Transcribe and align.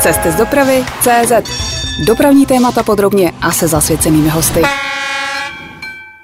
Cesty 0.00 0.32
z 0.32 0.34
dopravy 0.34 0.84
CZ. 1.00 1.32
Dopravní 2.06 2.46
témata 2.46 2.82
podrobně 2.82 3.32
a 3.40 3.52
se 3.52 3.68
zasvěcenými 3.68 4.28
hosty. 4.28 4.62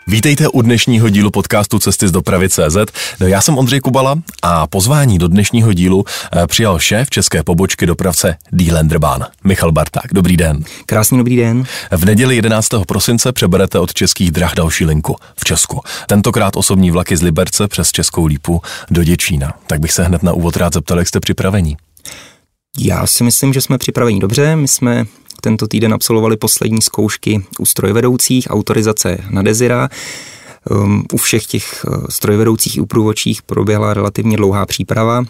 Vítejte 0.07 0.49
u 0.49 0.63
dnešního 0.63 1.09
dílu 1.09 1.31
podcastu 1.31 1.79
Cesty 1.79 2.09
z 2.09 2.13
dopravy 2.13 2.49
CZ. 2.49 2.77
No, 3.21 3.27
já 3.27 3.41
jsem 3.41 3.59
Ondřej 3.59 3.81
Kubala 3.81 4.19
a 4.43 4.67
pozvání 4.67 5.19
do 5.19 5.29
dnešního 5.29 5.73
dílu 5.73 6.05
eh, 6.37 6.47
přijal 6.47 6.79
šéf 6.79 7.11
české 7.11 7.43
pobočky 7.43 7.87
dopravce 7.87 8.37
Dílenderbahn, 8.51 9.25
Michal 9.45 9.73
Barták. 9.73 10.07
Dobrý 10.13 10.37
den. 10.37 10.65
Krásný 10.87 11.19
dobrý 11.19 11.37
den. 11.37 11.65
V 11.91 12.05
neděli 12.05 12.37
11. 12.37 12.69
prosince 12.87 13.33
přeberete 13.33 13.79
od 13.79 13.95
českých 13.95 14.31
drah 14.31 14.55
další 14.55 14.85
linku 14.85 15.17
v 15.37 15.45
Česku. 15.45 15.81
Tentokrát 16.07 16.57
osobní 16.57 16.91
vlaky 16.91 17.17
z 17.17 17.23
Liberce 17.23 17.69
přes 17.69 17.93
Českou 17.93 18.27
lípu 18.27 18.63
do 18.91 19.05
Děčína. 19.05 19.53
Tak 19.67 19.81
bych 19.81 19.93
se 19.93 20.05
hned 20.05 20.23
na 20.23 20.33
úvod 20.33 20.57
rád 20.57 20.75
zeptal, 20.75 20.99
jak 20.99 21.09
jste 21.09 21.21
připraveni. 21.21 21.77
Já 22.79 23.07
si 23.07 23.25
myslím, 23.25 23.53
že 23.53 23.61
jsme 23.61 23.79
připraveni 23.79 24.21
dobře. 24.21 24.57
My 24.57 24.69
jsme 24.69 25.05
tento 25.41 25.69
týden 25.69 25.95
absolvovali 25.95 26.37
poslední 26.37 26.83
zkoušky 26.83 27.45
u 27.59 27.67
strojvedoucích, 27.67 28.47
autorizace 28.51 29.19
na 29.31 29.43
Desira. 29.43 29.89
Um, 30.71 31.05
u 31.13 31.17
všech 31.17 31.47
těch 31.47 31.85
uh, 31.89 32.07
strojvedoucích 32.09 32.77
i 32.77 32.81
u 32.81 32.87
průvočích 32.87 33.43
proběhla 33.43 33.95
relativně 33.95 34.37
dlouhá 34.37 34.67
příprava. 34.67 35.25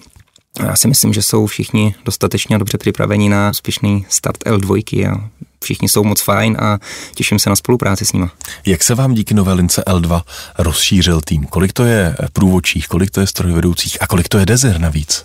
Já 0.61 0.77
si 0.77 0.89
myslím, 0.89 1.13
že 1.13 1.23
jsou 1.23 1.47
všichni 1.47 1.95
dostatečně 2.05 2.59
dobře 2.59 2.79
připraveni 2.79 3.29
na 3.29 3.51
úspěšný 3.51 4.07
start 4.09 4.45
L2 4.45 5.11
a 5.13 5.31
všichni 5.63 5.89
jsou 5.89 6.05
moc 6.05 6.23
fajn 6.23 6.57
a 6.61 6.79
těším 7.15 7.39
se 7.39 7.51
na 7.51 7.57
spolupráci 7.57 8.07
s 8.07 8.13
nimi. 8.13 8.27
Jak 8.67 8.83
se 8.83 8.95
vám 8.95 9.15
díky 9.15 9.35
nové 9.35 9.53
lince 9.53 9.83
L2 9.87 10.23
rozšířil 10.59 11.21
tým? 11.21 11.47
Kolik 11.47 11.73
to 11.73 11.85
je 11.85 12.17
průvočích, 12.33 12.89
kolik 12.89 13.11
to 13.11 13.21
je 13.21 13.27
strojvedoucích 13.27 14.03
a 14.03 14.07
kolik 14.07 14.29
to 14.29 14.39
je 14.39 14.47
Desir 14.47 14.81
navíc? 14.81 15.25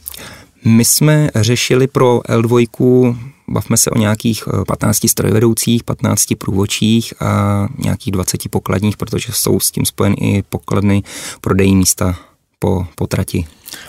My 0.67 0.85
jsme 0.85 1.29
řešili 1.35 1.87
pro 1.87 2.19
L2, 2.19 3.17
bavme 3.47 3.77
se 3.77 3.89
o 3.89 3.97
nějakých 3.97 4.43
15 4.67 5.05
eh, 5.05 5.07
strojvedoucích, 5.07 5.83
15 5.83 6.25
průvočích 6.37 7.21
a 7.21 7.67
nějakých 7.77 8.11
20 8.11 8.49
pokladních, 8.49 8.97
protože 8.97 9.27
jsou 9.31 9.59
s 9.59 9.71
tím 9.71 9.85
spojen 9.85 10.15
i 10.21 10.43
pokladny 10.49 11.03
prodejní 11.41 11.75
místa 11.75 12.19
po, 12.59 12.87
po 12.95 13.07
trati. 13.07 13.45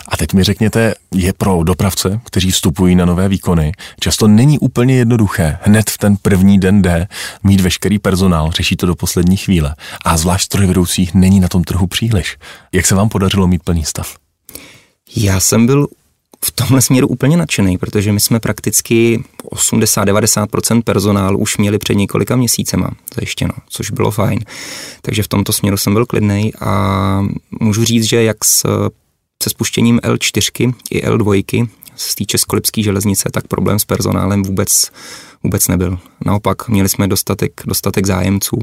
A 0.07 0.17
teď 0.17 0.33
mi 0.33 0.43
řekněte, 0.43 0.95
je 1.13 1.33
pro 1.33 1.63
dopravce, 1.63 2.21
kteří 2.23 2.51
vstupují 2.51 2.95
na 2.95 3.05
nové 3.05 3.29
výkony, 3.29 3.71
často 3.99 4.27
není 4.27 4.59
úplně 4.59 4.95
jednoduché 4.95 5.57
hned 5.61 5.89
v 5.89 5.97
ten 5.97 6.17
první 6.21 6.59
den 6.59 6.81
D 6.81 7.07
mít 7.43 7.61
veškerý 7.61 7.99
personál, 7.99 8.51
řeší 8.51 8.75
to 8.75 8.85
do 8.85 8.95
poslední 8.95 9.37
chvíle. 9.37 9.75
A 10.05 10.17
zvlášť 10.17 10.45
strojvedoucích 10.45 11.13
není 11.13 11.39
na 11.39 11.47
tom 11.47 11.63
trhu 11.63 11.87
příliš. 11.87 12.37
Jak 12.71 12.85
se 12.85 12.95
vám 12.95 13.09
podařilo 13.09 13.47
mít 13.47 13.63
plný 13.63 13.85
stav? 13.85 14.15
Já 15.15 15.39
jsem 15.39 15.65
byl 15.65 15.87
v 16.45 16.51
tomhle 16.51 16.81
směru 16.81 17.07
úplně 17.07 17.37
nadšený, 17.37 17.77
protože 17.77 18.11
my 18.13 18.19
jsme 18.19 18.39
prakticky 18.39 19.23
80-90% 19.51 20.81
personálu 20.83 21.37
už 21.37 21.57
měli 21.57 21.77
před 21.77 21.93
několika 21.93 22.35
měsícema 22.35 22.91
zajištěno, 23.15 23.53
což 23.69 23.91
bylo 23.91 24.11
fajn. 24.11 24.39
Takže 25.01 25.23
v 25.23 25.27
tomto 25.27 25.53
směru 25.53 25.77
jsem 25.77 25.93
byl 25.93 26.05
klidný 26.05 26.53
a 26.55 27.25
můžu 27.59 27.83
říct, 27.83 28.03
že 28.03 28.23
jak 28.23 28.45
s, 28.45 28.65
se 29.43 29.49
spuštěním 29.49 29.99
L4 29.99 30.73
i 30.89 31.07
L2 31.07 31.67
z 31.95 32.15
té 32.15 32.25
českolipské 32.25 32.83
železnice, 32.83 33.29
tak 33.33 33.47
problém 33.47 33.79
s 33.79 33.85
personálem 33.85 34.43
vůbec, 34.43 34.91
vůbec 35.43 35.67
nebyl. 35.67 35.99
Naopak 36.25 36.69
měli 36.69 36.89
jsme 36.89 37.07
dostatek, 37.07 37.61
dostatek 37.65 38.05
zájemců. 38.05 38.57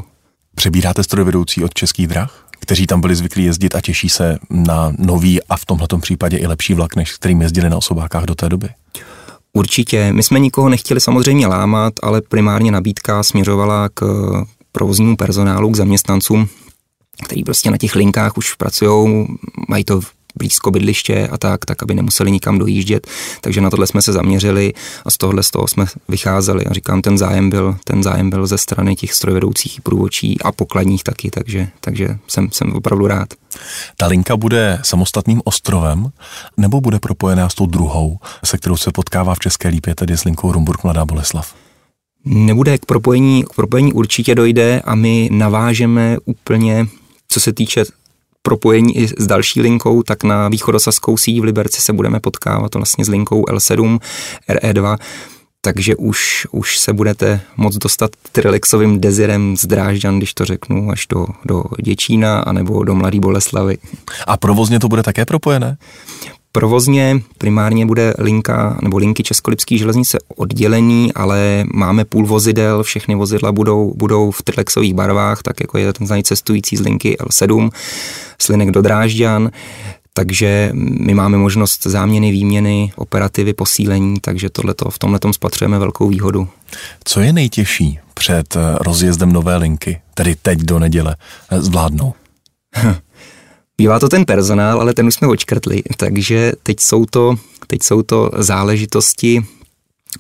Přebíráte 0.55 1.03
strojvedoucí 1.03 1.65
od 1.65 1.75
českých 1.75 2.07
drah? 2.07 2.46
Kteří 2.67 2.87
tam 2.87 3.01
byli 3.01 3.17
zvyklí 3.17 3.45
jezdit 3.45 3.75
a 3.75 3.81
těší 3.81 4.09
se 4.09 4.39
na 4.51 4.93
nový 4.99 5.43
a 5.43 5.57
v 5.57 5.65
tomto 5.65 5.99
případě 5.99 6.37
i 6.37 6.47
lepší 6.47 6.75
vlak, 6.75 6.97
než 6.97 7.13
kterým 7.13 7.43
jezdili 7.43 7.71
na 7.71 7.77
osobákách 7.77 8.25
do 8.25 8.35
té 8.35 8.49
doby? 8.49 8.69
Určitě. 9.53 10.13
My 10.13 10.23
jsme 10.23 10.39
nikoho 10.39 10.69
nechtěli 10.69 11.01
samozřejmě 11.01 11.47
lámat, 11.47 11.93
ale 12.03 12.23
primárně 12.23 12.71
nabídka 12.71 13.23
směřovala 13.23 13.89
k 13.95 14.05
provoznímu 14.73 15.17
personálu, 15.17 15.71
k 15.71 15.77
zaměstnancům, 15.77 16.49
který 17.25 17.45
prostě 17.45 17.71
na 17.71 17.77
těch 17.77 17.95
linkách 17.95 18.37
už 18.37 18.55
pracují, 18.55 19.27
mají 19.69 19.85
to 19.85 20.01
blízko 20.37 20.71
bydliště 20.71 21.29
a 21.29 21.39
tak, 21.39 21.65
tak 21.65 21.83
aby 21.83 21.95
nemuseli 21.95 22.31
nikam 22.31 22.59
dojíždět. 22.59 23.07
Takže 23.41 23.61
na 23.61 23.71
tohle 23.71 23.87
jsme 23.87 24.03
se 24.03 24.13
zaměřili 24.13 24.73
a 25.05 25.11
z 25.11 25.17
tohohle 25.17 25.43
z 25.43 25.51
toho 25.51 25.69
jsme 25.69 25.87
vycházeli. 26.09 26.67
A 26.67 26.73
říkám, 26.73 27.03
ten 27.03 27.19
zájem 27.19 27.51
byl, 27.51 27.77
ten 27.85 28.03
zájem 28.03 28.31
byl 28.31 28.47
ze 28.47 28.59
strany 28.59 28.97
těch 28.97 29.13
strojvedoucích 29.13 29.81
průvočí 29.81 30.41
a 30.41 30.53
pokladních 30.53 31.05
taky, 31.05 31.31
takže, 31.31 31.69
takže 31.81 32.19
jsem, 32.29 32.49
jsem 32.53 32.73
opravdu 32.73 33.07
rád. 33.07 33.35
Ta 33.97 34.07
linka 34.07 34.37
bude 34.37 34.79
samostatným 34.83 35.41
ostrovem 35.45 36.09
nebo 36.57 36.81
bude 36.81 36.99
propojená 36.99 37.49
s 37.49 37.55
tou 37.55 37.67
druhou, 37.67 38.19
se 38.45 38.59
kterou 38.59 38.77
se 38.77 38.93
potkává 38.93 39.35
v 39.35 39.39
České 39.39 39.69
lípě, 39.69 39.95
tedy 39.95 40.17
s 40.17 40.25
linkou 40.25 40.53
Rumburg 40.53 40.85
Mladá 40.85 41.05
Boleslav? 41.05 41.55
Nebude 42.25 42.79
k 42.79 42.87
propojení, 42.87 43.45
k 43.45 43.55
propojení 43.55 43.93
určitě 43.93 44.35
dojde 44.35 44.81
a 44.85 44.95
my 44.95 45.29
navážeme 45.33 46.17
úplně, 46.25 46.87
co 47.29 47.41
se 47.41 47.53
týče 47.53 47.85
propojení 48.47 48.97
i 48.97 49.09
s 49.09 49.27
další 49.27 49.61
linkou, 49.61 50.03
tak 50.03 50.25
na 50.25 50.49
východosaskou 50.49 51.17
síť 51.17 51.41
v 51.41 51.45
Liberci 51.45 51.81
se 51.81 51.93
budeme 51.93 52.21
potkávat 52.21 52.75
vlastně 52.75 53.05
s 53.05 53.09
linkou 53.09 53.43
L7, 53.43 53.99
RE2, 54.49 54.99
takže 55.61 55.97
už, 55.97 56.47
už 56.51 56.79
se 56.79 56.93
budete 56.93 57.41
moc 57.57 57.77
dostat 57.77 58.11
trilexovým 58.33 59.01
dezirem 59.01 59.57
z 59.57 59.67
Drážďan, 59.67 60.19
když 60.19 60.35
to 60.35 60.45
řeknu, 60.45 60.91
až 60.91 61.07
do, 61.07 61.27
do 61.45 61.65
Děčína 61.83 62.41
anebo 62.41 62.85
do 62.85 62.95
Mladý 62.95 63.21
Boleslavy. 63.21 63.79
A 64.27 64.37
provozně 64.37 64.81
to 64.81 64.89
bude 64.89 65.03
také 65.03 65.25
propojené? 65.25 65.77
Provozně 66.57 67.21
primárně 67.39 67.87
bude 67.87 68.15
linka 68.19 68.79
nebo 68.83 68.99
linky 68.99 69.23
Českolipské 69.23 69.79
železnice 69.79 70.19
oddělený, 70.37 71.13
ale 71.15 71.65
máme 71.75 72.05
půl 72.05 72.27
vozidel, 72.27 72.83
všechny 72.83 73.15
vozidla 73.15 73.53
budou, 73.53 73.95
budou 73.97 74.31
v 74.31 74.43
trilexových 74.43 74.95
barvách, 74.95 75.43
tak 75.43 75.61
jako 75.61 75.79
je 75.79 75.93
ten 75.93 76.07
znají 76.07 76.23
cestující 76.23 76.77
z 76.77 76.81
linky 76.81 77.17
L7, 77.21 77.71
slinek 78.41 78.71
do 78.71 78.83
Drážďan, 78.83 79.51
takže 80.13 80.71
my 81.01 81.15
máme 81.15 81.39
možnost 81.39 81.83
záměny, 81.87 82.31
výměny, 82.31 82.93
operativy, 82.97 83.53
posílení, 83.53 84.21
takže 84.21 84.51
tohleto, 84.51 84.91
v 84.91 84.99
tomhle 84.99 85.21
spatřujeme 85.33 85.79
velkou 85.79 86.09
výhodu. 86.09 86.49
Co 87.05 87.21
je 87.21 87.33
nejtěžší 87.33 87.99
před 88.15 88.57
rozjezdem 88.81 89.33
nové 89.33 89.57
linky, 89.57 90.01
tedy 90.15 90.37
teď 90.43 90.59
do 90.59 90.79
neděle, 90.79 91.17
zvládnou? 91.59 92.15
Bývá 93.79 94.01
to 94.01 94.09
ten 94.09 94.25
personál, 94.25 94.81
ale 94.81 94.95
ten 94.95 95.07
už 95.07 95.15
jsme 95.15 95.29
očkrtli, 95.29 95.83
takže 95.97 96.53
teď 96.63 96.81
jsou 96.81 97.07
to, 97.07 97.35
teď 97.67 97.83
jsou 97.83 98.03
to 98.03 98.31
záležitosti 98.37 99.45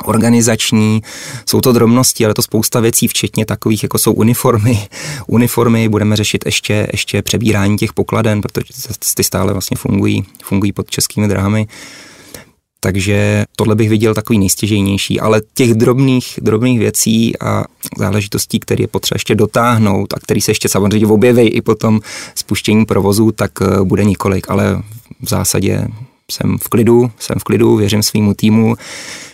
organizační, 0.04 1.02
jsou 1.46 1.60
to 1.60 1.72
drobnosti, 1.72 2.24
ale 2.24 2.34
to 2.34 2.42
spousta 2.42 2.80
věcí, 2.80 3.08
včetně 3.08 3.46
takových, 3.46 3.82
jako 3.82 3.98
jsou 3.98 4.12
uniformy. 4.12 4.88
Uniformy 5.26 5.88
budeme 5.88 6.16
řešit 6.16 6.46
ještě, 6.46 6.86
ještě 6.92 7.22
přebírání 7.22 7.76
těch 7.76 7.92
pokladen, 7.92 8.40
protože 8.40 8.72
ty 9.14 9.24
stále 9.24 9.52
vlastně 9.52 9.76
fungují, 9.76 10.24
fungují 10.42 10.72
pod 10.72 10.90
českými 10.90 11.28
dráhami. 11.28 11.66
Takže 12.80 13.44
tohle 13.56 13.74
bych 13.74 13.88
viděl 13.88 14.14
takový 14.14 14.38
nejstěžejnější, 14.38 15.20
ale 15.20 15.42
těch 15.54 15.74
drobných, 15.74 16.38
drobných 16.42 16.78
věcí 16.78 17.38
a 17.38 17.64
záležitostí, 17.98 18.60
které 18.60 18.82
je 18.82 18.88
potřeba 18.88 19.16
ještě 19.16 19.34
dotáhnout 19.34 20.14
a 20.14 20.20
který 20.20 20.40
se 20.40 20.50
ještě 20.50 20.68
samozřejmě 20.68 21.06
objeví 21.06 21.42
i 21.42 21.62
po 21.62 21.74
tom 21.74 22.00
spuštění 22.34 22.86
provozu, 22.86 23.32
tak 23.32 23.50
eh, 23.62 23.84
bude 23.84 24.04
několik, 24.04 24.50
ale 24.50 24.82
v 25.20 25.28
zásadě 25.28 25.88
jsem 26.30 26.58
v 26.58 26.68
klidu, 26.68 27.10
jsem 27.18 27.36
v 27.38 27.44
klidu, 27.44 27.76
věřím 27.76 28.02
svýmu 28.02 28.34
týmu, 28.34 28.76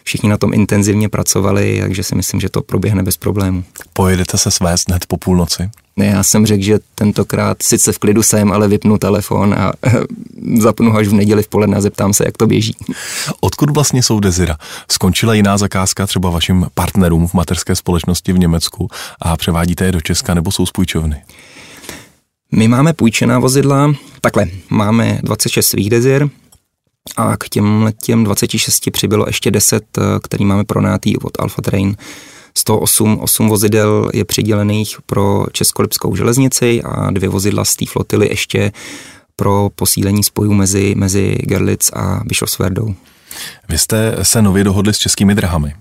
všichni 0.04 0.28
na 0.28 0.36
tom 0.36 0.54
intenzivně 0.54 1.08
pracovali, 1.08 1.78
takže 1.80 2.02
si 2.02 2.14
myslím, 2.14 2.40
že 2.40 2.48
to 2.48 2.62
proběhne 2.62 3.02
bez 3.02 3.16
problému. 3.16 3.64
Pojedete 3.92 4.38
se 4.38 4.50
svést 4.50 4.88
hned 4.88 5.06
po 5.06 5.16
půlnoci? 5.16 5.70
Ne, 5.96 6.06
já 6.06 6.22
jsem 6.22 6.46
řekl, 6.46 6.62
že 6.62 6.78
tentokrát 6.94 7.62
sice 7.62 7.92
v 7.92 7.98
klidu 7.98 8.22
jsem, 8.22 8.52
ale 8.52 8.68
vypnu 8.68 8.98
telefon 8.98 9.54
a 9.54 9.72
zapnu 10.58 10.96
až 10.96 11.08
v 11.08 11.12
neděli 11.12 11.42
v 11.42 11.48
poledne 11.48 11.76
a 11.76 11.80
zeptám 11.80 12.12
se, 12.12 12.24
jak 12.24 12.36
to 12.36 12.46
běží. 12.46 12.76
Odkud 13.40 13.70
vlastně 13.70 14.02
jsou 14.02 14.20
Desira? 14.20 14.56
Skončila 14.90 15.34
jiná 15.34 15.58
zakázka 15.58 16.06
třeba 16.06 16.30
vašim 16.30 16.66
partnerům 16.74 17.28
v 17.28 17.34
mateřské 17.34 17.76
společnosti 17.76 18.32
v 18.32 18.38
Německu 18.38 18.88
a 19.20 19.36
převádíte 19.36 19.84
je 19.84 19.92
do 19.92 20.00
Česka 20.00 20.34
nebo 20.34 20.52
jsou 20.52 20.66
z 20.66 20.72
půjčovny? 20.72 21.22
My 22.52 22.68
máme 22.68 22.92
půjčená 22.92 23.38
vozidla, 23.38 23.94
takhle, 24.20 24.46
máme 24.70 25.18
26 25.22 25.66
svých 25.66 25.90
Desir, 25.90 26.28
a 27.16 27.36
k 27.36 27.48
těm, 27.48 27.90
těm 28.02 28.24
26 28.24 28.90
přibylo 28.90 29.26
ještě 29.26 29.50
10, 29.50 29.84
eh, 29.98 30.02
který 30.22 30.44
máme 30.44 30.64
pronátý 30.64 31.16
od 31.16 31.40
Alpha 31.40 31.62
Train. 31.62 31.96
108 32.58 33.18
8 33.20 33.48
vozidel 33.48 34.10
je 34.14 34.24
přidělených 34.24 34.96
pro 35.06 35.46
Českolipskou 35.52 36.16
železnici 36.16 36.82
a 36.82 37.10
dvě 37.10 37.28
vozidla 37.28 37.64
z 37.64 37.76
té 37.76 37.86
flotily 37.86 38.28
ještě 38.28 38.72
pro 39.36 39.68
posílení 39.74 40.24
spojů 40.24 40.52
mezi, 40.52 40.94
mezi 40.96 41.38
Gerlitz 41.42 41.90
a 41.92 42.20
Bischofswerdou. 42.24 42.94
Vy 43.68 43.78
jste 43.78 44.16
se 44.22 44.42
nově 44.42 44.64
dohodli 44.64 44.94
s 44.94 44.98
českými 44.98 45.34
drahami 45.34 45.74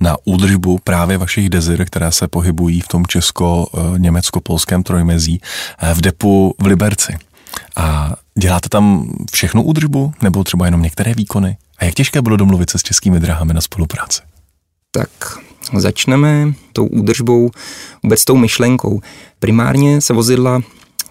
na 0.00 0.16
údržbu 0.24 0.78
právě 0.84 1.18
vašich 1.18 1.48
dezir, 1.48 1.84
které 1.84 2.12
se 2.12 2.28
pohybují 2.28 2.80
v 2.80 2.88
tom 2.88 3.06
česko-německo-polském 3.06 4.82
trojmezí 4.82 5.40
eh, 5.78 5.94
v 5.94 6.00
depu 6.00 6.54
v 6.58 6.66
Liberci. 6.66 7.27
A 7.78 8.12
děláte 8.38 8.68
tam 8.68 9.12
všechnu 9.32 9.62
údržbu 9.62 10.12
nebo 10.22 10.44
třeba 10.44 10.64
jenom 10.64 10.82
některé 10.82 11.14
výkony? 11.14 11.56
A 11.78 11.84
jak 11.84 11.94
těžké 11.94 12.22
bylo 12.22 12.36
domluvit 12.36 12.70
se 12.70 12.78
s 12.78 12.82
českými 12.82 13.20
drahami 13.20 13.54
na 13.54 13.60
spolupráci? 13.60 14.22
Tak 14.90 15.10
začneme 15.76 16.52
tou 16.72 16.86
údržbou, 16.86 17.50
vůbec 18.02 18.24
tou 18.24 18.36
myšlenkou. 18.36 19.00
Primárně 19.38 20.00
se 20.00 20.12
vozidla 20.12 20.60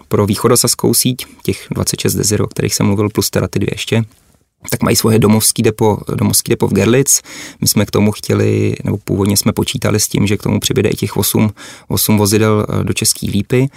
pro 0.08 0.26
východosaskou 0.26 0.94
síť, 0.94 1.26
těch 1.42 1.66
26 1.70 2.14
Desiro, 2.14 2.44
o 2.44 2.48
kterých 2.48 2.74
jsem 2.74 2.86
mluvil, 2.86 3.08
plus 3.08 3.30
teda 3.30 3.48
ty 3.48 3.58
dvě 3.58 3.70
ještě, 3.72 4.04
tak 4.70 4.82
mají 4.82 4.96
svoje 4.96 5.18
domovský 5.18 5.62
depo, 5.62 5.98
domovský 6.14 6.50
depo 6.50 6.68
v 6.68 6.72
Gerlitz. 6.72 7.22
My 7.60 7.68
jsme 7.68 7.86
k 7.86 7.90
tomu 7.90 8.12
chtěli, 8.12 8.76
nebo 8.84 8.96
původně 8.96 9.36
jsme 9.36 9.52
počítali 9.52 10.00
s 10.00 10.08
tím, 10.08 10.26
že 10.26 10.36
k 10.36 10.42
tomu 10.42 10.60
přibude 10.60 10.88
i 10.88 10.96
těch 10.96 11.16
8, 11.16 11.52
8 11.88 12.18
vozidel 12.18 12.66
eh, 12.68 12.84
do 12.84 12.92
České 12.92 13.26
lípy. 13.26 13.68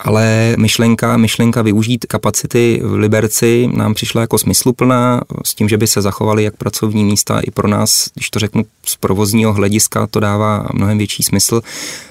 Ale 0.00 0.54
myšlenka, 0.58 1.16
myšlenka 1.16 1.62
využít 1.62 2.06
kapacity 2.06 2.80
v 2.84 2.94
Liberci 2.94 3.68
nám 3.74 3.94
přišla 3.94 4.20
jako 4.20 4.38
smysluplná, 4.38 5.20
s 5.44 5.54
tím, 5.54 5.68
že 5.68 5.76
by 5.76 5.86
se 5.86 6.02
zachovaly 6.02 6.44
jak 6.44 6.56
pracovní 6.56 7.04
místa 7.04 7.40
i 7.40 7.50
pro 7.50 7.68
nás, 7.68 8.08
když 8.14 8.30
to 8.30 8.38
řeknu 8.38 8.64
z 8.86 8.96
provozního 8.96 9.52
hlediska, 9.52 10.06
to 10.06 10.20
dává 10.20 10.66
mnohem 10.74 10.98
větší 10.98 11.22
smysl. 11.22 11.62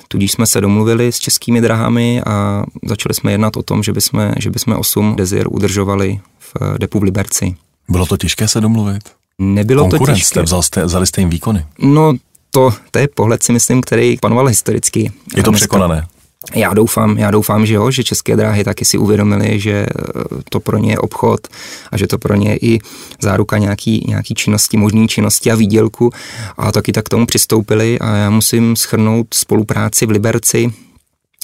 Tudíž 0.07 0.31
jsme 0.31 0.45
se 0.45 0.61
domluvili 0.61 1.11
s 1.11 1.19
českými 1.19 1.61
drahami 1.61 2.21
a 2.21 2.63
začali 2.85 3.13
jsme 3.15 3.31
jednat 3.31 3.57
o 3.57 3.63
tom, 3.63 3.83
že 3.83 3.93
bychom, 3.93 4.31
že 4.39 4.49
bychom 4.49 4.75
8 4.75 5.15
Desir 5.15 5.47
udržovali 5.49 6.19
v 6.39 6.77
depu 6.77 6.99
v 6.99 7.03
Liberci. 7.03 7.55
Bylo 7.89 8.05
to 8.05 8.17
těžké 8.17 8.47
se 8.47 8.61
domluvit? 8.61 9.03
Nebylo 9.39 9.89
to 9.89 10.05
těžké. 10.05 10.41
Vzal 10.41 10.63
jste, 10.63 10.85
vzali 10.85 11.07
jste 11.07 11.21
jim 11.21 11.29
výkony? 11.29 11.65
No, 11.79 12.13
to, 12.51 12.73
to 12.91 12.99
je 12.99 13.07
pohled 13.07 13.43
si 13.43 13.53
myslím, 13.53 13.81
který 13.81 14.17
panoval 14.17 14.47
historicky. 14.47 15.11
Je 15.35 15.43
to 15.43 15.51
překonané? 15.51 16.07
Já 16.55 16.73
doufám, 16.73 17.17
já 17.17 17.31
doufám, 17.31 17.65
že 17.65 17.73
jo, 17.73 17.91
že 17.91 18.03
české 18.03 18.35
dráhy 18.35 18.63
taky 18.63 18.85
si 18.85 18.97
uvědomili, 18.97 19.59
že 19.59 19.71
eh, 19.71 20.23
to 20.49 20.59
pro 20.59 20.77
ně 20.77 20.91
je 20.91 20.97
obchod 20.97 21.47
a 21.91 21.97
že 21.97 22.07
to 22.07 22.17
pro 22.17 22.35
ně 22.35 22.49
je 22.49 22.57
i 22.61 22.79
záruka 23.21 23.57
nějaký, 23.57 24.05
nějaký 24.07 24.33
činnosti, 24.33 24.77
možný 24.77 25.07
činnosti 25.07 25.51
a 25.51 25.55
výdělku 25.55 26.11
a 26.57 26.71
taky 26.71 26.91
tak 26.91 27.05
k 27.05 27.09
tomu 27.09 27.25
přistoupili 27.25 27.99
a 27.99 28.15
já 28.15 28.29
musím 28.29 28.75
schrnout 28.75 29.27
spolupráci 29.33 30.05
v 30.05 30.09
Liberci 30.09 30.73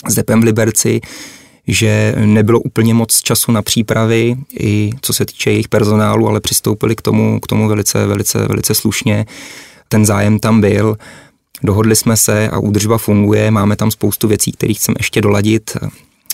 s 0.07 0.15
Depem 0.15 0.41
v 0.41 0.43
Liberci, 0.43 1.01
že 1.67 2.15
nebylo 2.25 2.59
úplně 2.59 2.93
moc 2.93 3.21
času 3.21 3.51
na 3.51 3.61
přípravy, 3.61 4.35
i 4.59 4.89
co 5.01 5.13
se 5.13 5.25
týče 5.25 5.51
jejich 5.51 5.67
personálu, 5.67 6.27
ale 6.27 6.39
přistoupili 6.39 6.95
k 6.95 7.01
tomu, 7.01 7.39
k 7.39 7.47
tomu 7.47 7.67
velice, 7.67 8.07
velice, 8.07 8.47
velice 8.47 8.75
slušně. 8.75 9.25
Ten 9.87 10.05
zájem 10.05 10.39
tam 10.39 10.61
byl 10.61 10.97
Dohodli 11.63 11.95
jsme 11.95 12.17
se 12.17 12.49
a 12.49 12.59
údržba 12.59 12.97
funguje, 12.97 13.51
máme 13.51 13.75
tam 13.75 13.91
spoustu 13.91 14.27
věcí, 14.27 14.51
které 14.51 14.73
chceme 14.73 14.95
ještě 14.99 15.21
doladit, 15.21 15.77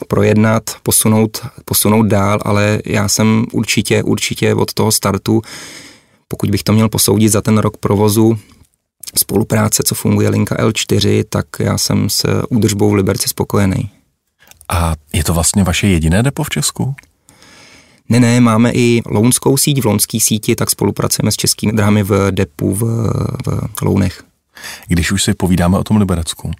projednat, 0.08 0.64
posunout, 0.84 1.42
posunout 1.66 2.04
dál, 2.04 2.40
ale 2.42 2.82
já 2.86 3.08
jsem 3.10 3.46
určitě, 3.52 4.04
určitě 4.04 4.56
od 4.56 4.74
toho 4.74 4.92
startu, 4.92 5.42
pokud 6.28 6.52
bych 6.52 6.64
to 6.64 6.74
měl 6.74 6.90
posoudit 6.90 7.30
za 7.30 7.42
ten 7.42 7.58
rok 7.58 7.78
provozu, 7.78 8.38
spolupráce, 9.18 9.84
co 9.84 9.96
funguje 9.96 10.30
linka 10.30 10.56
L4, 10.56 11.24
tak 11.30 11.46
já 11.60 11.78
jsem 11.78 12.10
s 12.10 12.44
údržbou 12.50 12.90
v 12.90 12.94
Liberci 12.94 13.30
spokojený. 13.30 13.90
A 14.70 14.96
je 15.14 15.24
to 15.24 15.34
vlastně 15.34 15.64
vaše 15.64 15.88
jediné 15.88 16.24
depo 16.24 16.44
v 16.44 16.50
Česku? 16.50 16.96
Ne, 18.10 18.20
ne, 18.20 18.42
máme 18.42 18.72
i 18.72 19.02
lounskou 19.06 19.58
síť. 19.58 19.82
V 19.82 19.86
lounské 19.86 20.20
síti 20.20 20.56
tak 20.56 20.70
spolupracujeme 20.70 21.32
s 21.32 21.36
českými 21.36 21.74
drahami 21.74 22.04
v 22.04 22.32
depu 22.32 22.74
v, 22.74 22.82
v 23.76 23.82
Lounech. 23.82 24.24
Když 24.88 25.12
už 25.12 25.24
si 25.24 25.34
povídáme 25.34 25.78
o 25.78 25.84
tom 25.84 25.98
Liberecku, 25.98 26.52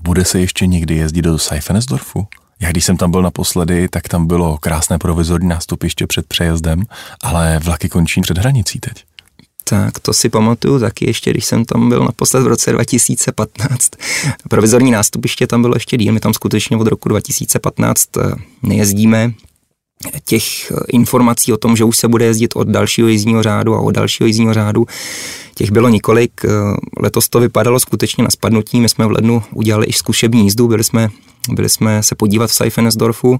bude 0.00 0.24
se 0.24 0.40
ještě 0.40 0.66
někdy 0.66 0.96
jezdit 0.96 1.22
do 1.22 1.38
Seifenesdorfu? 1.38 2.26
Já 2.60 2.70
když 2.70 2.84
jsem 2.84 2.96
tam 2.96 3.10
byl 3.10 3.22
naposledy, 3.22 3.88
tak 3.88 4.08
tam 4.08 4.26
bylo 4.26 4.58
krásné 4.58 4.98
provizorní 4.98 5.48
nástupiště 5.48 6.06
před 6.06 6.26
přejezdem, 6.26 6.82
ale 7.22 7.58
vlaky 7.58 7.88
končí 7.88 8.20
před 8.20 8.38
hranicí 8.38 8.80
teď. 8.80 9.04
Tak 9.64 9.98
to 9.98 10.12
si 10.12 10.28
pamatuju 10.28 10.80
taky 10.80 11.06
ještě, 11.06 11.30
když 11.30 11.44
jsem 11.44 11.64
tam 11.64 11.88
byl 11.88 12.04
naposled 12.04 12.42
v 12.42 12.46
roce 12.46 12.72
2015. 12.72 13.90
Provizorní 14.48 14.90
nástupiště 14.90 15.46
tam 15.46 15.62
bylo 15.62 15.76
ještě 15.76 15.96
díl, 15.96 16.12
my 16.12 16.20
tam 16.20 16.34
skutečně 16.34 16.76
od 16.76 16.86
roku 16.86 17.08
2015 17.08 18.16
eh, 18.16 18.22
nejezdíme. 18.62 19.32
Těch 20.24 20.70
eh, 20.70 20.74
informací 20.88 21.52
o 21.52 21.56
tom, 21.56 21.76
že 21.76 21.84
už 21.84 21.96
se 21.96 22.08
bude 22.08 22.24
jezdit 22.24 22.56
od 22.56 22.68
dalšího 22.68 23.08
jízdního 23.08 23.42
řádu 23.42 23.74
a 23.74 23.80
od 23.80 23.90
dalšího 23.90 24.26
jízdního 24.26 24.54
řádu, 24.54 24.86
Těch 25.58 25.70
bylo 25.70 25.88
několik, 25.88 26.32
eh, 26.44 26.48
letos 27.00 27.28
to 27.28 27.40
vypadalo 27.40 27.80
skutečně 27.80 28.24
na 28.24 28.30
spadnutí, 28.30 28.80
my 28.80 28.88
jsme 28.88 29.06
v 29.06 29.10
lednu 29.10 29.42
udělali 29.52 29.86
i 29.86 29.92
zkušební 29.92 30.42
jízdu, 30.42 30.68
byli 30.68 30.84
jsme, 30.84 31.08
byli 31.50 31.68
jsme 31.68 32.02
se 32.02 32.14
podívat 32.14 32.50
v 32.50 32.54
Seifenesdorfu, 32.54 33.38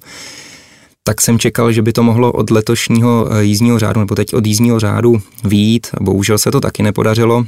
tak 1.04 1.20
jsem 1.20 1.38
čekal, 1.38 1.72
že 1.72 1.82
by 1.82 1.92
to 1.92 2.02
mohlo 2.02 2.32
od 2.32 2.50
letošního 2.50 3.28
eh, 3.30 3.44
jízdního 3.44 3.78
řádu, 3.78 4.00
nebo 4.00 4.14
teď 4.14 4.34
od 4.34 4.46
jízdního 4.46 4.80
řádu 4.80 5.22
výjít, 5.44 5.86
bohužel 6.00 6.38
se 6.38 6.50
to 6.50 6.60
taky 6.60 6.82
nepodařilo. 6.82 7.46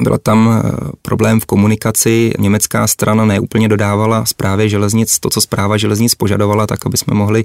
Byl 0.00 0.18
tam 0.18 0.62
problém 1.02 1.40
v 1.40 1.46
komunikaci, 1.46 2.32
německá 2.38 2.86
strana 2.86 3.24
neúplně 3.24 3.68
dodávala 3.68 4.24
zprávě 4.24 4.68
železnic 4.68 5.18
to, 5.18 5.30
co 5.30 5.40
zpráva 5.40 5.76
železnic 5.76 6.14
požadovala, 6.14 6.66
tak 6.66 6.86
aby 6.86 6.96
jsme 6.96 7.14
mohli 7.14 7.44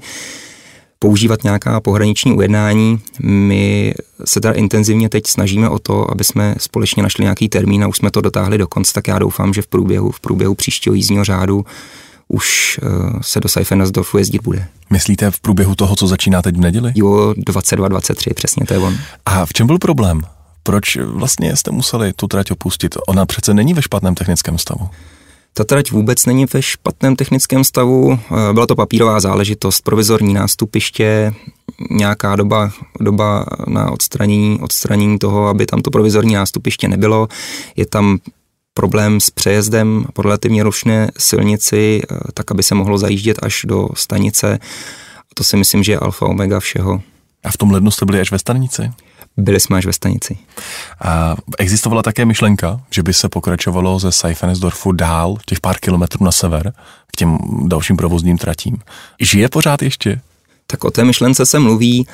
používat 1.03 1.43
nějaká 1.43 1.79
pohraniční 1.79 2.33
ujednání. 2.33 2.99
My 3.23 3.93
se 4.25 4.41
teda 4.41 4.53
intenzivně 4.53 5.09
teď 5.09 5.27
snažíme 5.27 5.69
o 5.69 5.79
to, 5.79 6.11
aby 6.11 6.23
jsme 6.23 6.55
společně 6.57 7.03
našli 7.03 7.23
nějaký 7.23 7.49
termín 7.49 7.83
a 7.83 7.87
už 7.87 7.97
jsme 7.97 8.11
to 8.11 8.21
dotáhli 8.21 8.57
do 8.57 8.67
konce, 8.67 8.93
tak 8.93 9.07
já 9.07 9.19
doufám, 9.19 9.53
že 9.53 9.61
v 9.61 9.67
průběhu, 9.67 10.11
v 10.11 10.19
průběhu 10.19 10.55
příštího 10.55 10.93
jízdního 10.95 11.23
řádu 11.23 11.65
už 12.27 12.79
uh, 12.83 13.19
se 13.21 13.39
do 13.39 13.49
Seifenesdorfu 13.49 14.17
jezdit 14.17 14.43
bude. 14.43 14.67
Myslíte 14.89 15.31
v 15.31 15.39
průběhu 15.39 15.75
toho, 15.75 15.95
co 15.95 16.07
začíná 16.07 16.41
teď 16.41 16.55
v 16.55 16.59
neděli? 16.59 16.91
Jo, 16.95 17.33
22-23, 17.37 18.33
přesně 18.33 18.65
to 18.65 18.73
je 18.73 18.79
on. 18.79 18.97
A 19.25 19.45
v 19.45 19.53
čem 19.53 19.67
byl 19.67 19.77
problém? 19.79 20.21
Proč 20.63 20.97
vlastně 20.97 21.55
jste 21.55 21.71
museli 21.71 22.13
tu 22.13 22.27
trať 22.27 22.51
opustit? 22.51 22.95
Ona 23.07 23.25
přece 23.25 23.53
není 23.53 23.73
ve 23.73 23.81
špatném 23.81 24.15
technickém 24.15 24.57
stavu. 24.57 24.89
Ta 25.53 25.63
trať 25.63 25.91
vůbec 25.91 26.25
není 26.25 26.45
ve 26.53 26.61
špatném 26.61 27.15
technickém 27.15 27.63
stavu, 27.63 28.19
eh, 28.19 28.53
byla 28.53 28.67
to 28.67 28.75
papírová 28.75 29.19
záležitost, 29.19 29.81
provizorní 29.81 30.33
nástupiště, 30.33 31.33
nějaká 31.89 32.35
doba, 32.35 32.71
doba 32.99 33.45
na 33.67 33.91
odstranění, 33.91 34.59
odstranění 34.61 35.19
toho, 35.19 35.47
aby 35.47 35.65
tam 35.65 35.81
to 35.81 35.91
provizorní 35.91 36.33
nástupiště 36.33 36.87
nebylo. 36.87 37.27
Je 37.75 37.85
tam 37.85 38.17
problém 38.73 39.19
s 39.19 39.29
přejezdem 39.29 40.05
po 40.13 40.21
relativně 40.21 40.63
rušné 40.63 41.11
silnici, 41.17 42.01
eh, 42.03 42.17
tak 42.33 42.51
aby 42.51 42.63
se 42.63 42.75
mohlo 42.75 42.97
zajíždět 42.97 43.43
až 43.43 43.61
do 43.65 43.87
stanice. 43.93 44.59
To 45.33 45.43
si 45.43 45.57
myslím, 45.57 45.83
že 45.83 45.91
je 45.91 45.99
alfa 45.99 46.25
omega 46.25 46.59
všeho. 46.59 47.01
A 47.43 47.51
v 47.51 47.57
tom 47.57 47.71
lednu 47.71 47.91
jste 47.91 48.05
byli 48.05 48.19
až 48.19 48.31
ve 48.31 48.39
stanici? 48.39 48.91
Byli 49.37 49.59
jsme 49.59 49.77
až 49.77 49.85
ve 49.85 49.93
stanici. 49.93 50.37
A 51.01 51.35
existovala 51.57 52.03
také 52.03 52.25
myšlenka, 52.25 52.81
že 52.91 53.03
by 53.03 53.13
se 53.13 53.29
pokračovalo 53.29 53.99
ze 53.99 54.11
Seifenesdorfu 54.11 54.91
dál, 54.91 55.37
těch 55.45 55.59
pár 55.59 55.79
kilometrů 55.79 56.25
na 56.25 56.31
sever, 56.31 56.73
k 57.07 57.15
těm 57.15 57.37
dalším 57.67 57.97
provozním 57.97 58.37
tratím. 58.37 58.77
Žije 59.19 59.49
pořád 59.49 59.81
ještě? 59.81 60.21
Tak 60.67 60.83
o 60.83 60.91
té 60.91 61.03
myšlence 61.03 61.45
se 61.45 61.59
mluví. 61.59 62.07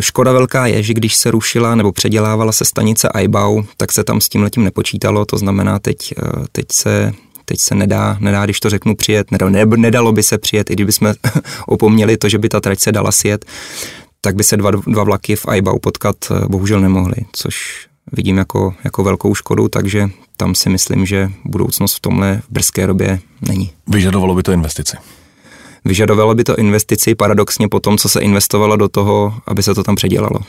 Škoda 0.00 0.32
velká 0.32 0.66
je, 0.66 0.82
že 0.82 0.94
když 0.94 1.16
se 1.16 1.30
rušila 1.30 1.74
nebo 1.74 1.92
předělávala 1.92 2.52
se 2.52 2.64
stanice 2.64 3.08
Aibau, 3.08 3.62
tak 3.76 3.92
se 3.92 4.04
tam 4.04 4.20
s 4.20 4.28
tím 4.28 4.42
letím 4.42 4.64
nepočítalo, 4.64 5.24
to 5.24 5.38
znamená 5.38 5.78
teď, 5.78 6.14
teď 6.52 6.66
se 6.72 7.12
teď 7.48 7.60
se 7.60 7.74
nedá, 7.74 8.16
nedá, 8.20 8.44
když 8.44 8.60
to 8.60 8.70
řeknu, 8.70 8.96
přijet, 8.96 9.30
nedalo, 9.30 9.52
nedalo 9.76 10.12
by 10.12 10.22
se 10.22 10.38
přijet, 10.38 10.70
i 10.70 10.72
kdyby 10.72 10.92
jsme 10.92 11.14
opomněli 11.66 12.16
to, 12.16 12.28
že 12.28 12.38
by 12.38 12.48
ta 12.48 12.60
trať 12.60 12.80
se 12.80 12.92
dala 12.92 13.12
sjet, 13.12 13.44
tak 14.20 14.34
by 14.34 14.44
se 14.44 14.56
dva, 14.56 14.70
dva 14.70 15.04
vlaky 15.04 15.36
v 15.36 15.48
Aibau 15.48 15.78
potkat 15.78 16.16
eh, 16.30 16.48
bohužel 16.48 16.80
nemohly, 16.80 17.16
což 17.32 17.86
vidím 18.12 18.38
jako, 18.38 18.74
jako 18.84 19.04
velkou 19.04 19.34
škodu, 19.34 19.68
takže 19.68 20.08
tam 20.36 20.54
si 20.54 20.68
myslím, 20.68 21.06
že 21.06 21.30
budoucnost 21.44 21.94
v 21.94 22.00
tomhle 22.00 22.36
v 22.36 22.52
brzké 22.52 22.86
době 22.86 23.20
není. 23.48 23.70
Vyžadovalo 23.86 24.34
by 24.34 24.42
to 24.42 24.52
investici? 24.52 24.96
Vyžadovalo 25.84 26.34
by 26.34 26.44
to 26.44 26.56
investici 26.56 27.14
paradoxně 27.14 27.68
po 27.68 27.80
tom, 27.80 27.98
co 27.98 28.08
se 28.08 28.20
investovalo 28.20 28.76
do 28.76 28.88
toho, 28.88 29.34
aby 29.46 29.62
se 29.62 29.74
to 29.74 29.82
tam 29.82 29.96
předělalo. 29.96 30.40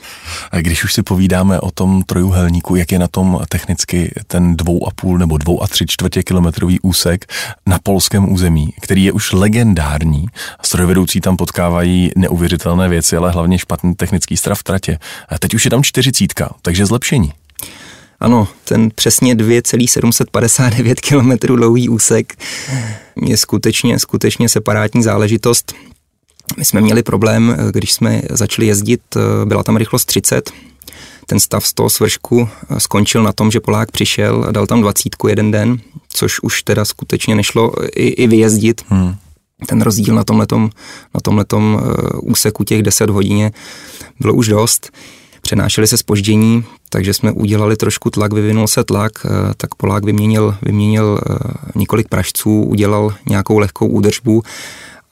A 0.51 0.57
když 0.57 0.83
už 0.83 0.93
si 0.93 1.03
povídáme 1.03 1.59
o 1.59 1.71
tom 1.71 2.03
trojuhelníku, 2.03 2.75
jak 2.75 2.91
je 2.91 2.99
na 2.99 3.07
tom 3.07 3.39
technicky 3.49 4.13
ten 4.27 4.55
dvou 4.55 4.87
a 4.87 4.91
půl 4.95 5.17
nebo 5.17 5.37
dvou 5.37 5.63
a 5.63 5.67
tři 5.67 5.85
čtvrtě 5.87 6.23
kilometrový 6.23 6.79
úsek 6.79 7.33
na 7.67 7.79
polském 7.83 8.33
území, 8.33 8.73
který 8.81 9.03
je 9.03 9.11
už 9.11 9.31
legendární. 9.31 10.25
Strojvedoucí 10.63 11.21
tam 11.21 11.37
potkávají 11.37 12.11
neuvěřitelné 12.15 12.89
věci, 12.89 13.17
ale 13.17 13.31
hlavně 13.31 13.57
špatný 13.57 13.95
technický 13.95 14.37
stav 14.37 14.59
v 14.59 14.63
tratě. 14.63 14.99
A 15.29 15.39
teď 15.39 15.53
už 15.53 15.65
je 15.65 15.71
tam 15.71 15.83
čtyřicítka, 15.83 16.53
takže 16.61 16.85
zlepšení. 16.85 17.33
Ano, 18.19 18.47
ten 18.63 18.91
přesně 18.95 19.35
2,759 19.35 21.01
km 21.01 21.31
dlouhý 21.55 21.89
úsek 21.89 22.33
je 23.25 23.37
skutečně, 23.37 23.99
skutečně 23.99 24.49
separátní 24.49 25.03
záležitost. 25.03 25.73
My 26.57 26.65
jsme 26.65 26.81
měli 26.81 27.03
problém, 27.03 27.57
když 27.71 27.93
jsme 27.93 28.21
začali 28.29 28.67
jezdit, 28.67 29.01
byla 29.45 29.63
tam 29.63 29.75
rychlost 29.75 30.05
30, 30.05 30.51
ten 31.29 31.39
stav 31.39 31.67
z 31.67 31.73
toho 31.73 31.89
svršku 31.89 32.49
skončil 32.77 33.23
na 33.23 33.33
tom, 33.33 33.51
že 33.51 33.59
Polák 33.59 33.91
přišel 33.91 34.45
a 34.47 34.51
dal 34.51 34.67
tam 34.67 34.81
dvacítku 34.81 35.27
jeden 35.27 35.51
den, 35.51 35.77
což 36.07 36.39
už 36.39 36.63
teda 36.63 36.85
skutečně 36.85 37.35
nešlo 37.35 37.73
i, 37.95 38.07
i 38.07 38.27
vyjezdit. 38.27 38.81
Hmm. 38.87 39.15
Ten 39.67 39.81
rozdíl 39.81 40.15
na 40.15 40.23
tomhletom, 40.23 40.69
na 41.13 41.21
tomhletom 41.21 41.81
eh, 41.81 42.17
úseku 42.21 42.63
těch 42.63 42.83
10 42.83 43.09
hodině 43.09 43.51
bylo 44.19 44.33
už 44.33 44.47
dost. 44.47 44.91
Přenášely 45.41 45.87
se 45.87 45.97
spoždění, 45.97 46.63
takže 46.89 47.13
jsme 47.13 47.31
udělali 47.31 47.75
trošku 47.75 48.09
tlak, 48.09 48.33
vyvinul 48.33 48.67
se 48.67 48.83
tlak, 48.83 49.11
eh, 49.25 49.29
tak 49.57 49.75
Polák 49.75 50.05
vyměnil, 50.05 50.55
vyměnil 50.61 51.19
eh, 51.19 51.35
několik 51.75 52.07
pražců, 52.07 52.63
udělal 52.63 53.15
nějakou 53.29 53.59
lehkou 53.59 53.87
údržbu 53.87 54.43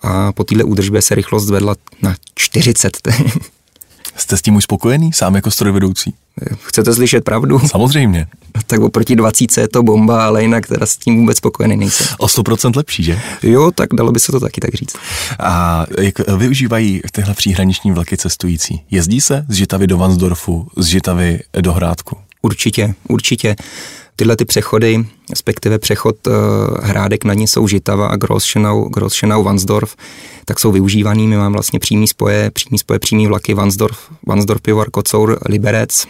a 0.01 0.31
po 0.31 0.43
téhle 0.43 0.63
údržbě 0.63 1.01
se 1.01 1.15
rychlost 1.15 1.45
zvedla 1.45 1.75
na 2.01 2.15
40. 2.35 2.97
Jste 4.17 4.37
s 4.37 4.41
tím 4.41 4.55
už 4.55 4.63
spokojený, 4.63 5.13
sám 5.13 5.35
jako 5.35 5.51
strojvedoucí? 5.51 6.13
Chcete 6.63 6.93
slyšet 6.93 7.23
pravdu? 7.23 7.59
Samozřejmě. 7.59 8.27
tak 8.67 8.81
oproti 8.81 9.15
20 9.15 9.57
je 9.57 9.67
to 9.67 9.83
bomba, 9.83 10.25
ale 10.25 10.41
jinak 10.41 10.67
teda 10.67 10.85
s 10.85 10.97
tím 10.97 11.17
vůbec 11.19 11.37
spokojený 11.37 11.77
nejsem. 11.77 12.07
O 12.17 12.25
100% 12.25 12.77
lepší, 12.77 13.03
že? 13.03 13.21
Jo, 13.43 13.71
tak 13.71 13.89
dalo 13.93 14.11
by 14.11 14.19
se 14.19 14.31
to 14.31 14.39
taky 14.39 14.61
tak 14.61 14.73
říct. 14.73 14.95
A 15.39 15.85
jak 15.99 16.19
využívají 16.37 17.01
tyhle 17.11 17.33
příhraniční 17.33 17.91
vlaky 17.91 18.17
cestující? 18.17 18.81
Jezdí 18.91 19.21
se 19.21 19.45
z 19.49 19.53
Žitavy 19.53 19.87
do 19.87 19.97
Vansdorfu, 19.97 20.67
z 20.77 20.85
Žitavy 20.85 21.39
do 21.61 21.73
Hrádku? 21.73 22.17
Určitě, 22.41 22.93
určitě. 23.07 23.55
Tyhle 24.19 24.35
ty 24.35 24.45
přechody, 24.45 25.05
respektive 25.29 25.79
přechod 25.79 26.27
uh, 26.27 26.33
Hrádek 26.81 27.23
na 27.23 27.33
ně 27.33 27.47
jsou 27.47 27.67
Žitava 27.67 28.07
a 28.07 28.15
Grosschenau, 28.15 28.89
Grosschenau 28.89 29.43
Vansdorf, 29.43 29.95
tak 30.45 30.59
jsou 30.59 30.71
využívaný. 30.71 31.27
My 31.27 31.37
máme 31.37 31.53
vlastně 31.53 31.79
přímý 31.79 32.07
spoje, 32.07 32.51
přímý 32.51 32.79
spoje, 32.79 32.99
přímý 32.99 33.27
vlaky 33.27 33.53
Vansdorf, 33.53 34.11
Vansdorf, 34.27 34.61
Pivar, 34.61 34.89
Kocour, 34.91 35.39
Liberec. 35.49 36.07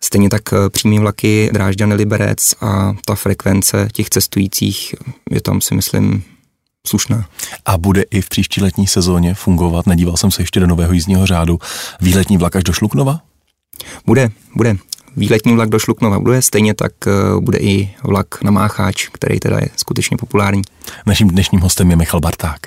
Stejně 0.00 0.28
tak 0.28 0.52
eh, 0.52 0.70
přímý 0.70 0.98
vlaky 0.98 1.50
Drážďany 1.52 1.94
Liberec 1.94 2.54
a 2.60 2.94
ta 3.04 3.14
frekvence 3.14 3.88
těch 3.92 4.10
cestujících 4.10 4.94
je 5.30 5.40
tam 5.40 5.60
si 5.60 5.74
myslím 5.74 6.22
slušná. 6.86 7.28
A 7.64 7.78
bude 7.78 8.02
i 8.02 8.20
v 8.20 8.28
příští 8.28 8.60
letní 8.60 8.86
sezóně 8.86 9.34
fungovat, 9.34 9.86
nedíval 9.86 10.16
jsem 10.16 10.30
se 10.30 10.42
ještě 10.42 10.60
do 10.60 10.66
nového 10.66 10.92
jízdního 10.92 11.26
řádu, 11.26 11.58
výletní 12.00 12.36
vlak 12.36 12.56
až 12.56 12.64
do 12.64 12.72
Šluknova? 12.72 13.20
Bude, 14.06 14.28
bude 14.54 14.76
výletní 15.16 15.54
vlak 15.54 15.68
do 15.68 15.78
Šluknova 15.78 16.20
bude, 16.20 16.42
stejně 16.42 16.74
tak 16.74 16.92
eh, 17.06 17.10
bude 17.40 17.58
i 17.58 17.94
vlak 18.04 18.42
na 18.42 18.50
Mácháč, 18.50 19.08
který 19.08 19.40
teda 19.40 19.58
je 19.58 19.68
skutečně 19.76 20.16
populární. 20.16 20.62
Naším 21.06 21.28
dnešním 21.28 21.60
hostem 21.60 21.90
je 21.90 21.96
Michal 21.96 22.20
Barták. 22.20 22.66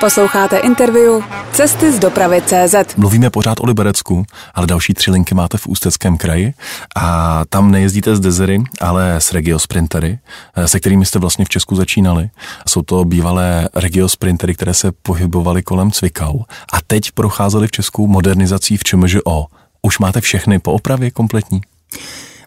Posloucháte 0.00 0.58
interview 0.58 1.22
Cesty 1.52 1.92
z 1.92 1.98
dopravy 1.98 2.42
CZ. 2.46 2.96
Mluvíme 2.96 3.30
pořád 3.30 3.60
o 3.60 3.66
Liberecku, 3.66 4.24
ale 4.54 4.66
další 4.66 4.94
tři 4.94 5.10
linky 5.10 5.34
máte 5.34 5.58
v 5.58 5.66
Ústeckém 5.66 6.16
kraji 6.16 6.54
a 6.96 7.40
tam 7.48 7.70
nejezdíte 7.70 8.16
z 8.16 8.20
Dezery, 8.20 8.62
ale 8.80 9.16
s 9.16 9.32
Regio 9.32 9.58
Sprintery, 9.58 10.18
eh, 10.56 10.68
se 10.68 10.80
kterými 10.80 11.06
jste 11.06 11.18
vlastně 11.18 11.44
v 11.44 11.48
Česku 11.48 11.76
začínali. 11.76 12.30
Jsou 12.68 12.82
to 12.82 13.04
bývalé 13.04 13.68
Regio 13.74 14.08
Sprintery, 14.08 14.54
které 14.54 14.74
se 14.74 14.92
pohybovaly 15.02 15.62
kolem 15.62 15.90
Cvikau 15.90 16.38
a 16.72 16.76
teď 16.86 17.12
procházely 17.12 17.66
v 17.66 17.70
Česku 17.70 18.06
modernizací 18.06 18.76
v 18.76 18.84
ČMŽO. 18.84 19.46
Už 19.82 19.98
máte 19.98 20.20
všechny 20.20 20.58
po 20.58 20.72
opravě 20.72 21.10
kompletní? 21.10 21.60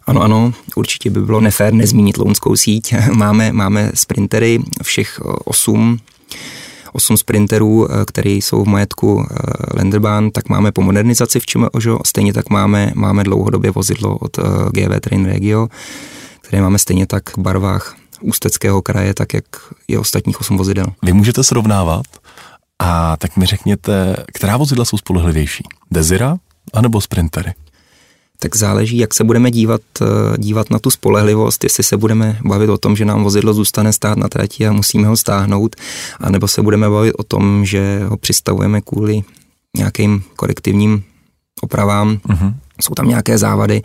Ano, 0.06 0.22
ano, 0.22 0.52
určitě 0.76 1.10
by 1.10 1.20
bylo 1.20 1.40
nefér 1.40 1.72
nezmínit 1.72 2.18
lounskou 2.18 2.56
síť. 2.56 2.94
máme, 3.14 3.52
máme 3.52 3.90
sprintery, 3.94 4.62
všech 4.82 5.20
osm, 5.44 5.98
osm 6.92 7.16
sprinterů, 7.16 7.92
eh, 7.92 8.04
které 8.04 8.30
jsou 8.30 8.64
v 8.64 8.68
majetku 8.68 9.26
eh, 9.30 9.34
Lenderbahn, 9.74 10.30
tak 10.30 10.48
máme 10.48 10.72
po 10.72 10.82
modernizaci 10.82 11.40
v 11.40 11.46
ČMOŽO, 11.46 11.98
stejně 12.06 12.32
tak 12.32 12.50
máme, 12.50 12.92
máme 12.94 13.24
dlouhodobě 13.24 13.70
vozidlo 13.70 14.16
od 14.16 14.38
eh, 14.38 14.42
GV 14.72 15.00
Train 15.00 15.24
Regio, 15.24 15.68
které 16.40 16.62
máme 16.62 16.78
stejně 16.78 17.06
tak 17.06 17.36
v 17.36 17.40
barvách 17.40 17.96
Ústeckého 18.20 18.82
kraje, 18.82 19.14
tak 19.14 19.34
jak 19.34 19.44
je 19.88 19.98
ostatních 19.98 20.40
osm 20.40 20.56
vozidel. 20.56 20.86
Vy 21.02 21.12
můžete 21.12 21.44
srovnávat 21.44 22.06
a 22.78 23.16
tak 23.16 23.36
mi 23.36 23.46
řekněte, 23.46 24.16
která 24.34 24.56
vozidla 24.56 24.84
jsou 24.84 24.98
spolehlivější? 24.98 25.64
Desira 25.90 26.36
anebo 26.72 27.00
Sprintery? 27.00 27.54
Tak 28.40 28.56
záleží, 28.56 28.98
jak 28.98 29.14
se 29.14 29.24
budeme 29.24 29.50
dívat, 29.50 29.80
eh, 30.00 30.06
dívat 30.38 30.70
na 30.70 30.78
tu 30.78 30.90
spolehlivost, 30.90 31.64
jestli 31.64 31.84
se 31.84 31.96
budeme 31.96 32.38
bavit 32.44 32.70
o 32.70 32.78
tom, 32.78 32.96
že 32.96 33.04
nám 33.04 33.24
vozidlo 33.24 33.54
zůstane 33.54 33.92
stát 33.92 34.18
na 34.18 34.28
trati 34.28 34.66
a 34.66 34.72
musíme 34.72 35.08
ho 35.08 35.16
stáhnout, 35.16 35.76
anebo 36.20 36.48
se 36.48 36.62
budeme 36.62 36.90
bavit 36.90 37.12
o 37.12 37.22
tom, 37.22 37.64
že 37.64 38.00
ho 38.04 38.16
přistavujeme 38.16 38.80
kvůli 38.80 39.20
nějakým 39.76 40.22
korektivním 40.36 41.04
opravám, 41.62 42.16
uh-huh. 42.28 42.54
jsou 42.80 42.94
tam 42.94 43.08
nějaké 43.08 43.38
závady, 43.38 43.82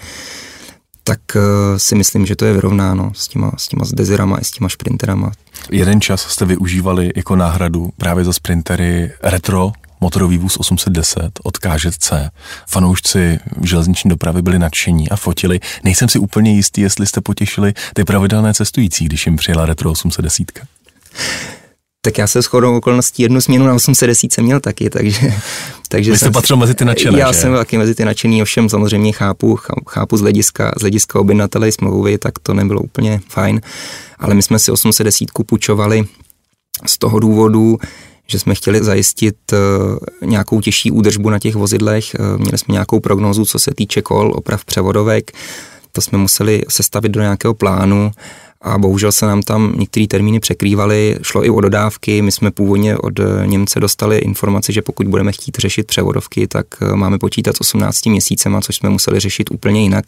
tak 1.03 1.19
uh, 1.36 1.41
si 1.77 1.95
myslím, 1.95 2.25
že 2.25 2.36
to 2.36 2.45
je 2.45 2.53
vyrovnáno 2.53 3.12
s 3.15 3.27
těma, 3.27 3.51
s 3.57 3.67
těma 3.67 3.86
s 3.86 3.93
Desirama 3.93 4.38
i 4.38 4.45
s 4.45 4.51
těma 4.51 4.69
Sprinterama. 4.69 5.31
Jeden 5.72 6.01
čas 6.01 6.22
jste 6.22 6.45
využívali 6.45 7.12
jako 7.15 7.36
náhradu 7.36 7.89
právě 7.98 8.24
za 8.24 8.33
Sprintery 8.33 9.12
retro 9.24 9.72
motorový 10.03 10.38
vůz 10.38 10.57
810 10.57 11.39
od 11.43 11.57
KŽC. 11.57 12.13
Fanoušci 12.67 13.39
železniční 13.63 14.10
dopravy 14.10 14.41
byli 14.41 14.60
nadšení 14.60 15.10
a 15.10 15.15
fotili. 15.15 15.60
Nejsem 15.83 16.10
si 16.10 16.19
úplně 16.19 16.53
jistý, 16.53 16.81
jestli 16.81 17.07
jste 17.07 17.22
potěšili 17.22 17.74
ty 17.93 18.03
pravidelné 18.03 18.53
cestující, 18.53 19.05
když 19.05 19.25
jim 19.25 19.36
přijela 19.36 19.65
Retro 19.65 19.91
810. 19.91 20.51
Tak 22.01 22.17
já 22.17 22.27
se 22.27 22.41
shodou 22.41 22.77
okolností 22.77 23.24
jednu 23.24 23.39
změnu 23.39 23.67
na 23.67 23.74
810 23.74 24.33
jsem 24.33 24.45
měl 24.45 24.60
taky, 24.60 24.89
takže... 24.89 25.33
takže 25.89 26.12
Vy 26.12 26.17
jste 26.17 26.25
jsem, 26.25 26.33
patřil 26.33 26.57
mezi 26.57 26.75
ty 26.75 26.86
nadšené, 26.86 27.19
Já 27.19 27.31
že? 27.31 27.39
jsem 27.39 27.53
taky 27.53 27.77
mezi 27.77 27.95
ty 27.95 28.05
nadšený, 28.05 28.41
ovšem 28.41 28.69
samozřejmě 28.69 29.12
chápu, 29.12 29.60
chápu 29.89 30.17
z 30.17 30.22
hlediska, 30.22 30.74
z 30.77 30.81
hlediska 30.81 31.19
objednatele 31.19 31.72
smlouvy, 31.72 32.17
tak 32.17 32.39
to 32.39 32.53
nebylo 32.53 32.81
úplně 32.81 33.22
fajn, 33.29 33.62
ale 34.19 34.33
my 34.33 34.41
jsme 34.41 34.60
si 34.60 34.72
810 34.72 35.29
půjčovali 35.45 36.03
z 36.86 36.98
toho 36.98 37.19
důvodu, 37.19 37.77
že 38.27 38.39
jsme 38.39 38.56
chtěli 38.56 38.84
zajistit 38.84 39.36
eh, 39.53 39.58
nějakou 40.25 40.62
těžší 40.62 40.92
údržbu 40.92 41.30
na 41.30 41.39
těch 41.39 41.56
vozidlech. 41.56 42.15
Eh, 42.15 42.38
měli 42.38 42.58
jsme 42.58 42.72
nějakou 42.72 43.00
prognózu, 43.00 43.46
co 43.46 43.60
se 43.60 43.72
týče 43.75 44.01
kol, 44.01 44.32
oprav 44.36 44.65
převodovek. 44.65 45.32
To 45.92 46.01
jsme 46.01 46.18
museli 46.18 46.63
sestavit 46.70 47.12
do 47.12 47.22
nějakého 47.22 47.53
plánu 47.53 48.12
a 48.62 48.77
bohužel 48.77 49.12
se 49.12 49.25
nám 49.25 49.42
tam 49.42 49.74
některé 49.77 50.08
termíny 50.08 50.39
překrývaly, 50.39 51.18
šlo 51.22 51.46
i 51.46 51.50
o 51.50 51.62
dodávky, 51.62 52.22
my 52.22 52.32
jsme 52.32 52.51
původně 52.51 52.98
od 52.98 53.20
eh, 53.20 53.24
Němce 53.48 53.80
dostali 53.80 54.18
informaci, 54.18 54.74
že 54.74 54.82
pokud 54.82 55.08
budeme 55.08 55.32
chtít 55.32 55.56
řešit 55.60 55.88
převodovky, 55.88 56.48
tak 56.48 56.65
máme 56.96 57.20
počítat 57.20 57.58
s 57.58 57.62
18 57.62 58.06
měsícema, 58.06 58.62
což 58.62 58.75
jsme 58.75 58.89
museli 58.89 59.20
řešit 59.20 59.51
úplně 59.51 59.82
jinak 59.82 60.06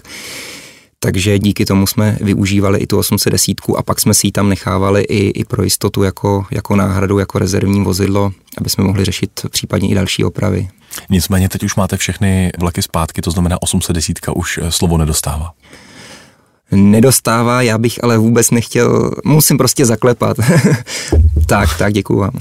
takže 1.06 1.40
díky 1.40 1.66
tomu 1.66 1.88
jsme 1.88 2.18
využívali 2.22 2.80
i 2.80 2.88
tu 2.88 2.98
810 2.98 3.58
a 3.78 3.84
pak 3.84 4.00
jsme 4.00 4.14
si 4.14 4.28
ji 4.28 4.32
tam 4.32 4.50
nechávali 4.50 5.02
i, 5.02 5.30
i 5.30 5.46
pro 5.46 5.64
jistotu 5.64 6.04
jako, 6.04 6.46
jako 6.52 6.76
náhradu, 6.76 7.20
jako 7.20 7.40
rezervní 7.40 7.84
vozidlo, 7.84 8.32
aby 8.58 8.70
jsme 8.70 8.84
mohli 8.84 9.06
řešit 9.06 9.32
případně 9.50 9.90
i 9.90 9.96
další 9.96 10.24
opravy. 10.24 10.68
Nicméně 11.10 11.50
teď 11.50 11.64
už 11.64 11.76
máte 11.76 11.98
všechny 11.98 12.52
vlaky 12.60 12.82
zpátky, 12.82 13.22
to 13.22 13.32
znamená 13.32 13.62
810 13.62 14.20
už 14.36 14.60
eh, 14.64 14.72
slovo 14.72 14.98
nedostává 14.98 15.52
nedostává, 16.72 17.62
já 17.62 17.78
bych 17.78 18.04
ale 18.04 18.18
vůbec 18.18 18.52
nechtěl, 18.52 19.12
musím 19.26 19.58
prostě 19.58 19.86
zaklepat. 19.86 20.38
tak, 21.46 21.78
tak, 21.78 21.94
děkuju 21.94 22.20
vám. 22.20 22.32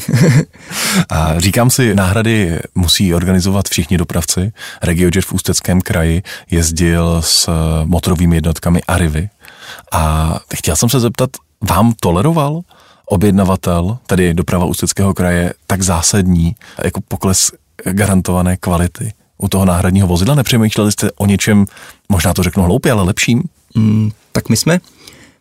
a 1.11 1.41
říkám 1.41 1.71
si, 1.71 1.95
náhrady 1.95 2.59
musí 2.75 3.15
organizovat 3.15 3.69
všichni 3.69 3.99
dopravci. 3.99 4.53
RegioJet 4.83 5.25
v 5.25 5.33
Ústeckém 5.33 5.81
kraji 5.81 6.23
jezdil 6.51 7.23
s 7.23 7.51
motorovými 7.85 8.37
jednotkami 8.37 8.83
Arivy 8.83 9.29
a 9.93 10.35
chtěl 10.55 10.77
jsem 10.77 10.89
se 10.89 11.01
zeptat, 11.01 11.31
vám 11.71 11.93
toleroval 12.01 12.61
objednavatel, 13.07 13.99
tedy 14.07 14.35
doprava 14.35 14.65
Ústeckého 14.65 15.15
kraje, 15.15 15.53
tak 15.67 15.83
zásadní 15.83 16.55
jako 16.85 17.01
pokles 17.09 17.53
garantované 17.85 18.57
kvality 18.57 19.13
u 19.39 19.49
toho 19.49 19.65
náhradního 19.65 20.09
vozidla? 20.09 20.35
Nepřemýšleli 20.35 20.93
jste 20.93 21.13
o 21.13 21.27
něčem, 21.27 21.67
možná 22.09 22.35
to 22.35 22.43
řeknu 22.43 22.63
hloupě, 22.63 22.93
ale 22.93 23.03
lepším? 23.03 23.43
Mm, 23.75 24.11
tak 24.33 24.49
my 24.49 24.57
jsme, 24.57 24.81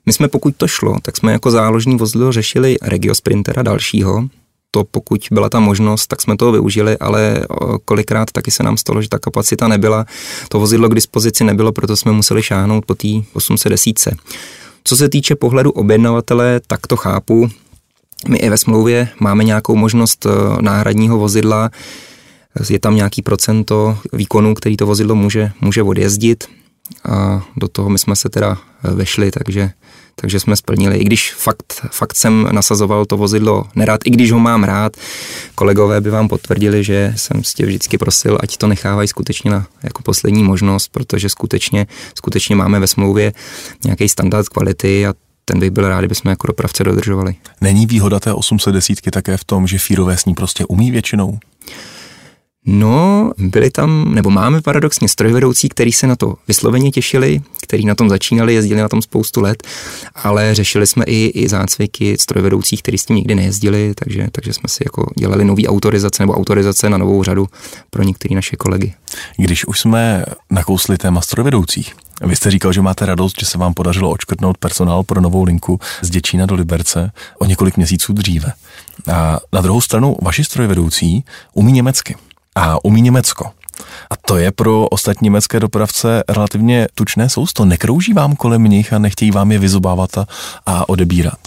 my 0.06 0.14
jsme, 0.14 0.28
pokud 0.28 0.56
to 0.56 0.68
šlo, 0.68 0.96
tak 1.02 1.18
jsme 1.18 1.32
jako 1.32 1.52
záložní 1.52 1.98
vozidlo 1.98 2.32
řešili 2.32 2.78
Regio 2.82 3.16
Sprintera 3.16 3.64
dalšího, 3.64 4.28
to 4.72 4.84
pokud 4.84 5.28
byla 5.32 5.50
ta 5.50 5.60
možnost, 5.60 6.08
tak 6.08 6.22
jsme 6.22 6.38
toho 6.38 6.52
využili, 6.52 6.98
ale 6.98 7.46
kolikrát 7.86 8.32
taky 8.32 8.52
se 8.52 8.64
nám 8.64 8.78
stalo, 8.78 9.02
že 9.02 9.10
ta 9.10 9.20
kapacita 9.20 9.68
nebyla, 9.68 10.06
to 10.50 10.60
vozidlo 10.60 10.90
k 10.90 10.96
dispozici 10.96 11.44
nebylo, 11.44 11.72
proto 11.72 11.98
jsme 11.98 12.12
museli 12.12 12.44
šáhnout 12.44 12.86
po 12.86 12.96
té 12.96 13.08
810. 13.34 14.16
Co 14.84 14.96
se 14.96 15.10
týče 15.10 15.36
pohledu 15.36 15.72
objednavatele, 15.72 16.62
tak 16.68 16.88
to 16.88 16.96
chápu. 16.96 17.50
My 18.28 18.38
i 18.38 18.50
ve 18.50 18.58
smlouvě 18.58 19.10
máme 19.20 19.44
nějakou 19.44 19.76
možnost 19.76 20.28
náhradního 20.62 21.18
vozidla, 21.18 21.70
je 22.70 22.80
tam 22.80 22.96
nějaký 22.96 23.22
procento 23.22 23.98
výkonu, 24.14 24.54
který 24.54 24.78
to 24.78 24.86
vozidlo 24.86 25.16
může, 25.16 25.52
může 25.62 25.84
odjezdit 25.84 26.44
a 27.10 27.46
do 27.58 27.68
toho 27.68 27.90
my 27.90 28.00
jsme 28.00 28.16
se 28.16 28.30
teda 28.30 28.58
eh, 28.84 28.94
vešli, 28.94 29.32
takže, 29.32 29.72
takže 30.16 30.40
jsme 30.40 30.56
splnili. 30.56 30.98
I 30.98 31.04
když 31.04 31.34
fakt, 31.34 31.86
fakt 31.92 32.16
jsem 32.16 32.48
nasazoval 32.52 33.06
to 33.06 33.18
vozidlo 33.18 33.68
nerád, 33.76 34.00
i 34.06 34.10
když 34.10 34.32
ho 34.32 34.40
mám 34.40 34.64
rád, 34.64 34.98
kolegové 35.56 36.02
by 36.02 36.10
vám 36.10 36.28
potvrdili, 36.28 36.84
že 36.84 37.14
jsem 37.16 37.44
si 37.44 37.54
tě 37.54 37.66
vždycky 37.66 37.98
prosil, 37.98 38.38
ať 38.44 38.58
to 38.58 38.68
nechávají 38.68 39.08
skutečně 39.08 39.52
na 39.52 39.68
jako 39.84 40.04
poslední 40.04 40.44
možnost, 40.44 40.88
protože 40.88 41.30
skutečně, 41.30 41.88
skutečně 42.16 42.56
máme 42.56 42.80
ve 42.80 42.88
smlouvě 42.88 43.34
nějaký 43.86 44.10
standard 44.10 44.50
kvality 44.50 45.08
a 45.08 45.14
ten 45.46 45.60
bych 45.60 45.72
byl 45.72 45.90
rád, 45.90 46.00
kdybychom 46.00 46.30
jako 46.30 46.48
dopravce 46.48 46.84
dodržovali. 46.84 47.36
Není 47.62 47.86
výhoda 47.86 48.20
té 48.20 48.34
810 48.34 49.12
také 49.12 49.38
v 49.38 49.44
tom, 49.44 49.68
že 49.68 49.80
fírové 49.80 50.18
s 50.18 50.26
ní 50.26 50.34
prostě 50.34 50.66
umí 50.66 50.92
většinou? 50.92 51.40
No, 52.66 53.32
byli 53.38 53.72
tam, 53.72 54.16
nebo 54.16 54.30
máme 54.30 54.62
paradoxně 54.62 55.10
strojvedoucí, 55.10 55.70
kteří 55.70 55.92
se 55.92 56.08
na 56.08 56.16
to 56.16 56.36
vysloveně 56.48 56.92
těšili, 56.92 57.42
kteří 57.62 57.86
na 57.86 57.96
tom 57.96 58.10
začínali, 58.10 58.54
jezdili 58.54 58.82
na 58.82 58.90
tom 58.90 59.02
spoustu 59.02 59.42
let, 59.42 59.64
ale 60.16 60.56
řešili 60.56 60.88
jsme 60.88 61.06
i, 61.06 61.26
i 61.26 61.50
zácviky 61.50 62.18
strojvedoucích, 62.20 62.82
kteří 62.82 62.98
s 62.98 63.06
tím 63.06 63.16
nikdy 63.16 63.36
nejezdili, 63.36 63.94
takže, 63.96 64.28
takže 64.32 64.54
jsme 64.54 64.70
si 64.70 64.84
jako 64.86 65.12
dělali 65.20 65.46
nový 65.46 65.68
autorizace 65.68 66.24
nebo 66.24 66.34
autorizace 66.34 66.90
na 66.90 66.98
novou 66.98 67.24
řadu 67.24 67.48
pro 67.90 68.04
některé 68.04 68.36
naše 68.36 68.56
kolegy. 68.56 68.94
Když 69.38 69.66
už 69.66 69.80
jsme 69.80 70.26
nakousli 70.52 70.98
téma 70.98 71.22
strojvedoucích, 71.22 71.96
vy 72.22 72.36
jste 72.36 72.52
říkal, 72.52 72.74
že 72.74 72.82
máte 72.82 73.06
radost, 73.06 73.36
že 73.40 73.46
se 73.46 73.58
vám 73.58 73.74
podařilo 73.74 74.12
očkrtnout 74.12 74.58
personál 74.58 75.04
pro 75.04 75.22
novou 75.22 75.44
linku 75.44 75.80
z 76.02 76.10
Děčína 76.10 76.46
do 76.46 76.56
Liberce 76.56 77.12
o 77.40 77.46
několik 77.46 77.78
měsíců 77.78 78.14
dříve. 78.14 78.54
A 79.14 79.40
na 79.54 79.62
druhou 79.62 79.82
stranu 79.82 80.16
vaši 80.22 80.44
strojvedoucí 80.44 81.24
umí 81.54 81.72
německy 81.72 82.16
a 82.56 82.86
umí 82.86 83.02
Německo. 83.02 83.52
A 84.10 84.16
to 84.16 84.38
je 84.38 84.52
pro 84.52 84.88
ostatní 84.88 85.26
německé 85.26 85.60
dopravce 85.60 86.24
relativně 86.30 86.88
tučné 86.96 87.30
sousto. 87.30 87.66
Nekrouží 87.66 88.14
vám 88.14 88.36
kolem 88.36 88.64
nich 88.64 88.94
a 88.94 89.00
nechtějí 89.00 89.32
vám 89.32 89.52
je 89.52 89.60
vyzobávat 89.60 90.18
a, 90.18 90.28
a 90.66 90.90
odebírat. 90.90 91.40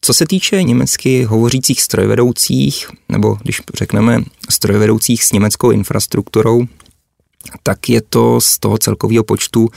Co 0.00 0.14
se 0.14 0.26
týče 0.26 0.62
německy 0.62 1.24
hovořících 1.24 1.82
strojvedoucích, 1.82 2.90
nebo 3.08 3.38
když 3.42 3.62
řekneme 3.74 4.18
strojvedoucích 4.50 5.24
s 5.24 5.32
německou 5.32 5.70
infrastrukturou, 5.70 6.64
tak 7.62 7.88
je 7.88 8.00
to 8.00 8.40
z 8.40 8.58
toho 8.58 8.78
celkového 8.78 9.24
počtu, 9.24 9.68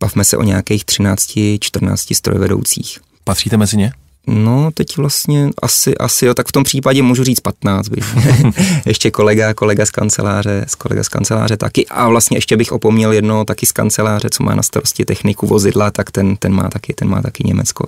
bavme 0.00 0.24
se 0.24 0.36
o 0.36 0.42
nějakých 0.42 0.84
13-14 0.84 2.14
strojvedoucích. 2.14 3.00
Patříte 3.24 3.56
mezi 3.56 3.76
ně? 3.76 3.92
No, 4.26 4.70
teď 4.74 4.96
vlastně 4.96 5.50
asi, 5.62 5.98
asi 5.98 6.26
jo, 6.26 6.34
tak 6.34 6.48
v 6.48 6.52
tom 6.52 6.64
případě 6.64 7.02
můžu 7.02 7.24
říct 7.24 7.40
15 7.40 7.88
bych. 7.88 8.04
ještě 8.86 9.10
kolega, 9.10 9.54
kolega 9.54 9.86
z 9.86 9.90
kanceláře, 9.90 10.64
z 10.68 10.74
kolega 10.74 11.04
z 11.04 11.08
kanceláře 11.08 11.56
taky. 11.56 11.86
A 11.86 12.08
vlastně 12.08 12.36
ještě 12.36 12.56
bych 12.56 12.72
opomněl 12.72 13.12
jedno 13.12 13.44
taky 13.44 13.66
z 13.66 13.72
kanceláře, 13.72 14.28
co 14.30 14.42
má 14.42 14.54
na 14.54 14.62
starosti 14.62 15.04
techniku 15.04 15.46
vozidla, 15.46 15.90
tak 15.90 16.10
ten, 16.10 16.36
ten 16.36 16.52
má 16.52 16.68
taky, 16.68 16.94
ten 16.94 17.08
má 17.08 17.22
taky 17.22 17.44
Německo. 17.46 17.86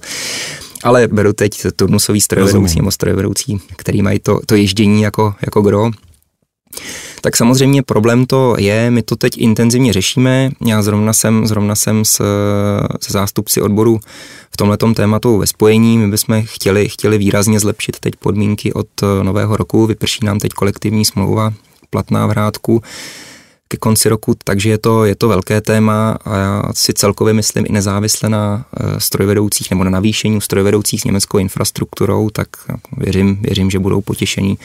Ale 0.84 1.08
beru 1.08 1.32
teď 1.32 1.66
turnusový 1.76 2.20
strojvedoucí 2.20 2.76
nebo 2.76 2.90
strojvedoucí, 2.90 3.60
který 3.76 4.02
mají 4.02 4.18
to, 4.18 4.40
to 4.46 4.54
ježdění 4.54 5.02
jako, 5.02 5.34
jako 5.42 5.62
gro. 5.62 5.90
Tak 7.20 7.36
samozřejmě 7.36 7.82
problém 7.82 8.26
to 8.26 8.54
je, 8.58 8.90
my 8.90 9.02
to 9.02 9.16
teď 9.16 9.32
intenzivně 9.38 9.92
řešíme. 9.92 10.50
Já 10.66 10.82
zrovna 10.82 11.12
jsem, 11.12 11.46
zrovna 11.46 11.74
jsem 11.74 12.04
s, 12.04 12.22
s 13.00 13.10
zástupci 13.10 13.60
odboru 13.60 14.00
v 14.50 14.56
tomto 14.56 14.94
tématu 14.94 15.38
ve 15.38 15.46
spojení. 15.46 15.98
My 15.98 16.08
bychom 16.08 16.42
chtěli, 16.44 16.88
chtěli 16.88 17.18
výrazně 17.18 17.60
zlepšit 17.60 17.96
teď 18.00 18.16
podmínky 18.16 18.72
od 18.72 18.88
nového 19.22 19.56
roku. 19.56 19.86
Vyprší 19.86 20.26
nám 20.26 20.38
teď 20.38 20.52
kolektivní 20.52 21.04
smlouva 21.04 21.52
platná 21.90 22.26
v 22.26 22.30
Hrádku 22.30 22.82
ke 23.72 23.76
konci 23.76 24.08
roku, 24.08 24.34
takže 24.44 24.70
je 24.70 24.78
to, 24.78 25.04
je 25.04 25.14
to 25.14 25.28
velké 25.28 25.60
téma 25.60 26.18
a 26.24 26.36
já 26.36 26.62
si 26.74 26.92
celkově 26.92 27.34
myslím 27.34 27.64
i 27.68 27.72
nezávisle 27.72 28.28
na 28.28 28.64
eh, 28.76 29.00
strojvedoucích 29.00 29.70
nebo 29.70 29.84
na 29.84 29.90
navýšení 29.90 30.40
strojvedoucích 30.40 31.00
s 31.00 31.04
německou 31.04 31.38
infrastrukturou, 31.38 32.30
tak 32.30 32.48
věřím, 32.96 33.38
věřím, 33.42 33.70
že 33.70 33.78
budou 33.78 34.00
potěšení. 34.00 34.58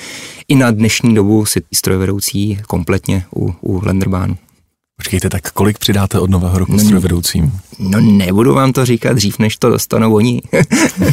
I 0.47 0.55
na 0.55 0.71
dnešní 0.71 1.15
dobu 1.15 1.45
si 1.45 1.61
strojvedoucí 1.73 2.59
kompletně 2.67 3.25
u, 3.35 3.53
u 3.61 3.85
Lenderbánu. 3.85 4.37
Počkejte, 4.97 5.29
tak 5.29 5.51
kolik 5.51 5.77
přidáte 5.77 6.19
od 6.19 6.29
nového 6.29 6.59
roku 6.59 6.71
no, 6.71 6.79
strojvedoucím? 6.79 7.59
No 7.79 8.01
nebudu 8.01 8.53
vám 8.53 8.73
to 8.73 8.85
říkat 8.85 9.13
dřív, 9.13 9.39
než 9.39 9.57
to 9.57 9.69
dostanou 9.69 10.15
oni. 10.15 10.41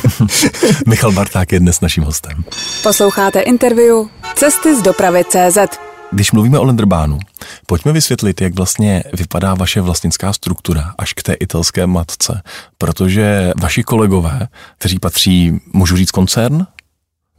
Michal 0.89 1.13
Barták 1.13 1.53
je 1.53 1.61
dnes 1.61 1.81
naším 1.81 2.05
hostem. 2.05 2.45
Posloucháte 2.83 3.41
interview 3.41 3.97
Cesty 4.35 4.77
z 4.77 4.83
dopravy 4.83 5.25
CZ. 5.25 5.94
Když 6.15 6.33
mluvíme 6.33 6.59
o 6.59 6.65
Lenderbánu, 6.65 7.19
pojďme 7.67 7.93
vysvětlit, 7.93 8.41
jak 8.41 8.55
vlastně 8.55 9.03
vypadá 9.13 9.55
vaše 9.55 9.81
vlastnická 9.81 10.33
struktura 10.33 10.95
až 10.99 11.13
k 11.13 11.23
té 11.23 11.33
italské 11.33 11.87
matce, 11.87 12.43
protože 12.79 13.53
vaši 13.61 13.83
kolegové, 13.83 14.49
kteří 14.79 14.99
patří, 14.99 15.61
můžu 15.73 15.97
říct 15.97 16.11
koncern, 16.11 16.67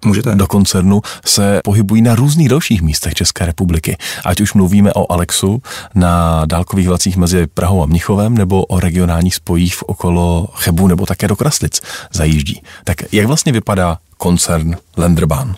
Můžete. 0.06 0.36
do 0.36 0.48
koncernu 0.48 1.02
se 1.26 1.62
pohybují 1.64 2.02
na 2.02 2.16
různých 2.16 2.50
dalších 2.50 2.82
místech 2.82 3.14
České 3.14 3.46
republiky. 3.46 3.98
Ať 4.26 4.42
už 4.42 4.54
mluvíme 4.54 4.94
o 4.94 5.12
Alexu 5.12 5.62
na 5.96 6.46
dálkových 6.46 6.88
vlacích 6.88 7.18
mezi 7.18 7.48
Prahou 7.48 7.84
a 7.84 7.86
Mnichovem 7.86 8.34
nebo 8.34 8.66
o 8.66 8.80
regionálních 8.80 9.36
spojích 9.36 9.76
v 9.76 9.84
okolo 9.84 10.48
Chebu 10.54 10.88
nebo 10.88 11.06
také 11.06 11.28
do 11.28 11.36
Kraslic 11.36 11.82
zajíždí. 12.14 12.62
Tak 12.84 13.14
jak 13.14 13.28
vlastně 13.28 13.52
vypadá 13.52 13.98
koncern 14.18 14.76
Lenderbahn? 14.98 15.56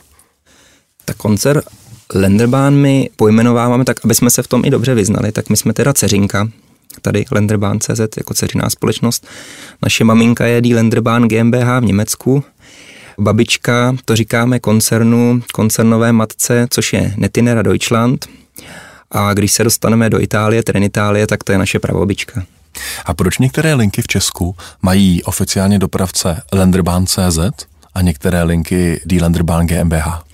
Tak 1.06 1.17
koncern 1.17 1.62
Lenderbahn 2.13 2.75
my 2.75 3.09
pojmenováváme 3.15 3.85
tak, 3.85 3.97
aby 4.05 4.15
jsme 4.15 4.29
se 4.29 4.43
v 4.43 4.47
tom 4.47 4.61
i 4.65 4.69
dobře 4.69 4.95
vyznali, 4.95 5.31
tak 5.31 5.49
my 5.49 5.57
jsme 5.57 5.73
teda 5.73 5.93
ceřinka, 5.93 6.49
tady 7.01 7.25
Lenderbahn.cz 7.31 8.17
jako 8.17 8.33
ceřiná 8.33 8.69
společnost. 8.69 9.27
Naše 9.81 10.03
maminka 10.03 10.45
je 10.45 10.61
Die 10.61 10.75
Lenderbahn 10.75 11.27
GmbH 11.27 11.79
v 11.79 11.85
Německu, 11.85 12.43
babička, 13.19 13.95
to 14.05 14.15
říkáme 14.15 14.59
koncernu, 14.59 15.41
koncernové 15.53 16.11
matce, 16.11 16.67
což 16.69 16.93
je 16.93 17.13
Netinera 17.17 17.61
Deutschland. 17.61 18.27
A 19.11 19.33
když 19.33 19.51
se 19.51 19.63
dostaneme 19.63 20.09
do 20.09 20.21
Itálie, 20.21 20.63
Trenitálie, 20.63 21.27
tak 21.27 21.43
to 21.43 21.51
je 21.51 21.57
naše 21.57 21.79
pravobička. 21.79 22.43
A 23.05 23.13
proč 23.13 23.37
některé 23.37 23.73
linky 23.73 24.01
v 24.01 24.07
Česku 24.07 24.55
mají 24.81 25.23
oficiálně 25.23 25.79
dopravce 25.79 26.41
Lenderbahn.cz 26.53 27.39
a 27.93 28.01
některé 28.01 28.43
linky 28.43 29.01
Die 29.05 29.21
Lenderbahn 29.21 29.67
GmbH? 29.67 30.26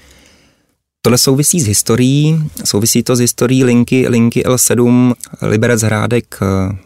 Tohle 1.06 1.18
souvisí 1.18 1.62
s 1.62 1.68
historií, 1.68 2.50
souvisí 2.66 3.04
to 3.04 3.16
s 3.16 3.20
historií 3.20 3.64
linky, 3.64 4.08
linky 4.08 4.44
L7 4.44 5.14
Liberec 5.42 5.82
Hrádek 5.82 6.40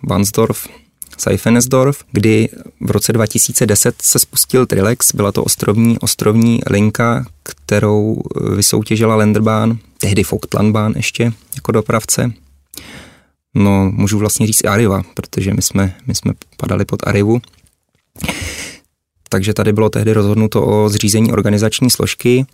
Vansdorf 0.04 0.68
Seifenesdorf, 1.18 2.04
kdy 2.12 2.50
v 2.82 2.92
roce 2.92 3.14
2010 3.14 3.96
se 4.02 4.20
spustil 4.20 4.66
Trilex, 4.66 5.16
byla 5.16 5.32
to 5.32 5.44
ostrovní, 5.44 6.00
ostrovní 6.00 6.60
linka, 6.70 7.26
kterou 7.44 8.22
vysoutěžila 8.56 9.16
Lenderbahn, 9.16 9.78
tehdy 9.98 10.24
Vogtlandbahn 10.32 10.94
ještě 10.96 11.34
jako 11.56 11.72
dopravce. 11.72 12.32
No, 13.56 13.92
můžu 13.92 14.18
vlastně 14.18 14.48
říct 14.48 14.66
Arriva, 14.66 15.04
protože 15.14 15.54
my 15.54 15.62
jsme, 15.62 15.96
my 16.08 16.16
jsme 16.16 16.34
padali 16.58 16.86
pod 16.86 17.08
Arrivu. 17.08 17.42
Takže 19.30 19.54
tady 19.54 19.74
bylo 19.74 19.90
tehdy 19.90 20.14
rozhodnuto 20.14 20.66
o 20.66 20.90
zřízení 20.90 21.32
organizační 21.32 21.90
složky 21.90 22.46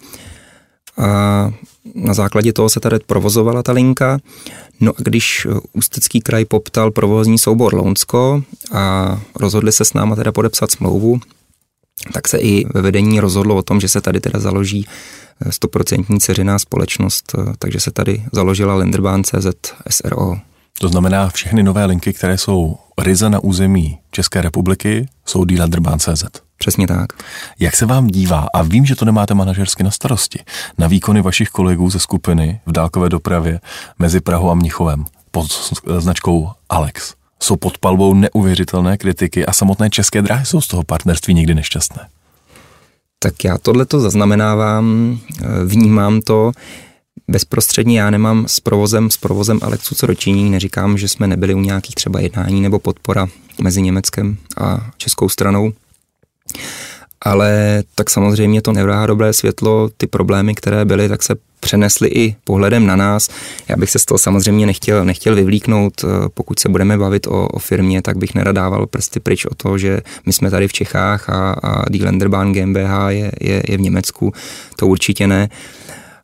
a 0.97 1.51
na 1.95 2.13
základě 2.13 2.53
toho 2.53 2.69
se 2.69 2.79
tady 2.79 2.99
provozovala 2.99 3.63
ta 3.63 3.71
linka. 3.71 4.19
No 4.79 4.91
a 4.91 5.01
když 5.03 5.47
Ústecký 5.73 6.21
kraj 6.21 6.45
poptal 6.45 6.91
provozní 6.91 7.37
soubor 7.37 7.73
Lounsko 7.73 8.43
a 8.71 9.21
rozhodli 9.35 9.71
se 9.71 9.85
s 9.85 9.93
náma 9.93 10.15
teda 10.15 10.31
podepsat 10.31 10.71
smlouvu, 10.71 11.19
tak 12.13 12.27
se 12.27 12.37
i 12.37 12.65
ve 12.73 12.81
vedení 12.81 13.19
rozhodlo 13.19 13.55
o 13.55 13.61
tom, 13.61 13.79
že 13.81 13.89
se 13.89 14.01
tady 14.01 14.19
teda 14.19 14.39
založí 14.39 14.87
stoprocentní 15.49 16.19
ceřiná 16.19 16.59
společnost, 16.59 17.35
takže 17.59 17.79
se 17.79 17.91
tady 17.91 18.23
založila 18.31 18.75
Lenderbahn 18.75 19.23
CZ 19.23 19.73
SRO. 19.89 20.35
To 20.79 20.87
znamená, 20.87 21.29
všechny 21.29 21.63
nové 21.63 21.85
linky, 21.85 22.13
které 22.13 22.37
jsou 22.37 22.77
ryze 23.01 23.29
na 23.29 23.39
území 23.39 23.99
České 24.11 24.41
republiky, 24.41 25.07
jsou 25.25 25.45
CZ. 25.97 26.23
Přesně 26.63 26.87
tak. 26.87 27.13
Jak 27.59 27.75
se 27.75 27.85
vám 27.85 28.07
dívá, 28.07 28.47
a 28.53 28.61
vím, 28.61 28.85
že 28.85 28.95
to 28.95 29.05
nemáte 29.05 29.33
manažersky 29.33 29.83
na 29.83 29.91
starosti, 29.91 30.39
na 30.77 30.87
výkony 30.87 31.21
vašich 31.21 31.49
kolegů 31.49 31.89
ze 31.89 31.99
skupiny 31.99 32.59
v 32.65 32.71
dálkové 32.71 33.09
dopravě 33.09 33.59
mezi 33.99 34.21
Prahou 34.21 34.49
a 34.49 34.53
Mnichovem 34.53 35.05
pod 35.31 35.47
značkou 35.99 36.49
Alex? 36.69 37.13
Jsou 37.39 37.55
pod 37.55 37.77
palbou 37.77 38.13
neuvěřitelné 38.13 38.97
kritiky 38.97 39.45
a 39.45 39.53
samotné 39.53 39.89
české 39.89 40.21
dráhy 40.21 40.45
jsou 40.45 40.61
z 40.61 40.67
toho 40.67 40.83
partnerství 40.83 41.33
nikdy 41.33 41.55
nešťastné. 41.55 42.07
Tak 43.19 43.43
já 43.43 43.57
tohle 43.57 43.85
to 43.85 43.99
zaznamenávám, 43.99 45.19
vnímám 45.65 46.21
to. 46.21 46.51
Bezprostředně 47.27 47.99
já 47.99 48.09
nemám 48.09 48.45
s 48.47 48.59
provozem, 48.59 49.09
s 49.09 49.17
provozem 49.17 49.59
Alexu 49.61 49.95
co 49.95 50.07
dočinění, 50.07 50.49
neříkám, 50.49 50.97
že 50.97 51.07
jsme 51.07 51.27
nebyli 51.27 51.53
u 51.53 51.59
nějakých 51.59 51.95
třeba 51.95 52.19
jednání 52.19 52.61
nebo 52.61 52.79
podpora 52.79 53.27
mezi 53.61 53.81
Německem 53.81 54.37
a 54.57 54.89
českou 54.97 55.29
stranou. 55.29 55.73
Ale 57.21 57.83
tak 57.95 58.09
samozřejmě 58.09 58.61
to 58.61 58.71
nevrá 58.71 59.05
dobré 59.05 59.33
světlo, 59.33 59.89
ty 59.97 60.07
problémy, 60.07 60.55
které 60.55 60.85
byly, 60.85 61.09
tak 61.09 61.23
se 61.23 61.35
přenesly 61.59 62.09
i 62.09 62.35
pohledem 62.43 62.85
na 62.85 62.95
nás. 62.95 63.29
Já 63.67 63.77
bych 63.77 63.89
se 63.89 63.99
z 63.99 64.05
toho 64.05 64.17
samozřejmě 64.17 64.65
nechtěl, 64.65 65.05
nechtěl 65.05 65.35
vyvlíknout, 65.35 66.05
pokud 66.33 66.59
se 66.59 66.69
budeme 66.69 66.97
bavit 66.97 67.27
o, 67.27 67.47
o 67.47 67.59
firmě, 67.59 68.01
tak 68.01 68.17
bych 68.17 68.35
neradával 68.35 68.87
prsty 68.87 69.19
pryč 69.19 69.45
o 69.45 69.55
to, 69.55 69.77
že 69.77 70.01
my 70.25 70.33
jsme 70.33 70.49
tady 70.49 70.67
v 70.67 70.73
Čechách 70.73 71.29
a, 71.29 71.51
a 71.51 71.89
Die 71.89 72.05
Lenderbahn 72.05 72.53
GmbH 72.53 72.91
je, 73.09 73.31
je, 73.41 73.63
je 73.69 73.77
v 73.77 73.81
Německu, 73.81 74.33
to 74.75 74.87
určitě 74.87 75.27
ne 75.27 75.49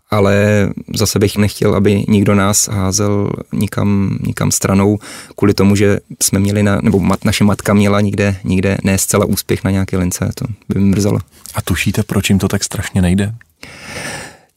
ale 0.09 0.69
zase 0.95 1.19
bych 1.19 1.37
nechtěl, 1.37 1.75
aby 1.75 2.03
nikdo 2.07 2.35
nás 2.35 2.67
házel 2.67 3.31
nikam, 3.53 4.17
nikam 4.21 4.51
stranou 4.51 4.99
kvůli 5.35 5.53
tomu, 5.53 5.75
že 5.75 5.99
jsme 6.21 6.39
měli, 6.39 6.63
na, 6.63 6.81
nebo 6.81 6.99
mat, 6.99 7.25
naše 7.25 7.43
matka 7.43 7.73
měla 7.73 8.01
nikde, 8.01 8.35
nikde 8.43 8.77
ne 8.83 8.97
zcela 8.97 9.25
úspěch 9.25 9.63
na 9.63 9.71
nějaké 9.71 9.97
lince, 9.97 10.29
to 10.35 10.45
by 10.69 10.79
mi 10.79 10.85
mrzelo. 10.85 11.19
A 11.55 11.61
tušíte, 11.61 12.03
proč 12.03 12.29
jim 12.29 12.39
to 12.39 12.47
tak 12.47 12.63
strašně 12.63 13.01
nejde? 13.01 13.33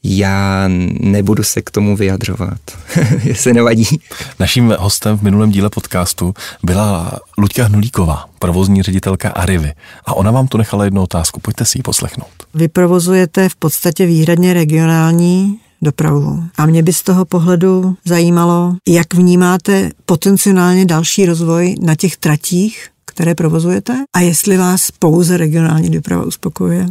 Já 0.03 0.63
nebudu 0.99 1.43
se 1.43 1.61
k 1.61 1.71
tomu 1.71 1.95
vyjadřovat, 1.95 2.59
jestli 3.23 3.53
nevadí. 3.53 3.99
Naším 4.39 4.75
hostem 4.79 5.17
v 5.17 5.21
minulém 5.21 5.51
díle 5.51 5.69
podcastu 5.69 6.33
byla 6.63 7.19
Luďka 7.37 7.65
Hnulíková, 7.65 8.25
provozní 8.39 8.83
ředitelka 8.83 9.29
Arivy. 9.29 9.73
A 10.05 10.13
ona 10.13 10.31
vám 10.31 10.47
tu 10.47 10.57
nechala 10.57 10.85
jednu 10.85 11.01
otázku, 11.01 11.39
pojďte 11.39 11.65
si 11.65 11.77
ji 11.79 11.81
poslechnout. 11.83 12.29
Vy 12.53 12.67
provozujete 12.67 13.49
v 13.49 13.55
podstatě 13.55 14.05
výhradně 14.05 14.53
regionální 14.53 15.59
dopravu. 15.81 16.43
A 16.57 16.65
mě 16.65 16.83
by 16.83 16.93
z 16.93 17.03
toho 17.03 17.25
pohledu 17.25 17.95
zajímalo, 18.05 18.75
jak 18.87 19.13
vnímáte 19.13 19.91
potenciálně 20.05 20.85
další 20.85 21.25
rozvoj 21.25 21.75
na 21.81 21.95
těch 21.95 22.17
tratích, 22.17 22.87
které 23.05 23.35
provozujete 23.35 24.03
a 24.15 24.19
jestli 24.19 24.57
vás 24.57 24.91
pouze 24.91 25.37
regionální 25.37 25.89
doprava 25.89 26.23
uspokojuje. 26.23 26.87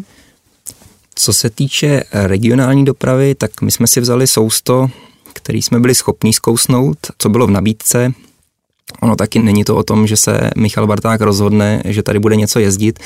Co 1.15 1.33
se 1.33 1.51
týče 1.51 2.03
regionální 2.13 2.85
dopravy, 2.85 3.35
tak 3.35 3.63
my 3.63 3.71
jsme 3.71 3.87
si 3.87 4.01
vzali 4.01 4.27
sousto, 4.27 4.91
který 5.33 5.63
jsme 5.63 5.81
byli 5.81 5.95
schopni 5.95 6.33
zkousnout, 6.33 6.99
co 7.19 7.29
bylo 7.29 7.47
v 7.47 7.51
nabídce. 7.51 8.13
Ono 9.01 9.17
taky 9.17 9.39
není 9.39 9.65
to 9.65 9.77
o 9.77 9.83
tom, 9.83 10.07
že 10.07 10.17
se 10.17 10.51
Michal 10.57 10.87
Barták 10.87 11.21
rozhodne, 11.21 11.83
že 11.85 12.03
tady 12.03 12.19
bude 12.19 12.37
něco 12.37 12.59
jezdit. 12.59 12.99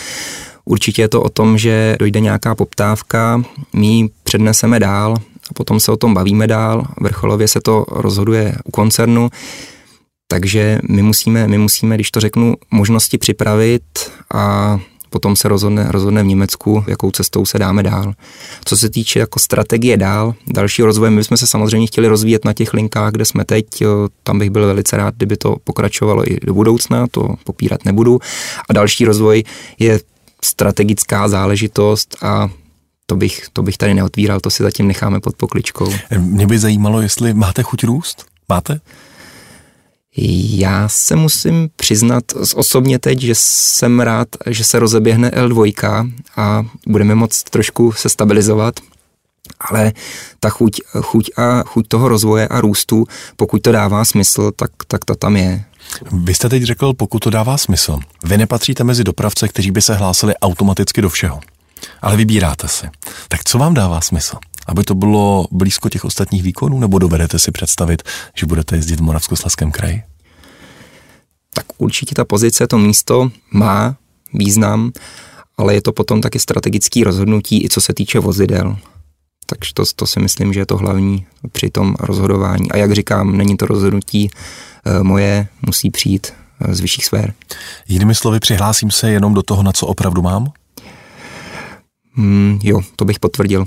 Určitě 0.65 1.03
je 1.03 1.09
to 1.09 1.23
o 1.23 1.29
tom, 1.29 1.59
že 1.59 1.97
dojde 1.99 2.21
nějaká 2.21 2.55
poptávka, 2.55 3.43
my 3.73 3.87
ji 3.87 4.09
předneseme 4.25 4.81
dál 4.81 5.15
a 5.51 5.55
potom 5.55 5.81
se 5.81 5.93
o 5.93 5.97
tom 5.97 6.15
bavíme 6.15 6.47
dál. 6.47 6.87
Vrcholově 7.01 7.49
se 7.49 7.61
to 7.61 7.85
rozhoduje 7.89 8.57
u 8.65 8.71
koncernu, 8.71 9.31
takže 10.29 10.79
my 10.89 11.03
musíme, 11.03 11.49
my 11.49 11.59
musíme, 11.59 11.95
když 11.95 12.11
to 12.11 12.21
řeknu, 12.21 12.55
možnosti 12.71 13.19
připravit 13.19 13.83
a 14.35 14.79
potom 15.17 15.37
se 15.37 15.49
rozhodne, 15.49 15.87
rozhodne 15.89 16.23
v 16.23 16.27
Německu, 16.27 16.85
jakou 16.87 17.11
cestou 17.11 17.47
se 17.47 17.59
dáme 17.59 17.83
dál. 17.83 18.13
Co 18.65 18.77
se 18.77 18.91
týče 18.91 19.19
jako 19.19 19.41
strategie 19.41 19.97
dál, 19.97 20.35
dalšího 20.47 20.87
rozvoje, 20.87 21.11
my 21.11 21.25
jsme 21.25 21.37
se 21.37 21.47
samozřejmě 21.47 21.87
chtěli 21.87 22.09
rozvíjet 22.09 22.45
na 22.45 22.53
těch 22.53 22.75
linkách, 22.75 23.13
kde 23.13 23.25
jsme 23.25 23.45
teď, 23.45 23.67
tam 24.23 24.39
bych 24.39 24.51
byl 24.51 24.67
velice 24.67 24.97
rád, 24.97 25.15
kdyby 25.15 25.37
to 25.37 25.57
pokračovalo 25.65 26.33
i 26.33 26.41
do 26.41 26.55
budoucna, 26.55 27.07
to 27.07 27.35
popírat 27.45 27.85
nebudu. 27.85 28.21
A 28.69 28.73
další 28.73 29.05
rozvoj 29.05 29.45
je 29.79 30.01
strategická 30.45 31.29
záležitost 31.29 32.17
a 32.23 32.49
to 33.07 33.17
bych, 33.17 33.47
to 33.53 33.63
bych 33.63 33.77
tady 33.77 33.95
neotvíral, 33.95 34.41
to 34.41 34.51
si 34.51 34.63
zatím 34.63 34.87
necháme 34.87 35.21
pod 35.21 35.37
pokličkou. 35.37 35.93
Mě 36.19 36.47
by 36.47 36.59
zajímalo, 36.59 37.01
jestli 37.01 37.35
máte 37.35 37.63
chuť 37.63 37.85
růst? 37.85 38.25
Máte? 38.49 38.81
Já 40.17 40.89
se 40.89 41.17
musím 41.17 41.69
přiznat 41.77 42.25
osobně 42.55 42.99
teď, 42.99 43.21
že 43.21 43.35
jsem 43.35 44.01
rád, 44.01 44.29
že 44.47 44.65
se 44.65 44.79
rozeběhne 44.79 45.31
L2 45.31 46.13
a 46.37 46.65
budeme 46.87 47.15
moct 47.15 47.43
trošku 47.43 47.93
se 47.93 48.09
stabilizovat, 48.09 48.81
ale 49.61 49.93
ta 50.41 50.49
chuť, 50.49 50.81
chuť, 51.01 51.31
a, 51.37 51.63
chuť 51.63 51.89
toho 51.89 52.09
rozvoje 52.09 52.49
a 52.49 52.61
růstu, 52.61 53.07
pokud 53.37 53.63
to 53.63 53.73
dává 53.73 54.05
smysl, 54.05 54.53
tak, 54.57 54.71
tak 54.87 55.05
to 55.05 55.15
tam 55.15 55.37
je. 55.37 55.65
Vy 56.13 56.35
jste 56.35 56.49
teď 56.49 56.63
řekl, 56.63 56.95
pokud 56.95 57.19
to 57.19 57.31
dává 57.31 57.59
smysl. 57.59 57.99
Vy 58.25 58.39
nepatříte 58.39 58.85
mezi 58.85 59.05
dopravce, 59.05 59.49
kteří 59.49 59.71
by 59.71 59.83
se 59.83 59.95
hlásili 59.95 60.37
automaticky 60.37 61.03
do 61.03 61.09
všeho. 61.09 61.41
Ale 62.03 62.17
vybíráte 62.17 62.69
si. 62.69 62.87
Tak 63.29 63.45
co 63.45 63.59
vám 63.59 63.75
dává 63.75 64.01
smysl? 64.01 64.37
Aby 64.67 64.85
to 64.85 64.95
bylo 64.95 65.47
blízko 65.51 65.89
těch 65.89 66.05
ostatních 66.05 66.43
výkonů, 66.43 66.81
nebo 66.81 66.99
dovedete 66.99 67.39
si 67.39 67.53
představit, 67.53 68.03
že 68.35 68.47
budete 68.47 68.77
jezdit 68.77 69.01
v 69.01 69.03
Moravskoslezském 69.03 69.71
kraji? 69.71 70.03
Tak 71.55 71.67
určitě 71.79 72.15
ta 72.15 72.25
pozice, 72.25 72.67
to 72.67 72.79
místo 72.79 73.31
má 73.53 73.97
význam, 74.35 74.93
ale 75.59 75.75
je 75.75 75.83
to 75.83 75.93
potom 75.93 76.21
taky 76.21 76.39
strategický 76.39 77.05
rozhodnutí, 77.05 77.65
i 77.65 77.69
co 77.69 77.81
se 77.81 77.95
týče 77.95 78.19
vozidel. 78.19 78.77
Takže 79.47 79.75
to, 79.75 79.83
to 79.97 80.07
si 80.07 80.21
myslím, 80.21 80.53
že 80.53 80.61
je 80.61 80.67
to 80.67 80.77
hlavní 80.77 81.27
při 81.53 81.71
tom 81.71 81.95
rozhodování. 82.01 82.71
A 82.71 82.77
jak 82.77 82.93
říkám, 82.93 83.37
není 83.37 83.57
to 83.57 83.67
rozhodnutí 83.67 84.31
e, 84.85 85.03
moje, 85.03 85.49
musí 85.67 85.91
přijít 85.91 86.33
e, 86.61 86.75
z 86.75 86.81
vyšších 86.81 87.05
sfér. 87.07 87.35
Jinými 87.89 88.15
slovy, 88.15 88.41
přihlásím 88.41 88.91
se 88.91 89.11
jenom 89.11 89.35
do 89.35 89.43
toho, 89.43 89.63
na 89.63 89.73
co 89.73 89.87
opravdu 89.87 90.23
mám? 90.23 90.53
Mm, 92.17 92.61
jo, 92.63 92.81
to 92.97 93.05
bych 93.05 93.21
potvrdil. 93.21 93.65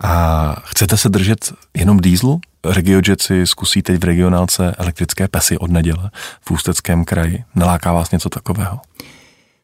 A 0.00 0.56
chcete 0.64 0.96
se 0.96 1.08
držet 1.08 1.52
jenom 1.76 2.00
dýzlu? 2.00 2.40
RegioJet 2.64 3.22
si 3.22 3.46
zkusí 3.46 3.82
teď 3.82 4.00
v 4.00 4.04
regionálce 4.04 4.74
elektrické 4.78 5.28
pesy 5.28 5.58
od 5.58 5.70
neděle 5.70 6.10
v 6.40 6.50
Ústeckém 6.50 7.04
kraji. 7.04 7.44
Neláká 7.54 7.92
vás 7.92 8.10
něco 8.10 8.28
takového? 8.28 8.80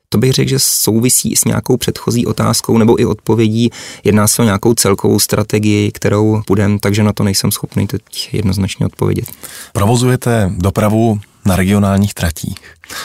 To 0.09 0.19
bych 0.19 0.33
řekl, 0.33 0.51
že 0.51 0.59
souvisí 0.59 1.37
s 1.37 1.45
nějakou 1.45 1.77
předchozí 1.77 2.27
otázkou 2.27 2.79
nebo 2.79 3.01
i 3.01 3.05
odpovědí. 3.05 3.71
Jedná 4.05 4.29
se 4.29 4.43
o 4.43 4.45
nějakou 4.45 4.75
celkovou 4.75 5.19
strategii, 5.19 5.93
kterou 5.93 6.43
budem, 6.47 6.79
takže 6.79 7.03
na 7.03 7.13
to 7.13 7.25
nejsem 7.25 7.53
schopný 7.53 7.87
teď 7.87 8.03
jednoznačně 8.33 8.87
odpovědět. 8.87 9.31
Provozujete 9.73 10.51
dopravu 10.57 11.21
na 11.47 11.57
regionálních 11.57 12.15
tratích. 12.15 12.59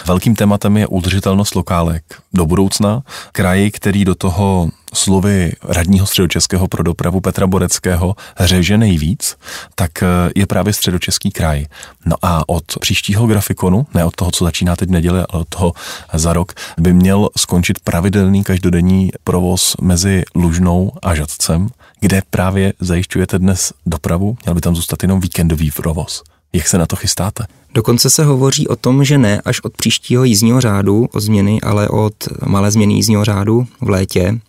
Velkým 0.07 0.35
tématem 0.35 0.77
je 0.77 0.87
udržitelnost 0.87 1.55
lokálek 1.55 2.03
do 2.33 2.45
budoucna. 2.45 3.03
Kraj, 3.31 3.71
který 3.71 4.05
do 4.05 4.15
toho 4.15 4.69
slovy 4.93 5.51
radního 5.63 6.05
středočeského 6.05 6.67
pro 6.67 6.83
dopravu 6.83 7.21
Petra 7.21 7.47
Boreckého 7.47 8.15
řeže 8.39 8.77
nejvíc, 8.77 9.35
tak 9.75 10.03
eh, 10.03 10.07
je 10.35 10.45
právě 10.45 10.73
středočeský 10.73 11.31
kraj. 11.31 11.65
No 12.05 12.15
a 12.21 12.49
od 12.49 12.63
příštího 12.79 13.27
grafikonu, 13.27 13.87
ne 13.93 14.05
od 14.05 14.15
toho, 14.15 14.31
co 14.31 14.45
začíná 14.45 14.75
teď 14.75 14.89
v 14.89 14.91
neděli, 14.91 15.17
ale 15.17 15.27
od 15.27 15.47
toho 15.49 15.73
za 16.13 16.33
rok, 16.33 16.53
by 16.77 16.93
měl 16.93 17.29
skončit 17.37 17.79
pravidelný 17.79 18.43
každodenní 18.43 19.11
provoz 19.23 19.75
mezi 19.81 20.23
Lužnou 20.35 20.91
a 21.01 21.15
Žadcem, 21.15 21.69
kde 21.99 22.21
právě 22.29 22.73
zajišťujete 22.79 23.39
dnes 23.39 23.73
dopravu, 23.85 24.37
měl 24.45 24.55
by 24.55 24.61
tam 24.61 24.75
zůstat 24.75 25.03
jenom 25.03 25.19
víkendový 25.19 25.71
provoz. 25.71 26.23
Jak 26.53 26.67
se 26.67 26.77
na 26.77 26.85
to 26.85 26.95
chystáte? 26.95 27.45
Dokonce 27.73 28.09
se 28.09 28.23
hovoří 28.23 28.67
o 28.67 28.75
tom, 28.75 29.03
že 29.03 29.17
ne 29.17 29.41
až 29.45 29.59
od 29.63 29.77
příštího 29.77 30.23
jízdního 30.23 30.61
řádu 30.61 31.07
o 31.13 31.19
změny, 31.19 31.61
ale 31.61 31.89
od 31.89 32.13
malé 32.45 32.71
změny 32.71 32.93
jízdního 32.93 33.25
řádu 33.25 33.67
v 33.81 33.89
létě. 33.89 34.39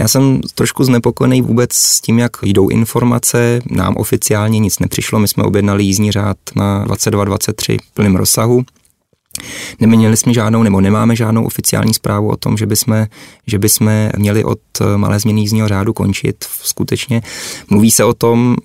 Já 0.00 0.08
jsem 0.08 0.40
trošku 0.54 0.84
znepokojený 0.84 1.42
vůbec 1.42 1.72
s 1.72 2.00
tím, 2.00 2.18
jak 2.18 2.32
jdou 2.42 2.68
informace. 2.68 3.60
Nám 3.70 3.96
oficiálně 3.96 4.58
nic 4.58 4.78
nepřišlo, 4.78 5.18
my 5.18 5.28
jsme 5.28 5.44
objednali 5.44 5.84
jízdní 5.84 6.12
řád 6.12 6.36
na 6.56 6.86
22-23 6.86 7.76
plném 7.94 8.16
rozsahu. 8.16 8.62
Neměli 9.80 10.16
jsme 10.16 10.34
žádnou, 10.34 10.62
nebo 10.62 10.80
nemáme 10.80 11.16
žádnou 11.16 11.44
oficiální 11.44 11.94
zprávu 11.94 12.28
o 12.28 12.36
tom, 12.36 12.56
že 12.56 12.66
bychom, 12.66 13.06
že 13.46 13.58
bychom 13.58 14.10
měli 14.16 14.44
od 14.44 14.60
malé 14.96 15.20
změny 15.20 15.40
jízdního 15.40 15.68
řádu 15.68 15.92
končit. 15.92 16.44
Skutečně 16.62 17.22
mluví 17.70 17.90
se 17.90 18.04
o 18.04 18.14
tom, 18.14 18.56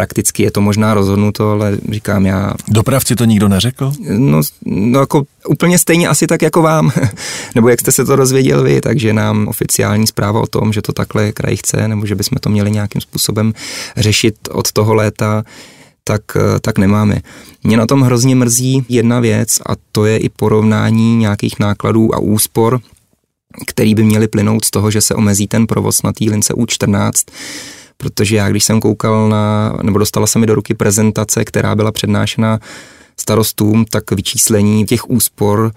prakticky 0.00 0.42
je 0.42 0.50
to 0.50 0.60
možná 0.60 0.94
rozhodnuto, 0.94 1.50
ale 1.50 1.76
říkám 1.90 2.26
já... 2.26 2.54
Dopravci 2.68 3.16
to 3.16 3.24
nikdo 3.24 3.48
neřekl? 3.48 3.92
No, 4.08 4.40
no 4.64 5.00
jako 5.00 5.22
úplně 5.48 5.78
stejně 5.78 6.08
asi 6.08 6.26
tak 6.26 6.42
jako 6.42 6.62
vám, 6.62 6.92
nebo 7.54 7.68
jak 7.68 7.80
jste 7.80 7.92
se 7.92 8.04
to 8.04 8.16
dozvěděl 8.16 8.62
vy, 8.62 8.80
takže 8.80 9.12
nám 9.12 9.48
oficiální 9.48 10.06
zpráva 10.06 10.40
o 10.40 10.46
tom, 10.46 10.72
že 10.72 10.82
to 10.82 10.92
takhle 10.92 11.32
kraj 11.32 11.56
chce, 11.56 11.88
nebo 11.88 12.06
že 12.06 12.14
bychom 12.14 12.38
to 12.40 12.48
měli 12.50 12.70
nějakým 12.70 13.00
způsobem 13.00 13.52
řešit 13.96 14.34
od 14.50 14.72
toho 14.72 14.94
léta, 14.94 15.44
tak, 16.04 16.22
tak 16.60 16.78
nemáme. 16.78 17.20
Mě 17.64 17.76
na 17.76 17.86
tom 17.86 18.00
hrozně 18.00 18.34
mrzí 18.34 18.84
jedna 18.88 19.20
věc 19.20 19.58
a 19.68 19.72
to 19.92 20.06
je 20.06 20.18
i 20.18 20.28
porovnání 20.28 21.16
nějakých 21.16 21.58
nákladů 21.58 22.14
a 22.14 22.18
úspor, 22.18 22.80
který 23.66 23.94
by 23.94 24.04
měly 24.04 24.28
plynout 24.28 24.64
z 24.64 24.70
toho, 24.70 24.90
že 24.90 25.00
se 25.00 25.14
omezí 25.14 25.46
ten 25.46 25.66
provoz 25.66 26.02
na 26.02 26.12
té 26.12 26.24
lince 26.24 26.54
U14 26.54 27.12
protože 28.00 28.36
já, 28.36 28.48
když 28.48 28.64
jsem 28.64 28.80
koukal 28.80 29.28
na, 29.28 29.76
nebo 29.82 29.98
dostala 29.98 30.26
se 30.26 30.38
mi 30.38 30.46
do 30.46 30.54
ruky 30.54 30.74
prezentace, 30.74 31.44
která 31.44 31.74
byla 31.74 31.92
přednášena 31.92 32.58
starostům, 33.16 33.84
tak 33.84 34.10
vyčíslení 34.10 34.86
těch 34.86 35.10
úspor 35.10 35.72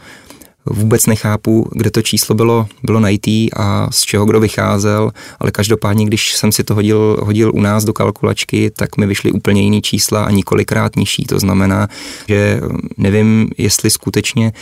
vůbec 0.65 1.05
nechápu, 1.05 1.69
kde 1.71 1.91
to 1.91 2.01
číslo 2.01 2.35
bylo, 2.35 2.67
bylo 2.83 2.99
najít 2.99 3.27
a 3.55 3.87
z 3.91 4.01
čeho 4.01 4.25
kdo 4.25 4.39
vycházel, 4.39 5.11
ale 5.39 5.51
každopádně, 5.51 6.05
když 6.05 6.33
jsem 6.33 6.51
si 6.51 6.63
to 6.63 6.75
hodil, 6.75 7.17
hodil 7.21 7.51
u 7.53 7.61
nás 7.61 7.85
do 7.85 7.93
kalkulačky, 7.93 8.71
tak 8.71 8.97
mi 8.97 9.05
vyšly 9.05 9.31
úplně 9.31 9.61
jiný 9.61 9.81
čísla 9.81 10.23
a 10.23 10.31
několikrát 10.31 10.95
nižší. 10.95 11.23
To 11.23 11.39
znamená, 11.39 11.87
že 12.27 12.61
nevím, 12.97 13.49
jestli 13.57 13.89
skutečně 13.89 14.53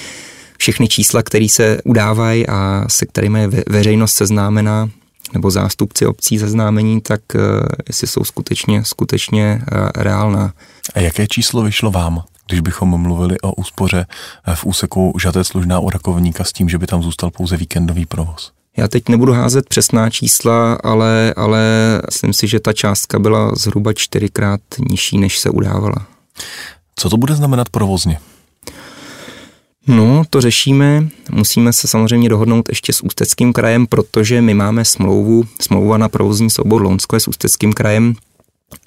všechny 0.58 0.88
čísla, 0.88 1.24
které 1.24 1.48
se 1.50 1.82
udávají 1.84 2.48
a 2.48 2.86
se 2.88 3.06
kterými 3.06 3.40
je 3.40 3.50
veřejnost 3.70 4.14
seznámena, 4.14 4.90
nebo 5.34 5.52
zástupci 5.52 6.06
obcí 6.06 6.38
zeznámení, 6.38 7.02
tak 7.02 7.22
uh, 7.36 7.42
jestli 7.88 8.08
jsou 8.08 8.24
skutečně, 8.24 8.84
skutečně 8.84 9.62
uh, 9.72 9.90
reálná. 9.96 10.54
A 10.94 11.00
jaké 11.00 11.28
číslo 11.28 11.64
vyšlo 11.64 11.92
vám, 11.92 12.24
když 12.48 12.60
bychom 12.60 13.02
mluvili 13.02 13.40
o 13.40 13.54
úspoře 13.54 14.06
eh, 14.46 14.56
v 14.56 14.66
úseku 14.66 15.14
Žatec 15.22 15.54
Lužná 15.54 15.80
u 15.80 15.90
Rakovníka 15.90 16.44
s 16.44 16.54
tím, 16.54 16.70
že 16.70 16.78
by 16.78 16.88
tam 16.88 17.04
zůstal 17.04 17.32
pouze 17.32 17.58
víkendový 17.58 18.06
provoz? 18.06 18.52
Já 18.78 18.88
teď 18.88 19.10
nebudu 19.10 19.34
házet 19.34 19.70
přesná 19.70 20.10
čísla, 20.10 20.74
ale, 20.74 21.34
ale 21.38 21.62
myslím 22.06 22.34
si, 22.34 22.48
že 22.48 22.60
ta 22.60 22.74
částka 22.74 23.20
byla 23.20 23.56
zhruba 23.56 23.94
čtyřikrát 23.94 24.62
nižší, 24.90 25.18
než 25.18 25.40
se 25.40 25.50
udávala. 25.50 26.08
Co 26.96 27.10
to 27.10 27.18
bude 27.18 27.36
znamenat 27.36 27.70
provozně? 27.70 28.20
No, 29.88 30.24
to 30.30 30.42
řešíme. 30.42 31.08
Musíme 31.32 31.74
se 31.74 31.88
samozřejmě 31.88 32.30
dohodnout 32.30 32.70
ještě 32.70 32.94
s 32.94 33.02
Ústeckým 33.02 33.54
krajem, 33.54 33.88
protože 33.88 34.42
my 34.42 34.54
máme 34.54 34.86
smlouvu, 34.86 35.44
smlouva 35.62 35.98
na 35.98 36.10
provozní 36.10 36.50
soubor 36.50 36.82
Lounsko 36.82 37.16
je 37.16 37.20
s 37.20 37.28
Ústeckým 37.28 37.74
krajem. 37.74 38.16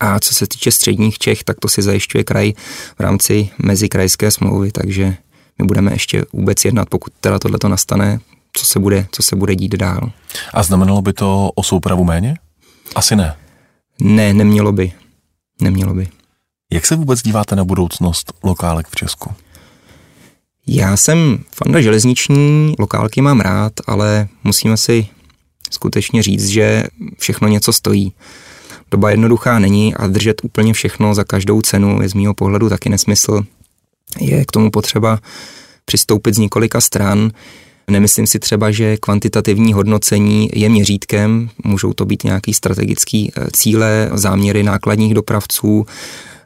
A 0.00 0.20
co 0.20 0.34
se 0.34 0.46
týče 0.46 0.72
středních 0.72 1.18
Čech, 1.18 1.44
tak 1.44 1.60
to 1.60 1.68
si 1.68 1.82
zajišťuje 1.82 2.24
kraj 2.24 2.52
v 2.96 3.00
rámci 3.00 3.48
mezikrajské 3.58 4.30
smlouvy, 4.30 4.72
takže 4.72 5.16
my 5.58 5.66
budeme 5.66 5.92
ještě 5.92 6.24
vůbec 6.32 6.64
jednat, 6.64 6.88
pokud 6.88 7.12
teda 7.20 7.38
tohleto 7.38 7.68
nastane, 7.68 8.20
co 8.52 8.66
se 8.66 8.78
bude, 8.78 9.06
co 9.10 9.22
se 9.22 9.36
bude 9.36 9.56
dít 9.56 9.74
dál. 9.74 10.12
A 10.54 10.62
znamenalo 10.62 11.02
by 11.02 11.12
to 11.12 11.50
o 11.54 11.62
soupravu 11.62 12.04
méně? 12.04 12.36
Asi 12.94 13.16
ne. 13.16 13.36
Ne, 14.00 14.34
nemělo 14.34 14.72
by. 14.72 14.92
Nemělo 15.62 15.94
by. 15.94 16.08
Jak 16.72 16.86
se 16.86 16.96
vůbec 16.96 17.22
díváte 17.22 17.56
na 17.56 17.64
budoucnost 17.64 18.32
lokálek 18.42 18.86
v 18.88 18.94
Česku? 18.94 19.34
Já 20.66 20.96
jsem 20.96 21.38
fanda 21.54 21.80
železniční, 21.80 22.74
lokálky 22.78 23.20
mám 23.20 23.40
rád, 23.40 23.72
ale 23.86 24.28
musíme 24.44 24.76
si 24.76 25.06
skutečně 25.70 26.22
říct, 26.22 26.48
že 26.48 26.84
všechno 27.18 27.48
něco 27.48 27.72
stojí. 27.72 28.12
Doba 28.90 29.10
jednoduchá 29.10 29.58
není 29.58 29.94
a 29.94 30.06
držet 30.06 30.44
úplně 30.44 30.72
všechno 30.72 31.14
za 31.14 31.24
každou 31.24 31.62
cenu 31.62 32.02
je 32.02 32.08
z 32.08 32.14
mýho 32.14 32.34
pohledu 32.34 32.68
taky 32.68 32.88
nesmysl. 32.88 33.44
Je 34.20 34.44
k 34.44 34.52
tomu 34.52 34.70
potřeba 34.70 35.18
přistoupit 35.84 36.34
z 36.34 36.38
několika 36.38 36.80
stran. 36.80 37.30
Nemyslím 37.90 38.26
si 38.26 38.38
třeba, 38.38 38.70
že 38.70 38.96
kvantitativní 38.96 39.72
hodnocení 39.72 40.48
je 40.52 40.68
měřítkem, 40.68 41.50
můžou 41.64 41.92
to 41.92 42.04
být 42.04 42.24
nějaký 42.24 42.54
strategický 42.54 43.32
eh, 43.36 43.46
cíle, 43.52 44.10
záměry 44.14 44.62
nákladních 44.62 45.14
dopravců, 45.14 45.86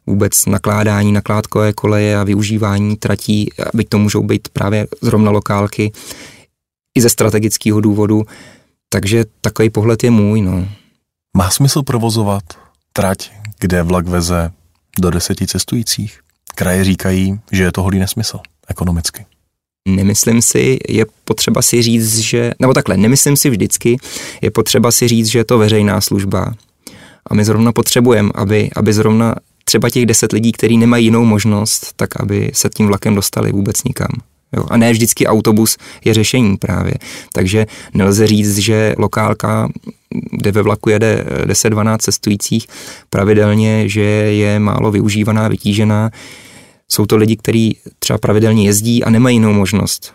vůbec 0.09 0.47
nakládání 0.47 1.13
nakládkové 1.13 1.73
koleje 1.73 2.17
a 2.17 2.25
využívání 2.25 2.97
tratí, 2.97 3.51
byť 3.75 3.89
to 3.89 3.99
můžou 3.99 4.23
být 4.23 4.49
právě 4.49 4.87
zrovna 5.01 5.31
lokálky, 5.31 5.93
i 6.95 7.01
ze 7.01 7.09
strategického 7.09 7.81
důvodu. 7.81 8.23
Takže 8.89 9.25
takový 9.41 9.71
pohled 9.71 10.05
je 10.05 10.11
můj. 10.11 10.41
No. 10.41 10.69
Má 11.37 11.51
smysl 11.51 11.83
provozovat 11.83 12.43
trať, 12.93 13.31
kde 13.61 13.83
vlak 13.83 14.07
veze 14.07 14.51
do 14.99 15.11
deseti 15.11 15.47
cestujících? 15.47 16.21
Kraje 16.55 16.85
říkají, 16.85 17.41
že 17.53 17.63
je 17.63 17.73
to 17.73 17.83
holý 17.83 17.99
nesmysl 17.99 18.39
ekonomicky. 18.69 19.27
Nemyslím 19.89 20.43
si, 20.43 20.79
je 20.89 21.07
potřeba 21.25 21.63
si 21.63 21.83
říct, 21.83 22.19
že, 22.19 22.53
nebo 22.59 22.75
takhle, 22.75 22.97
nemyslím 22.97 23.37
si 23.37 23.51
vždycky, 23.51 23.97
je 24.43 24.51
potřeba 24.51 24.93
si 24.93 25.09
říct, 25.09 25.27
že 25.27 25.39
je 25.39 25.45
to 25.45 25.59
veřejná 25.59 26.01
služba. 26.01 26.55
A 27.27 27.35
my 27.35 27.45
zrovna 27.45 27.73
potřebujeme, 27.73 28.31
aby, 28.35 28.71
aby 28.77 28.93
zrovna 28.93 29.35
třeba 29.69 29.91
těch 29.91 30.07
deset 30.07 30.33
lidí, 30.33 30.53
kteří 30.53 30.77
nemají 30.77 31.05
jinou 31.05 31.25
možnost, 31.25 31.93
tak 31.97 32.21
aby 32.21 32.51
se 32.55 32.69
tím 32.69 32.87
vlakem 32.87 33.15
dostali 33.15 33.53
vůbec 33.53 33.85
nikam. 33.85 34.09
Jo, 34.57 34.65
a 34.71 34.77
ne 34.77 34.93
vždycky 34.93 35.27
autobus 35.27 35.77
je 36.05 36.15
řešení 36.15 36.57
právě. 36.57 36.95
Takže 37.33 37.67
nelze 37.95 38.27
říct, 38.27 38.59
že 38.59 38.95
lokálka, 38.99 39.69
kde 40.33 40.53
ve 40.53 40.63
vlaku 40.63 40.91
jede 40.91 41.25
10-12 41.45 41.99
cestujících, 41.99 42.67
pravidelně, 43.11 43.89
že 43.89 44.01
je 44.01 44.59
málo 44.59 44.91
využívaná, 44.91 45.49
vytížená. 45.49 46.11
Jsou 46.89 47.07
to 47.07 47.17
lidi, 47.17 47.37
kteří 47.37 47.79
třeba 47.99 48.19
pravidelně 48.19 48.65
jezdí 48.65 49.05
a 49.05 49.11
nemají 49.11 49.37
jinou 49.37 49.53
možnost 49.53 50.15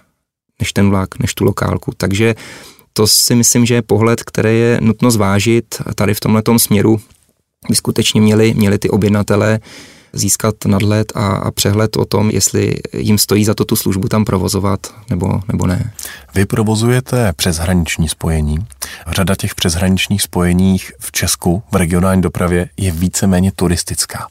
než 0.60 0.74
ten 0.74 0.90
vlak, 0.90 1.20
než 1.20 1.34
tu 1.34 1.44
lokálku. 1.44 1.92
Takže 1.98 2.36
to 2.94 3.08
si 3.08 3.36
myslím, 3.36 3.66
že 3.66 3.74
je 3.74 3.82
pohled, 3.82 4.24
který 4.24 4.60
je 4.60 4.78
nutno 4.82 5.12
zvážit 5.12 5.76
tady 5.96 6.14
v 6.14 6.20
tomto 6.20 6.60
směru, 6.60 7.02
by 7.70 7.76
skutečně 7.76 8.22
měli, 8.22 8.54
měli 8.54 8.78
ty 8.78 8.90
objednatele 8.90 9.60
získat 10.14 10.56
nadhled 10.66 11.12
a, 11.16 11.28
a 11.28 11.52
přehled 11.52 11.98
o 11.98 12.06
tom, 12.06 12.30
jestli 12.30 12.76
jim 12.94 13.18
stojí 13.18 13.46
za 13.46 13.54
to 13.54 13.66
tu 13.66 13.76
službu 13.76 14.08
tam 14.08 14.26
provozovat 14.26 14.80
nebo, 15.10 15.42
nebo 15.48 15.68
ne. 15.68 15.94
Vy 16.36 16.46
provozujete 16.46 17.34
přeshraniční 17.34 18.10
spojení. 18.10 18.66
Řada 19.08 19.36
těch 19.36 19.56
přeshraničních 19.56 20.22
spojeních 20.22 20.92
v 21.00 21.12
Česku 21.12 21.64
v 21.72 21.76
regionální 21.76 22.22
dopravě 22.22 22.70
je 22.78 22.92
víceméně 22.92 23.52
turistická. 23.52 24.28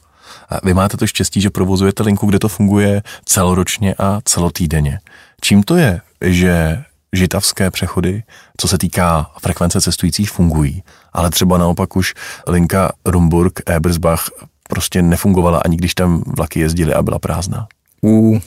Vy 0.63 0.73
máte 0.73 0.97
to 0.97 1.07
štěstí, 1.07 1.41
že 1.41 1.49
provozujete 1.49 2.03
linku, 2.03 2.27
kde 2.27 2.39
to 2.39 2.49
funguje 2.49 3.01
celoročně 3.25 3.95
a 3.97 4.19
celotýdenně. 4.25 4.99
Čím 5.41 5.63
to 5.63 5.75
je, 5.75 6.01
že 6.21 6.83
žitavské 7.13 7.71
přechody, 7.71 8.23
co 8.57 8.67
se 8.67 8.77
týká 8.77 9.31
frekvence 9.41 9.81
cestujících, 9.81 10.31
fungují, 10.31 10.83
ale 11.13 11.29
třeba 11.29 11.57
naopak 11.57 11.95
už 11.95 12.13
linka 12.47 12.91
Rumburg, 13.05 13.69
Ebersbach 13.69 14.29
prostě 14.69 15.01
nefungovala, 15.01 15.59
ani 15.59 15.77
když 15.77 15.93
tam 15.93 16.23
vlaky 16.37 16.59
jezdily 16.59 16.93
a 16.93 17.01
byla 17.01 17.19
prázdná. 17.19 17.67
U, 18.03 18.41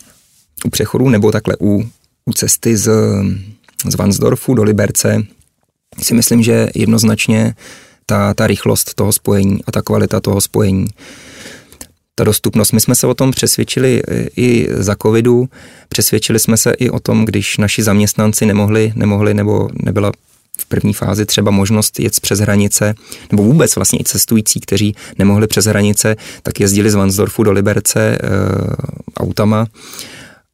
u 0.65 0.71
přechodů 0.71 1.09
nebo 1.09 1.33
takhle 1.33 1.57
u, 1.61 1.89
u 2.25 2.33
cesty 2.33 2.77
z, 2.77 2.91
z 3.89 3.95
Vansdorfu 3.95 4.55
do 4.55 4.63
Liberce 4.63 5.23
si 6.03 6.15
myslím, 6.15 6.43
že 6.43 6.69
jednoznačně 6.75 7.55
ta, 8.07 8.35
ta 8.35 8.47
rychlost 8.47 8.95
toho 8.95 9.13
spojení 9.13 9.65
a 9.67 9.73
ta 9.73 9.83
kvalita 9.83 10.21
toho 10.21 10.41
spojení 10.41 10.87
ta 12.19 12.25
dostupnost. 12.25 12.73
My 12.73 12.81
jsme 12.81 12.95
se 12.95 13.07
o 13.07 13.15
tom 13.15 13.31
přesvědčili 13.31 14.03
e, 14.09 14.27
i 14.37 14.69
za 14.71 14.97
covidu, 15.03 15.49
přesvědčili 15.89 16.39
jsme 16.39 16.57
se 16.57 16.73
i 16.73 16.91
o 16.91 17.01
tom, 17.01 17.25
když 17.25 17.59
naši 17.59 17.83
zaměstnanci 17.83 18.47
nemohli, 18.47 18.93
nemohli 18.95 19.35
nebo 19.35 19.69
nebyla 19.75 20.13
v 20.59 20.67
první 20.67 20.93
fázi 20.95 21.27
třeba 21.27 21.51
možnost 21.51 22.01
jet 22.01 22.21
přes 22.21 22.39
hranice, 22.39 22.95
nebo 23.33 23.43
vůbec 23.43 23.77
vlastně 23.77 23.99
i 23.99 24.05
cestující, 24.05 24.61
kteří 24.61 24.95
nemohli 25.19 25.47
přes 25.47 25.65
hranice, 25.65 26.17
tak 26.43 26.61
jezdili 26.61 26.91
z 26.91 26.95
Vansdorfu 26.95 27.43
do 27.43 27.53
Liberce 27.53 28.01
e, 28.01 28.19
autama 29.17 29.67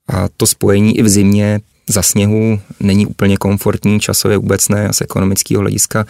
a 0.08 0.28
to 0.36 0.46
spojení 0.46 0.98
i 0.98 1.02
v 1.02 1.08
zimě 1.08 1.60
za 1.90 2.02
sněhu 2.02 2.60
není 2.80 3.06
úplně 3.06 3.36
komfortní, 3.36 4.00
časově 4.00 4.38
vůbec 4.38 4.68
ne 4.68 4.88
a 4.88 4.92
z 4.92 5.00
ekonomického 5.00 5.60
hlediska, 5.60 6.06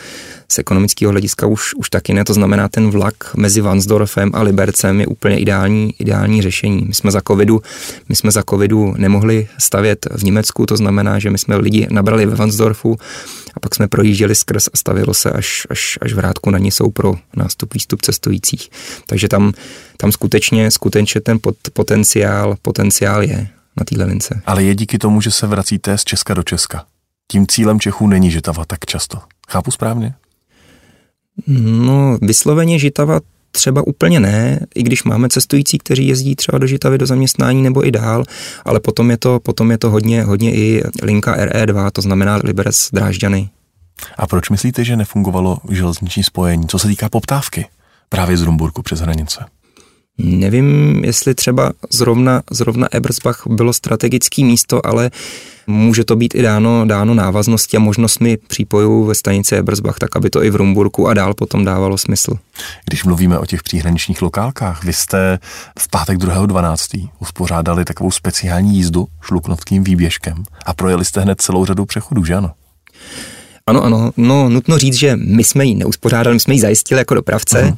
z 0.48 0.58
ekonomického 0.58 1.12
hlediska 1.12 1.46
už, 1.46 1.74
už 1.74 1.90
taky 1.90 2.14
ne, 2.14 2.24
to 2.24 2.34
znamená 2.34 2.68
ten 2.68 2.90
vlak 2.90 3.34
mezi 3.36 3.60
Vansdorfem 3.60 4.30
a 4.34 4.42
Libercem 4.42 5.00
je 5.00 5.06
úplně 5.06 5.38
ideální, 5.38 5.94
ideální 5.98 6.42
řešení. 6.42 6.84
My 6.88 6.94
jsme 6.94 7.10
za 7.10 7.20
covidu, 7.28 7.62
my 8.08 8.16
jsme 8.16 8.30
za 8.30 8.42
covidu 8.50 8.94
nemohli 8.98 9.48
stavět 9.58 10.06
v 10.14 10.24
Německu, 10.24 10.66
to 10.66 10.76
znamená, 10.76 11.18
že 11.18 11.30
my 11.30 11.38
jsme 11.38 11.56
lidi 11.56 11.86
nabrali 11.90 12.26
ve 12.26 12.34
Vansdorfu 12.34 12.96
a 13.54 13.60
pak 13.60 13.74
jsme 13.74 13.88
projížděli 13.88 14.34
skrz 14.34 14.68
a 14.72 14.76
stavilo 14.76 15.14
se 15.14 15.30
až, 15.30 15.66
až, 15.70 15.98
až 16.02 16.12
vrátku 16.12 16.50
na 16.50 16.58
jsou 16.58 16.90
pro 16.90 17.14
nástup, 17.36 17.74
výstup 17.74 18.02
cestujících. 18.02 18.70
Takže 19.06 19.28
tam, 19.28 19.52
tam 19.96 20.12
skutečně, 20.12 20.70
skutečně 20.70 21.20
ten 21.20 21.38
pot, 21.42 21.56
potenciál, 21.72 22.56
potenciál 22.62 23.22
je 23.22 23.48
na 23.76 23.84
téhle 23.84 24.04
lince. 24.04 24.42
Ale 24.46 24.62
je 24.64 24.74
díky 24.74 24.98
tomu, 24.98 25.20
že 25.20 25.30
se 25.30 25.46
vracíte 25.46 25.98
z 25.98 26.04
Česka 26.04 26.34
do 26.34 26.42
Česka. 26.42 26.84
Tím 27.30 27.46
cílem 27.46 27.80
Čechů 27.80 28.06
není 28.06 28.30
Žitava 28.30 28.64
tak 28.64 28.86
často. 28.86 29.18
Chápu 29.48 29.70
správně? 29.70 30.14
No, 31.46 32.18
vysloveně 32.22 32.78
Žitava 32.78 33.20
třeba 33.52 33.86
úplně 33.86 34.20
ne, 34.20 34.60
i 34.74 34.82
když 34.82 35.04
máme 35.04 35.28
cestující, 35.28 35.78
kteří 35.78 36.06
jezdí 36.06 36.36
třeba 36.36 36.58
do 36.58 36.66
Žitavy 36.66 36.98
do 36.98 37.06
zaměstnání 37.06 37.62
nebo 37.62 37.86
i 37.86 37.90
dál, 37.90 38.24
ale 38.64 38.80
potom 38.80 39.10
je 39.10 39.16
to, 39.16 39.40
potom 39.40 39.70
je 39.70 39.78
to 39.78 39.90
hodně, 39.90 40.22
hodně 40.22 40.54
i 40.54 40.82
linka 41.02 41.36
RE2, 41.36 41.90
to 41.90 42.02
znamená 42.02 42.40
Liberec 42.44 42.88
Drážďany. 42.92 43.50
A 44.18 44.26
proč 44.26 44.50
myslíte, 44.50 44.84
že 44.84 44.96
nefungovalo 44.96 45.58
železniční 45.70 46.22
spojení, 46.22 46.68
co 46.68 46.78
se 46.78 46.88
týká 46.88 47.08
poptávky 47.08 47.66
právě 48.08 48.36
z 48.36 48.42
Rumburku 48.42 48.82
přes 48.82 49.00
hranice? 49.00 49.44
Nevím, 50.18 51.00
jestli 51.04 51.34
třeba 51.34 51.72
zrovna, 51.90 52.42
zrovna 52.50 52.88
Ebersbach 52.92 53.42
bylo 53.46 53.72
strategické 53.72 54.44
místo, 54.44 54.86
ale 54.86 55.10
může 55.66 56.04
to 56.04 56.16
být 56.16 56.34
i 56.34 56.42
dáno, 56.42 56.84
dáno 56.86 57.14
návaznosti 57.14 57.76
a 57.76 57.80
možnostmi 57.80 58.36
přípojů 58.36 59.04
ve 59.04 59.14
stanici 59.14 59.56
Ebersbach, 59.56 59.98
tak 59.98 60.16
aby 60.16 60.30
to 60.30 60.44
i 60.44 60.50
v 60.50 60.56
Rumburku 60.56 61.08
a 61.08 61.14
dál 61.14 61.34
potom 61.34 61.64
dávalo 61.64 61.98
smysl. 61.98 62.38
Když 62.86 63.04
mluvíme 63.04 63.38
o 63.38 63.46
těch 63.46 63.62
příhraničních 63.62 64.22
lokálkách, 64.22 64.84
vy 64.84 64.92
jste 64.92 65.38
v 65.78 65.90
pátek 65.90 66.18
2.12. 66.18 67.08
uspořádali 67.18 67.84
takovou 67.84 68.10
speciální 68.10 68.76
jízdu 68.76 69.06
šluknovským 69.22 69.84
výběžkem 69.84 70.44
a 70.66 70.74
projeli 70.74 71.04
jste 71.04 71.20
hned 71.20 71.40
celou 71.40 71.64
řadu 71.64 71.86
přechodů, 71.86 72.24
že 72.24 72.34
ano? 72.34 72.50
Ano, 73.66 73.84
ano. 73.84 74.10
No, 74.16 74.48
nutno 74.48 74.78
říct, 74.78 74.94
že 74.94 75.16
my 75.16 75.44
jsme 75.44 75.64
ji 75.64 75.74
neuspořádali, 75.74 76.34
my 76.34 76.40
jsme 76.40 76.54
ji 76.54 76.60
zajistili 76.60 76.98
jako 76.98 77.14
dopravce. 77.14 77.62
Uh-huh. 77.62 77.76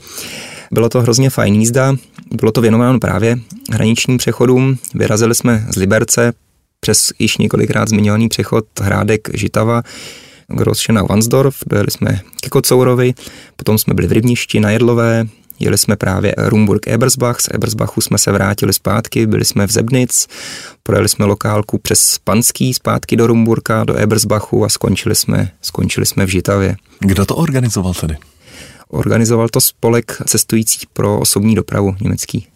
Bylo 0.71 0.89
to 0.89 1.03
hrozně 1.03 1.31
fajn 1.31 1.55
jízda, 1.55 1.95
bylo 2.35 2.53
to 2.53 2.61
věnováno 2.61 3.01
právě 3.01 3.39
hraničním 3.73 4.19
přechodům. 4.19 4.79
Vyrazili 4.95 5.35
jsme 5.35 5.67
z 5.69 5.77
Liberce 5.77 6.33
přes 6.81 7.13
již 7.19 7.39
několikrát 7.39 7.89
zmiňovaný 7.89 8.29
přechod 8.29 8.65
Hrádek 8.81 9.29
Žitava, 9.35 9.83
Grossšena 10.49 11.03
Vansdorf, 11.03 11.57
dojeli 11.67 11.91
jsme 11.91 12.21
ke 12.41 12.49
Kocourovi, 12.49 13.15
potom 13.57 13.79
jsme 13.79 13.95
byli 13.95 14.09
v 14.09 14.13
Rybništi 14.13 14.61
na 14.61 14.71
Jedlové, 14.71 15.27
jeli 15.61 15.79
jsme 15.79 15.97
právě 15.97 16.35
Rumburg 16.39 16.89
Ebersbach, 16.89 17.41
z 17.41 17.49
Ebersbachu 17.53 18.01
jsme 18.01 18.19
se 18.19 18.33
vrátili 18.33 18.73
zpátky, 18.73 19.27
byli 19.27 19.45
jsme 19.45 19.67
v 19.67 19.71
Zebnic, 19.71 20.27
projeli 20.83 21.09
jsme 21.09 21.25
lokálku 21.25 21.79
přes 21.79 22.19
Panský 22.25 22.75
zpátky 22.75 23.17
do 23.17 23.27
Rumburka, 23.27 23.85
do 23.85 23.97
Ebersbachu 23.97 24.65
a 24.65 24.69
skončili 24.69 25.15
jsme, 25.15 25.51
skončili 25.63 26.07
jsme 26.07 26.27
v 26.27 26.29
Žitavě. 26.29 26.77
Kdo 27.01 27.27
to 27.27 27.37
organizoval 27.37 27.95
tedy? 27.95 28.17
Organizoval 28.95 29.49
to 29.49 29.61
spolek 29.61 30.23
cestujících 30.27 30.87
pro 30.87 31.21
osobní 31.21 31.55
dopravu 31.55 31.97
německý. 32.01 32.47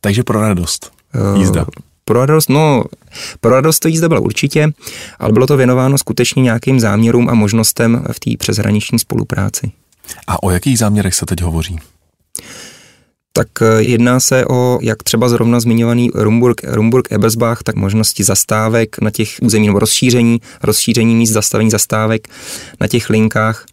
Takže 0.00 0.22
pro 0.22 0.40
radost. 0.40 0.92
Eh, 1.14 1.38
Jízda. 1.38 1.66
Pro 2.04 2.26
radost, 2.26 2.48
no, 2.48 2.84
pro 3.40 3.50
radost 3.50 3.78
to 3.78 3.88
jízda 3.88 4.08
byla 4.08 4.20
určitě, 4.20 4.68
ale 5.18 5.32
bylo 5.32 5.46
to 5.46 5.56
věnováno 5.56 5.98
skutečně 5.98 6.42
nějakým 6.42 6.80
záměrům 6.80 7.28
a 7.28 7.34
možnostem 7.34 8.04
v 8.12 8.20
té 8.20 8.30
přeshraniční 8.38 8.98
spolupráci. 8.98 9.72
A 10.26 10.42
o 10.42 10.50
jakých 10.50 10.78
záměrech 10.78 11.14
se 11.14 11.26
teď 11.26 11.42
hovoří? 11.42 11.78
tak 13.36 13.48
eh, 13.62 13.82
jedná 13.82 14.20
se 14.20 14.46
o, 14.46 14.78
jak 14.82 15.02
třeba 15.02 15.28
zrovna 15.28 15.60
zmiňovaný 15.60 16.10
Rumburg, 16.14 16.60
Rumburg 16.64 17.12
Ebersbach, 17.12 17.62
tak 17.62 17.74
možnosti 17.74 18.24
zastávek 18.24 19.00
na 19.00 19.10
těch 19.10 19.36
území 19.42 19.66
nebo 19.66 19.78
rozšíření, 19.78 20.40
rozšíření 20.62 21.14
míst 21.14 21.30
zastavení 21.30 21.70
zastávek 21.70 22.28
na 22.80 22.88
těch 22.88 23.10
linkách. 23.10 23.66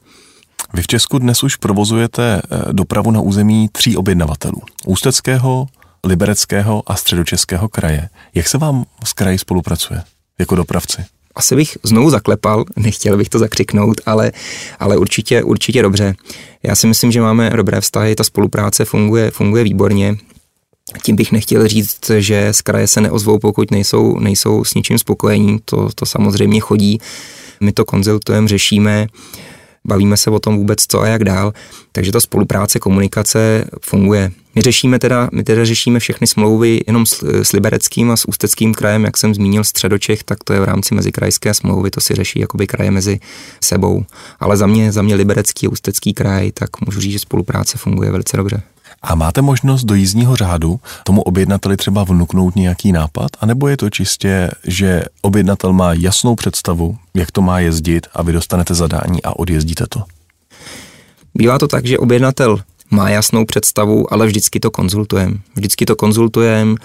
Vy 0.76 0.82
v 0.82 0.88
Česku 0.88 1.20
dnes 1.20 1.44
už 1.44 1.56
provozujete 1.56 2.42
eh, 2.44 2.74
dopravu 2.74 3.12
na 3.12 3.22
území 3.22 3.70
tří 3.72 3.98
objednavatelů. 3.98 4.62
Ústeckého, 4.86 5.68
Libereckého 6.06 6.84
a 6.86 6.96
Středočeského 6.96 7.70
kraje. 7.70 8.10
Jak 8.36 8.48
se 8.48 8.58
vám 8.58 8.86
s 9.04 9.14
kraji 9.14 9.38
spolupracuje 9.38 10.04
jako 10.40 10.56
dopravci? 10.56 11.06
asi 11.36 11.56
bych 11.56 11.78
znovu 11.84 12.10
zaklepal, 12.10 12.66
nechtěl 12.76 13.18
bych 13.18 13.30
to 13.30 13.40
zakřiknout, 13.40 14.02
ale, 14.06 14.32
ale 14.80 14.98
určitě, 14.98 15.44
určitě 15.44 15.82
dobře. 15.82 16.16
Já 16.64 16.76
si 16.76 16.88
myslím, 16.88 17.12
že 17.12 17.22
máme 17.22 17.50
dobré 17.50 17.82
vztahy, 17.82 18.16
ta 18.16 18.24
spolupráce 18.24 18.86
funguje, 18.86 19.32
funguje 19.32 19.64
výborně. 19.64 20.16
Tím 21.04 21.16
bych 21.16 21.32
nechtěl 21.32 21.68
říct, 21.68 22.12
že 22.18 22.54
z 22.54 22.62
kraje 22.62 22.88
se 22.88 23.02
neozvou, 23.02 23.40
pokud 23.40 23.72
nejsou, 23.72 24.20
nejsou 24.20 24.64
s 24.64 24.74
ničím 24.74 25.00
spokojení, 25.00 25.60
to, 25.66 25.90
to 25.96 26.06
samozřejmě 26.06 26.60
chodí. 26.60 27.00
My 27.60 27.72
to 27.72 27.86
konzultujeme, 27.86 28.48
řešíme, 28.48 29.08
bavíme 29.86 30.18
se 30.18 30.30
o 30.30 30.40
tom 30.40 30.58
vůbec 30.58 30.86
co 30.88 31.02
a 31.02 31.08
jak 31.08 31.24
dál, 31.24 31.54
takže 31.92 32.12
ta 32.12 32.20
spolupráce, 32.20 32.80
komunikace 32.80 33.66
funguje. 33.82 34.32
My 34.56 34.62
řešíme 34.62 35.00
teda, 35.00 35.30
my 35.32 35.44
teda 35.44 35.66
řešíme 35.66 36.00
všechny 36.00 36.28
smlouvy 36.28 36.82
jenom 36.88 37.06
s, 37.06 37.24
s 37.24 37.52
Libereckým 37.52 38.12
a 38.12 38.18
s 38.18 38.28
Ústeckým 38.28 38.74
krajem, 38.74 39.04
jak 39.04 39.18
jsem 39.18 39.36
zmínil 39.36 39.64
Středočech, 39.64 40.24
tak 40.24 40.44
to 40.44 40.54
je 40.54 40.60
v 40.60 40.64
rámci 40.64 40.96
mezikrajské 40.96 41.54
smlouvy, 41.54 41.92
to 41.92 42.02
si 42.02 42.16
řeší 42.16 42.40
jakoby 42.40 42.68
kraje 42.68 42.92
mezi 42.92 43.20
sebou. 43.62 44.06
Ale 44.40 44.58
za 44.58 44.68
mě, 44.68 44.92
za 44.92 45.02
mě 45.02 45.16
Liberecký 45.16 45.68
a 45.68 45.70
Ústecký 45.70 46.14
kraj, 46.14 46.52
tak 46.52 46.70
můžu 46.86 47.00
říct, 47.00 47.12
že 47.12 47.20
spolupráce 47.20 47.78
funguje 47.78 48.12
velice 48.12 48.38
dobře. 48.38 48.62
A 49.04 49.16
máte 49.16 49.42
možnost 49.42 49.84
do 49.84 49.96
jízdního 49.96 50.36
řádu 50.36 50.80
tomu 51.04 51.22
objednateli 51.22 51.78
třeba 51.78 52.04
vnuknout 52.04 52.56
nějaký 52.56 52.92
nápad? 52.92 53.32
A 53.40 53.46
nebo 53.46 53.68
je 53.68 53.78
to 53.78 53.90
čistě, 53.90 54.52
že 54.68 55.04
objednatel 55.22 55.74
má 55.74 55.94
jasnou 55.94 56.36
představu, 56.36 56.98
jak 57.14 57.32
to 57.32 57.42
má 57.42 57.60
jezdit 57.60 58.08
a 58.14 58.24
vy 58.24 58.34
dostanete 58.34 58.74
zadání 58.74 59.24
a 59.24 59.40
odjezdíte 59.40 59.86
to? 59.90 60.04
Bývá 61.36 61.60
to 61.60 61.68
tak, 61.68 61.86
že 61.86 61.98
objednatel 61.98 62.60
má 62.92 63.10
jasnou 63.10 63.46
představu, 63.46 64.14
ale 64.14 64.28
vždycky 64.28 64.60
to 64.60 64.72
konzultujeme. 64.72 65.38
Vždycky 65.56 65.86
to 65.86 65.96
konzultujeme 65.96 66.76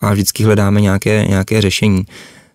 a 0.00 0.12
vždycky 0.12 0.44
hledáme 0.44 0.80
nějaké, 0.80 1.24
nějaké 1.28 1.60
řešení. 1.60 2.06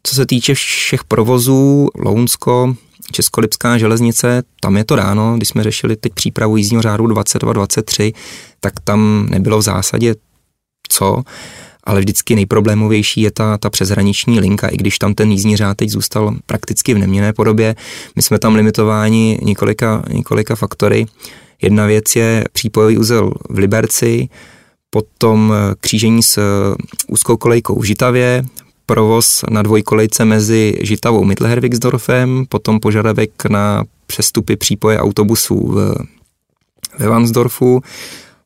Co 0.03 0.15
se 0.15 0.25
týče 0.25 0.53
všech 0.53 1.03
provozů, 1.03 1.87
Lounsko, 1.95 2.75
Českolipská 3.11 3.77
železnice, 3.77 4.43
tam 4.61 4.77
je 4.77 4.83
to 4.83 4.95
ráno, 4.95 5.37
když 5.37 5.49
jsme 5.49 5.63
řešili 5.63 5.95
teď 5.95 6.13
přípravu 6.13 6.57
jízdního 6.57 6.81
řádu 6.81 7.07
22-23, 7.07 8.13
tak 8.59 8.73
tam 8.83 9.27
nebylo 9.29 9.57
v 9.57 9.61
zásadě 9.61 10.15
co, 10.89 11.23
ale 11.83 11.99
vždycky 11.99 12.35
nejproblémovější 12.35 13.21
je 13.21 13.31
ta, 13.31 13.57
ta 13.57 13.69
přeshraniční 13.69 14.39
linka, 14.39 14.67
i 14.67 14.77
když 14.77 14.99
tam 14.99 15.13
ten 15.13 15.31
jízdní 15.31 15.57
řád 15.57 15.77
teď 15.77 15.89
zůstal 15.89 16.35
prakticky 16.45 16.93
v 16.93 16.97
neměné 16.97 17.33
podobě. 17.33 17.75
My 18.15 18.21
jsme 18.21 18.39
tam 18.39 18.55
limitováni 18.55 19.39
několika, 19.41 20.03
několika 20.09 20.55
faktory. 20.55 21.05
Jedna 21.61 21.85
věc 21.85 22.15
je 22.15 22.43
přípojový 22.53 22.97
úzel 22.97 23.31
v 23.49 23.57
Liberci, 23.57 24.29
potom 24.89 25.53
křížení 25.79 26.23
s 26.23 26.41
úzkou 27.07 27.37
kolejkou 27.37 27.79
v 27.79 27.83
Žitavě, 27.83 28.43
provoz 28.85 29.43
na 29.49 29.61
dvojkolejce 29.61 30.25
mezi 30.25 30.79
Žitavou 30.81 31.23
Mittelherwigsdorfem, 31.23 32.45
potom 32.49 32.79
požadavek 32.79 33.45
na 33.45 33.83
přestupy 34.07 34.55
přípoje 34.55 34.99
autobusů 34.99 35.67
v, 35.67 35.95
ve 36.99 37.07
Vansdorfu, 37.07 37.81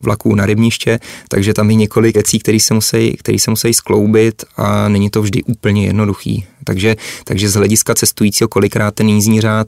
vlaků 0.03 0.35
na 0.35 0.45
rybniště, 0.45 0.99
takže 1.27 1.53
tam 1.53 1.69
je 1.69 1.75
několik 1.75 2.15
věcí, 2.15 2.39
které 2.39 2.59
se, 2.59 2.73
musí, 2.73 3.17
které 3.17 3.39
se 3.39 3.51
musí 3.51 3.73
skloubit 3.73 4.43
a 4.57 4.89
není 4.89 5.09
to 5.09 5.21
vždy 5.21 5.43
úplně 5.43 5.85
jednoduchý. 5.85 6.45
Takže, 6.63 6.95
takže 7.23 7.49
z 7.49 7.53
hlediska 7.53 7.95
cestujícího 7.95 8.47
kolikrát 8.47 8.95
ten 8.95 9.09
jízdní 9.09 9.41
řád 9.41 9.67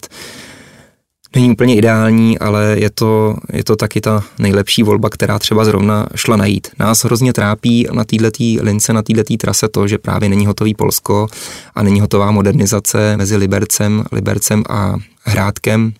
není 1.35 1.51
úplně 1.51 1.75
ideální, 1.75 2.39
ale 2.39 2.75
je 2.79 2.89
to, 2.89 3.35
je 3.53 3.63
to 3.63 3.75
taky 3.75 4.01
ta 4.01 4.23
nejlepší 4.39 4.83
volba, 4.83 5.09
která 5.09 5.39
třeba 5.39 5.65
zrovna 5.65 6.07
šla 6.15 6.37
najít. 6.37 6.67
Nás 6.79 7.03
hrozně 7.03 7.33
trápí 7.33 7.87
na 7.93 8.03
této 8.03 8.29
lince, 8.61 8.93
na 8.93 9.01
této 9.01 9.37
trase 9.37 9.67
to, 9.67 9.87
že 9.87 9.97
právě 9.97 10.29
není 10.29 10.45
hotový 10.45 10.73
Polsko 10.73 11.27
a 11.75 11.83
není 11.83 12.01
hotová 12.01 12.31
modernizace 12.31 13.17
mezi 13.17 13.37
Libercem, 13.37 14.03
Libercem 14.11 14.63
a 14.69 14.95
Hrádkem, 15.23 15.93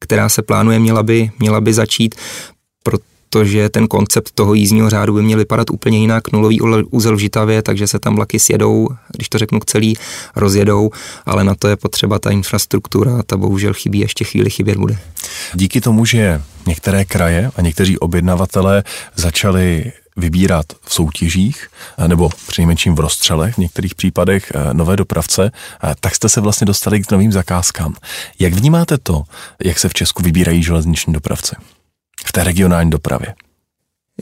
která 0.00 0.28
se 0.28 0.42
plánuje, 0.42 0.78
měla 0.78 1.02
by, 1.02 1.30
měla 1.38 1.60
by 1.60 1.74
začít, 1.74 2.14
protože 3.34 3.68
ten 3.68 3.88
koncept 3.88 4.30
toho 4.34 4.54
jízdního 4.54 4.90
řádu 4.90 5.14
by 5.14 5.22
měl 5.22 5.38
vypadat 5.38 5.70
úplně 5.70 5.98
jinak, 5.98 6.32
nulový 6.32 6.60
úzel 6.90 7.16
v 7.16 7.18
Žitavě, 7.18 7.62
takže 7.62 7.86
se 7.86 7.98
tam 7.98 8.16
vlaky 8.16 8.38
sjedou, 8.38 8.88
když 9.16 9.28
to 9.28 9.38
řeknu 9.38 9.60
celý, 9.66 9.96
rozjedou, 10.36 10.90
ale 11.26 11.44
na 11.44 11.54
to 11.54 11.68
je 11.68 11.76
potřeba 11.76 12.18
ta 12.18 12.30
infrastruktura, 12.30 13.22
ta 13.26 13.36
bohužel 13.36 13.74
chybí, 13.74 13.98
ještě 13.98 14.24
chvíli 14.24 14.50
chybět 14.50 14.78
bude. 14.78 14.98
Díky 15.54 15.80
tomu, 15.80 16.04
že 16.04 16.42
některé 16.66 17.04
kraje 17.04 17.50
a 17.56 17.62
někteří 17.62 17.98
objednavatelé 17.98 18.84
začali 19.14 19.92
vybírat 20.16 20.66
v 20.82 20.94
soutěžích 20.94 21.68
nebo 22.06 22.30
přinejmenším 22.46 22.94
v 22.94 23.00
rozstřelech 23.00 23.54
v 23.54 23.58
některých 23.58 23.94
případech 23.94 24.52
eh, 24.54 24.74
nové 24.74 24.96
dopravce, 24.96 25.50
eh, 25.50 25.94
tak 26.00 26.14
jste 26.14 26.28
se 26.28 26.40
vlastně 26.40 26.64
dostali 26.64 27.02
k 27.02 27.10
novým 27.10 27.32
zakázkám. 27.32 27.94
Jak 28.38 28.52
vnímáte 28.52 28.98
to, 28.98 29.22
jak 29.64 29.78
se 29.78 29.88
v 29.88 29.94
Česku 29.94 30.22
vybírají 30.22 30.62
železniční 30.62 31.12
dopravci? 31.12 31.56
V 32.24 32.32
té 32.32 32.44
regionální 32.44 32.90
dopravě? 32.90 33.34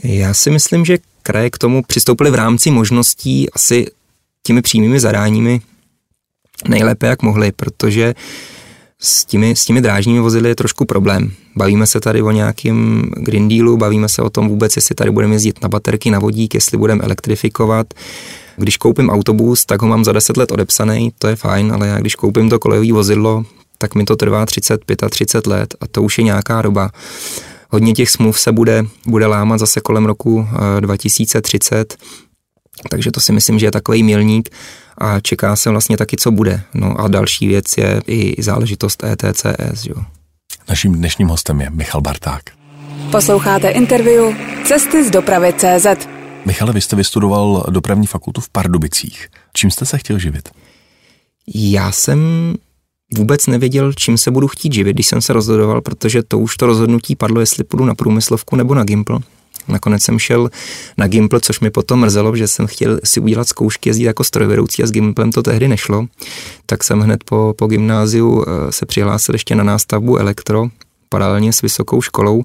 Já 0.03 0.33
si 0.33 0.51
myslím, 0.51 0.85
že 0.85 0.97
kraje 1.23 1.49
k 1.49 1.57
tomu 1.57 1.83
přistoupily 1.83 2.31
v 2.31 2.35
rámci 2.35 2.71
možností 2.71 3.49
asi 3.49 3.85
těmi 4.43 4.61
přímými 4.61 4.99
zadáními 4.99 5.61
nejlépe, 6.67 7.07
jak 7.07 7.21
mohli, 7.21 7.51
protože 7.51 8.15
s 8.99 9.25
těmi, 9.25 9.55
s 9.55 9.65
těmi 9.65 9.81
drážními 9.81 10.19
vozidly 10.19 10.49
je 10.49 10.55
trošku 10.55 10.85
problém. 10.85 11.31
Bavíme 11.55 11.87
se 11.87 11.99
tady 11.99 12.21
o 12.21 12.31
nějakém 12.31 13.09
Green 13.17 13.49
Dealu, 13.49 13.77
bavíme 13.77 14.09
se 14.09 14.21
o 14.21 14.29
tom 14.29 14.49
vůbec, 14.49 14.75
jestli 14.75 14.95
tady 14.95 15.11
budeme 15.11 15.35
jezdit 15.35 15.61
na 15.61 15.69
baterky, 15.69 16.11
na 16.11 16.19
vodík, 16.19 16.53
jestli 16.53 16.77
budeme 16.77 17.03
elektrifikovat. 17.03 17.93
Když 18.57 18.77
koupím 18.77 19.09
autobus, 19.09 19.65
tak 19.65 19.81
ho 19.81 19.87
mám 19.87 20.03
za 20.03 20.11
10 20.11 20.37
let 20.37 20.51
odepsaný, 20.51 21.13
to 21.17 21.27
je 21.27 21.35
fajn, 21.35 21.71
ale 21.73 21.87
já 21.87 21.99
když 21.99 22.15
koupím 22.15 22.49
to 22.49 22.59
kolejové 22.59 22.93
vozidlo, 22.93 23.45
tak 23.77 23.95
mi 23.95 24.03
to 24.03 24.15
trvá 24.15 24.45
30, 24.45 24.81
35 25.09 25.47
let 25.47 25.75
a 25.81 25.87
to 25.87 26.03
už 26.03 26.17
je 26.17 26.23
nějaká 26.23 26.61
doba 26.61 26.91
hodně 27.73 27.93
těch 27.93 28.09
smluv 28.09 28.39
se 28.39 28.51
bude, 28.51 28.83
bude 29.05 29.25
lámat 29.25 29.59
zase 29.59 29.81
kolem 29.81 30.05
roku 30.05 30.47
2030, 30.79 31.93
eh, 31.93 32.89
takže 32.89 33.11
to 33.11 33.21
si 33.21 33.31
myslím, 33.31 33.59
že 33.59 33.65
je 33.65 33.71
takový 33.71 34.03
milník 34.03 34.49
a 34.97 35.19
čeká 35.19 35.55
se 35.55 35.69
vlastně 35.69 35.97
taky, 35.97 36.17
co 36.17 36.31
bude. 36.31 36.61
No 36.73 36.99
a 36.99 37.07
další 37.07 37.47
věc 37.47 37.77
je 37.77 38.01
i 38.07 38.43
záležitost 38.43 39.03
ETCS. 39.03 39.85
Jo. 39.85 39.95
Naším 40.69 40.93
dnešním 40.93 41.27
hostem 41.27 41.61
je 41.61 41.69
Michal 41.69 42.01
Barták. 42.01 42.43
Posloucháte 43.11 43.69
interview 43.69 44.35
Cesty 44.65 45.07
z 45.07 45.11
dopravy 45.11 45.53
CZ. 45.57 46.07
Michale, 46.45 46.73
vy 46.73 46.81
jste 46.81 46.95
vystudoval 46.95 47.65
dopravní 47.69 48.07
fakultu 48.07 48.41
v 48.41 48.49
Pardubicích. 48.49 49.27
Čím 49.53 49.71
jste 49.71 49.85
se 49.85 49.97
chtěl 49.97 50.19
živit? 50.19 50.49
Já 51.55 51.91
jsem 51.91 52.19
vůbec 53.17 53.47
nevěděl, 53.47 53.93
čím 53.93 54.17
se 54.17 54.31
budu 54.31 54.47
chtít 54.47 54.73
živit, 54.73 54.93
když 54.93 55.07
jsem 55.07 55.21
se 55.21 55.33
rozhodoval, 55.33 55.81
protože 55.81 56.23
to 56.23 56.39
už 56.39 56.57
to 56.57 56.65
rozhodnutí 56.65 57.15
padlo, 57.15 57.39
jestli 57.39 57.63
půjdu 57.63 57.85
na 57.85 57.95
průmyslovku 57.95 58.55
nebo 58.55 58.75
na 58.75 58.83
Gimpl. 58.83 59.19
Nakonec 59.67 60.03
jsem 60.03 60.19
šel 60.19 60.49
na 60.97 61.07
Gimpl, 61.07 61.39
což 61.39 61.59
mi 61.59 61.69
potom 61.69 61.99
mrzelo, 61.99 62.35
že 62.35 62.47
jsem 62.47 62.67
chtěl 62.67 62.99
si 63.03 63.19
udělat 63.19 63.47
zkoušky 63.47 63.89
jezdit 63.89 64.03
jako 64.03 64.23
strojvedoucí 64.23 64.83
a 64.83 64.87
s 64.87 64.91
Gimplem 64.91 65.31
to 65.31 65.43
tehdy 65.43 65.67
nešlo. 65.67 66.05
Tak 66.65 66.83
jsem 66.83 66.99
hned 66.99 67.23
po, 67.23 67.53
po 67.57 67.67
gymnáziu 67.67 68.45
eh, 68.47 68.71
se 68.71 68.85
přihlásil 68.85 69.35
ještě 69.35 69.55
na 69.55 69.63
nástavbu 69.63 70.17
elektro, 70.17 70.67
paralelně 71.09 71.53
s 71.53 71.61
vysokou 71.61 72.01
školou, 72.01 72.43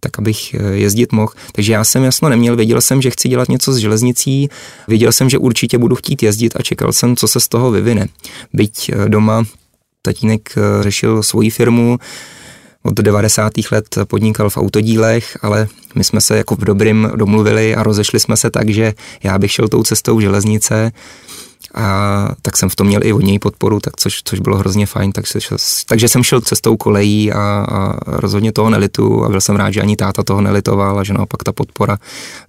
tak 0.00 0.18
abych 0.18 0.54
eh, 0.54 0.58
jezdit 0.62 1.12
mohl. 1.12 1.32
Takže 1.52 1.72
já 1.72 1.84
jsem 1.84 2.04
jasno 2.04 2.28
neměl, 2.28 2.56
věděl 2.56 2.80
jsem, 2.80 3.02
že 3.02 3.10
chci 3.10 3.28
dělat 3.28 3.48
něco 3.48 3.72
s 3.72 3.76
železnicí, 3.76 4.48
věděl 4.88 5.12
jsem, 5.12 5.30
že 5.30 5.38
určitě 5.38 5.78
budu 5.78 5.96
chtít 5.96 6.22
jezdit 6.22 6.56
a 6.56 6.62
čekal 6.62 6.92
jsem, 6.92 7.16
co 7.16 7.28
se 7.28 7.40
z 7.40 7.48
toho 7.48 7.70
vyvine. 7.70 8.06
Byť 8.52 8.90
eh, 8.92 9.08
doma 9.08 9.44
tatínek 10.08 10.54
eh, 10.56 10.82
řešil 10.82 11.22
svoji 11.22 11.50
firmu, 11.50 11.98
od 12.82 12.94
90. 12.94 13.52
let 13.70 13.98
podnikal 14.04 14.50
v 14.50 14.56
autodílech, 14.56 15.38
ale 15.42 15.68
my 15.94 16.04
jsme 16.04 16.20
se 16.20 16.36
jako 16.36 16.56
v 16.56 16.64
dobrým 16.64 17.10
domluvili 17.16 17.74
a 17.74 17.82
rozešli 17.82 18.20
jsme 18.20 18.36
se 18.36 18.50
tak, 18.50 18.68
že 18.68 18.94
já 19.22 19.38
bych 19.38 19.52
šel 19.52 19.68
tou 19.68 19.82
cestou 19.82 20.20
železnice 20.20 20.92
a 21.74 22.28
tak 22.42 22.56
jsem 22.56 22.68
v 22.68 22.76
tom 22.76 22.86
měl 22.86 23.04
i 23.04 23.12
od 23.12 23.20
něj 23.20 23.38
podporu, 23.38 23.80
tak 23.80 23.96
což, 23.96 24.22
což 24.24 24.40
bylo 24.40 24.56
hrozně 24.56 24.86
fajn, 24.86 25.12
takže, 25.12 25.38
takže 25.86 26.08
jsem 26.08 26.22
šel 26.22 26.40
cestou 26.40 26.76
kolejí 26.76 27.32
a, 27.32 27.66
a 27.68 27.92
rozhodně 28.06 28.52
toho 28.52 28.70
nelitu 28.70 29.24
a 29.24 29.28
byl 29.28 29.40
jsem 29.40 29.56
rád, 29.56 29.70
že 29.70 29.80
ani 29.80 29.96
táta 29.96 30.22
toho 30.22 30.40
nelitoval 30.40 30.98
a 30.98 31.04
že 31.04 31.12
naopak 31.12 31.44
ta 31.44 31.52
podpora 31.52 31.98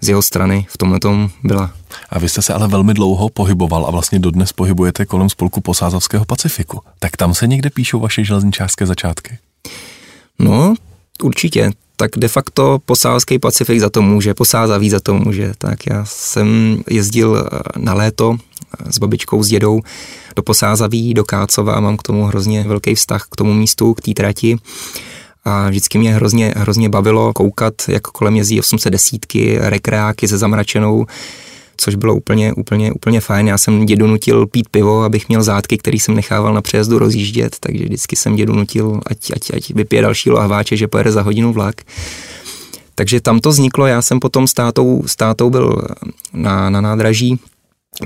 z 0.01 0.09
jeho 0.09 0.21
strany 0.21 0.65
v 0.69 0.77
tomhle 0.77 0.99
tom 0.99 1.29
byla. 1.43 1.71
A 2.09 2.19
vy 2.19 2.29
jste 2.29 2.41
se 2.41 2.53
ale 2.53 2.67
velmi 2.67 2.93
dlouho 2.93 3.29
pohyboval 3.29 3.85
a 3.85 3.91
vlastně 3.91 4.19
dodnes 4.19 4.53
pohybujete 4.53 5.05
kolem 5.05 5.29
spolku 5.29 5.61
Posázavského 5.61 6.25
Pacifiku. 6.25 6.81
Tak 6.99 7.17
tam 7.17 7.33
se 7.33 7.47
někde 7.47 7.69
píšou 7.69 7.99
vaše 7.99 8.23
železničářské 8.23 8.85
začátky? 8.85 9.37
No, 10.39 10.73
určitě. 11.23 11.71
Tak 11.95 12.11
de 12.17 12.27
facto 12.27 12.79
posázský 12.85 13.39
Pacifik 13.39 13.79
za 13.79 13.89
to 13.89 14.01
může, 14.01 14.33
posázaví 14.33 14.89
za 14.89 14.99
to 14.99 15.13
může. 15.13 15.53
Tak 15.57 15.85
já 15.85 16.05
jsem 16.05 16.81
jezdil 16.89 17.37
eh, 17.37 17.59
na 17.77 17.93
léto 17.93 18.35
eh, 18.37 18.91
s 18.91 18.97
babičkou, 18.97 19.43
s 19.43 19.47
dědou 19.47 19.81
do 20.35 20.43
Posázaví, 20.43 21.13
do 21.13 21.23
Kácova 21.23 21.73
a 21.73 21.79
mám 21.79 21.97
k 21.97 22.03
tomu 22.03 22.25
hrozně 22.25 22.63
velký 22.63 22.95
vztah 22.95 23.27
k 23.31 23.35
tomu 23.35 23.53
místu, 23.53 23.93
k 23.93 24.01
té 24.01 24.13
trati. 24.13 24.57
A 25.45 25.69
vždycky 25.69 25.97
mě 25.97 26.13
hrozně, 26.13 26.53
hrozně 26.57 26.89
bavilo 26.89 27.33
koukat, 27.33 27.73
jak 27.87 28.01
kolem 28.01 28.35
jezdí 28.35 28.59
810, 28.59 29.25
rekreáky 29.59 30.27
se 30.27 30.37
zamračenou 30.37 31.05
což 31.79 31.95
bylo 31.95 32.15
úplně, 32.15 32.53
úplně, 32.53 32.91
úplně 32.91 33.21
fajn. 33.21 33.47
Já 33.47 33.57
jsem 33.57 33.85
dědu 33.85 34.07
nutil 34.07 34.47
pít 34.47 34.69
pivo, 34.69 35.03
abych 35.03 35.29
měl 35.29 35.43
zátky, 35.43 35.77
který 35.77 35.99
jsem 35.99 36.15
nechával 36.15 36.53
na 36.53 36.61
přejezdu 36.61 36.99
rozjíždět, 36.99 37.55
takže 37.59 37.83
vždycky 37.83 38.15
jsem 38.15 38.35
dědu 38.35 38.55
nutil, 38.55 39.01
ať, 39.05 39.31
ať, 39.35 39.51
ať 39.53 39.73
vypije 39.73 40.01
další 40.01 40.31
lahváče, 40.31 40.77
že 40.77 40.87
pojede 40.87 41.11
za 41.11 41.21
hodinu 41.21 41.53
vlak. 41.53 41.81
Takže 42.95 43.21
tam 43.21 43.39
to 43.39 43.49
vzniklo, 43.49 43.87
já 43.87 44.01
jsem 44.01 44.19
potom 44.19 44.47
s 44.47 44.53
tátou, 44.53 45.03
s 45.05 45.15
tátou 45.15 45.49
byl 45.49 45.81
na, 46.33 46.69
na 46.69 46.81
nádraží, 46.81 47.39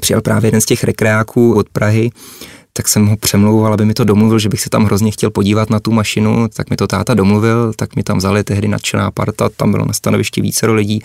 přijel 0.02 0.22
právě 0.22 0.48
jeden 0.48 0.62
z 0.62 0.66
těch 0.66 0.84
rekreáků 0.84 1.54
od 1.54 1.70
Prahy, 1.70 2.10
tak 2.74 2.88
jsem 2.88 3.08
ho 3.08 3.18
přemlouval, 3.18 3.74
aby 3.74 3.86
mi 3.86 3.94
to 3.94 4.04
domluvil, 4.04 4.40
že 4.40 4.50
bych 4.50 4.62
se 4.62 4.70
tam 4.70 4.86
hrozně 4.86 5.12
chtěl 5.12 5.30
podívat 5.30 5.70
na 5.70 5.80
tu 5.80 5.92
mašinu, 5.92 6.48
tak 6.54 6.70
mi 6.70 6.76
to 6.76 6.88
táta 6.88 7.14
domluvil, 7.14 7.74
tak 7.74 7.96
mi 7.96 8.04
tam 8.04 8.18
vzali 8.18 8.44
tehdy 8.44 8.68
nadšená 8.68 9.12
parta, 9.12 9.50
tam 9.50 9.72
bylo 9.72 9.86
na 9.86 9.94
stanovišti 9.94 10.42
více 10.42 10.68
lidí 10.68 11.02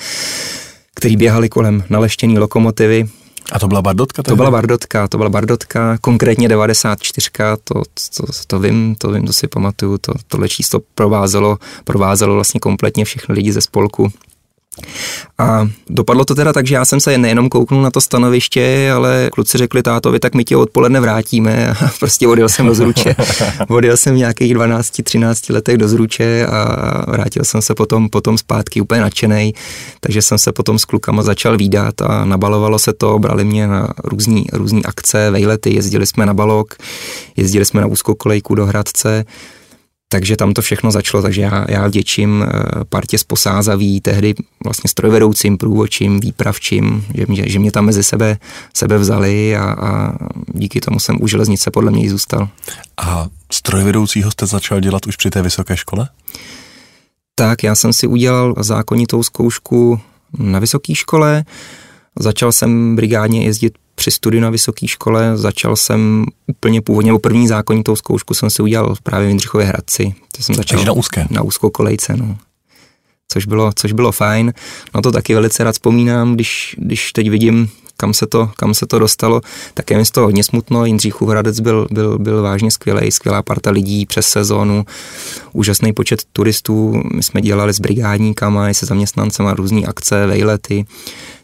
který 0.98 1.16
běhali 1.16 1.48
kolem 1.48 1.84
naleštěný 1.90 2.38
lokomotivy. 2.38 3.08
A 3.52 3.58
to 3.58 3.68
byla 3.68 3.82
Bardotka? 3.82 4.22
To 4.22 4.36
byla 4.36 4.50
Bardotka, 4.50 5.08
to 5.08 5.18
byla 5.18 5.30
Bardotka, 5.30 5.98
konkrétně 6.00 6.48
94, 6.48 7.30
to, 7.64 7.74
to, 8.16 8.26
to 8.46 8.58
vím, 8.58 8.94
to 8.98 9.10
vím, 9.10 9.26
to 9.26 9.32
si 9.32 9.48
pamatuju, 9.48 9.98
to, 9.98 10.12
tohle 10.26 10.48
číslo 10.48 10.80
provázelo, 10.94 11.58
provázelo 11.84 12.34
vlastně 12.34 12.60
kompletně 12.60 13.04
všechny 13.04 13.34
lidi 13.34 13.52
ze 13.52 13.60
spolku. 13.60 14.12
A 15.38 15.68
dopadlo 15.90 16.24
to 16.24 16.34
teda 16.34 16.52
tak, 16.52 16.66
že 16.66 16.74
já 16.74 16.84
jsem 16.84 17.00
se 17.00 17.18
nejenom 17.18 17.48
kouknul 17.48 17.82
na 17.82 17.90
to 17.90 18.00
stanoviště, 18.00 18.90
ale 18.94 19.30
kluci 19.32 19.58
řekli 19.58 19.82
tátovi, 19.82 20.20
tak 20.20 20.34
my 20.34 20.44
tě 20.44 20.56
odpoledne 20.56 21.00
vrátíme. 21.00 21.74
A 21.86 21.90
prostě 21.98 22.28
odjel 22.28 22.48
jsem 22.48 22.66
do 22.66 22.74
Zruče. 22.74 23.16
odjel 23.68 23.96
jsem 23.96 24.14
v 24.14 24.18
nějakých 24.18 24.54
12-13 24.54 25.54
letech 25.54 25.78
do 25.78 25.88
Zruče 25.88 26.46
a 26.46 27.10
vrátil 27.10 27.44
jsem 27.44 27.62
se 27.62 27.74
potom, 27.74 28.08
potom 28.08 28.38
zpátky 28.38 28.80
úplně 28.80 29.00
nadšený, 29.00 29.54
takže 30.00 30.22
jsem 30.22 30.38
se 30.38 30.52
potom 30.52 30.78
s 30.78 30.84
klukama 30.84 31.22
začal 31.22 31.56
výdat 31.56 32.02
a 32.02 32.24
nabalovalo 32.24 32.78
se 32.78 32.92
to, 32.92 33.18
brali 33.18 33.44
mě 33.44 33.66
na 33.66 33.88
různý, 34.04 34.46
různý 34.52 34.84
akce, 34.84 35.30
vejlety, 35.30 35.74
jezdili 35.74 36.06
jsme 36.06 36.26
na 36.26 36.34
balok, 36.34 36.74
jezdili 37.36 37.64
jsme 37.64 37.80
na 37.80 37.86
úzkou 37.86 38.14
kolejku 38.14 38.54
do 38.54 38.66
Hradce, 38.66 39.24
takže 40.08 40.36
tam 40.36 40.54
to 40.54 40.62
všechno 40.62 40.90
začalo, 40.90 41.22
takže 41.22 41.42
já, 41.42 41.66
já 41.68 41.86
vděčím 41.86 42.42
eh, 42.42 42.84
partě 42.84 43.18
z 43.18 43.24
Posázaví, 43.24 44.00
tehdy 44.00 44.34
vlastně 44.64 44.88
strojvedoucím, 44.88 45.58
průvočím, 45.58 46.20
výpravčím, 46.20 47.06
že 47.14 47.24
mě, 47.28 47.48
že 47.48 47.58
mě 47.58 47.72
tam 47.72 47.84
mezi 47.84 48.04
sebe, 48.04 48.38
sebe 48.74 48.98
vzali 48.98 49.56
a, 49.56 49.64
a 49.64 50.12
díky 50.54 50.80
tomu 50.80 51.00
jsem 51.00 51.22
u 51.22 51.26
železnice 51.26 51.70
podle 51.70 51.90
mě 51.90 52.10
zůstal. 52.10 52.48
A 52.96 53.26
strojvedoucího 53.52 54.30
jste 54.30 54.46
začal 54.46 54.80
dělat 54.80 55.06
už 55.06 55.16
při 55.16 55.30
té 55.30 55.42
vysoké 55.42 55.76
škole? 55.76 56.08
Tak, 57.34 57.62
já 57.62 57.74
jsem 57.74 57.92
si 57.92 58.06
udělal 58.06 58.54
zákonitou 58.58 59.22
zkoušku 59.22 60.00
na 60.38 60.58
vysoké 60.58 60.94
škole, 60.94 61.44
začal 62.18 62.52
jsem 62.52 62.96
brigádně 62.96 63.44
jezdit 63.44 63.74
při 63.98 64.10
studiu 64.10 64.42
na 64.42 64.50
vysoké 64.50 64.88
škole 64.88 65.36
začal 65.36 65.76
jsem 65.76 66.24
úplně 66.46 66.82
původně, 66.82 67.08
nebo 67.08 67.18
první 67.18 67.48
zákonitou 67.48 67.96
zkoušku 67.96 68.34
jsem 68.34 68.50
si 68.50 68.62
udělal 68.62 68.94
právě 69.02 69.26
v 69.26 69.28
Jindřichově 69.28 69.66
Hradci. 69.66 70.14
To 70.36 70.42
jsem 70.42 70.54
začal 70.54 70.84
na 70.84 70.92
úzké. 70.92 71.26
Na 71.30 71.42
úzkou 71.42 71.70
kolejce, 71.70 72.16
no. 72.16 72.38
Což 73.28 73.46
bylo, 73.46 73.72
což 73.74 73.92
bylo 73.92 74.12
fajn. 74.12 74.52
No 74.94 75.02
to 75.02 75.12
taky 75.12 75.34
velice 75.34 75.64
rád 75.64 75.72
vzpomínám, 75.72 76.34
když, 76.34 76.74
když 76.78 77.12
teď 77.12 77.30
vidím, 77.30 77.70
kam 78.00 78.14
se 78.14 78.26
to, 78.26 78.50
kam 78.56 78.74
se 78.74 78.86
to 78.86 78.98
dostalo, 78.98 79.40
tak 79.74 79.90
je 79.90 79.98
mi 79.98 80.04
z 80.04 80.10
toho 80.10 80.26
hodně 80.26 80.44
smutno. 80.44 80.84
Jindřichův 80.84 81.28
Hradec 81.28 81.60
byl, 81.60 81.86
byl, 81.90 82.18
byl 82.18 82.42
vážně 82.42 82.70
skvělý, 82.70 83.12
skvělá 83.12 83.42
parta 83.42 83.70
lidí 83.70 84.06
přes 84.06 84.26
sezónu, 84.26 84.84
úžasný 85.52 85.92
počet 85.92 86.22
turistů. 86.32 87.02
My 87.14 87.22
jsme 87.22 87.40
dělali 87.40 87.72
s 87.72 87.80
brigádníkama, 87.80 88.74
se 88.74 88.86
zaměstnancema 88.86 89.54
různé 89.54 89.82
akce, 89.82 90.26
vejlety. 90.26 90.86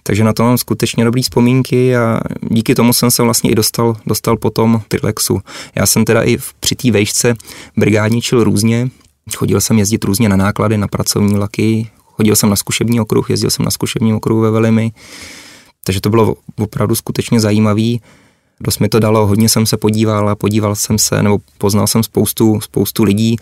Takže 0.03 0.25
na 0.25 0.33
to 0.33 0.43
mám 0.43 0.59
skutečně 0.59 1.05
dobrý 1.05 1.23
vzpomínky 1.23 1.97
a 1.97 2.21
díky 2.51 2.75
tomu 2.75 2.93
jsem 2.93 3.11
se 3.11 3.23
vlastně 3.23 3.51
i 3.51 3.55
dostal, 3.55 3.97
dostal 4.07 4.37
potom 4.37 4.83
Trilexu. 4.89 5.41
Já 5.75 5.87
jsem 5.87 6.05
teda 6.05 6.23
i 6.23 6.39
při 6.61 6.75
té 6.75 6.91
vejšce 6.91 7.35
brigádničil 7.77 8.45
různě, 8.45 8.89
chodil 9.37 9.61
jsem 9.61 9.79
jezdit 9.79 10.05
různě 10.05 10.29
na 10.29 10.37
náklady, 10.37 10.79
na 10.79 10.89
pracovní 10.89 11.37
laky, 11.37 11.91
chodil 12.17 12.37
jsem 12.37 12.51
na 12.51 12.57
zkušební 12.57 13.01
okruh, 13.01 13.31
jezdil 13.31 13.51
jsem 13.51 13.65
na 13.65 13.71
zkušební 13.71 14.15
okruhu 14.15 14.41
ve 14.41 14.51
Velimi, 14.51 14.93
takže 15.85 16.01
to 16.01 16.11
bylo 16.11 16.37
opravdu 16.59 16.95
skutečně 16.95 17.41
zajímavý. 17.41 18.01
Dost 18.61 18.79
mi 18.79 18.89
to 18.89 19.01
dalo, 19.01 19.27
hodně 19.27 19.49
jsem 19.49 19.67
se 19.67 19.77
podíval 19.77 20.29
a 20.29 20.35
podíval 20.35 20.75
jsem 20.75 20.99
se, 20.99 21.23
nebo 21.23 21.39
poznal 21.59 21.87
jsem 21.87 22.03
spoustu, 22.03 22.61
spoustu 22.61 23.03
lidí. 23.03 23.37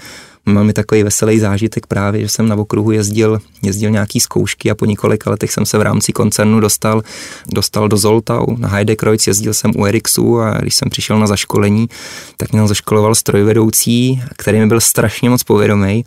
Mám 0.47 0.66
mi 0.66 0.72
takový 0.72 1.03
veselý 1.03 1.38
zážitek 1.38 1.86
právě, 1.86 2.20
že 2.20 2.28
jsem 2.28 2.49
na 2.49 2.57
okruhu 2.57 2.90
jezdil, 2.90 3.40
jezdil 3.62 3.90
nějaký 3.90 4.20
zkoušky 4.20 4.70
a 4.70 4.74
po 4.74 4.84
několika 4.84 5.30
letech 5.30 5.53
jsem 5.53 5.66
se 5.66 5.78
v 5.78 5.82
rámci 5.82 6.12
koncernu 6.12 6.61
dostal, 6.61 7.03
dostal 7.47 7.88
do 7.88 7.97
Zoltau 7.97 8.57
na 8.57 8.68
Heidekreuz, 8.68 9.26
jezdil 9.26 9.55
jsem 9.55 9.72
u 9.76 9.84
Erixu 9.84 10.40
a 10.40 10.59
když 10.59 10.74
jsem 10.74 10.90
přišel 10.90 11.18
na 11.18 11.26
zaškolení, 11.26 11.88
tak 12.36 12.53
mě 12.53 12.68
zaškoloval 12.68 13.14
strojvedoucí, 13.14 14.22
který 14.36 14.59
mi 14.59 14.66
byl 14.66 14.80
strašně 14.80 15.30
moc 15.30 15.43
povědomý. 15.43 16.05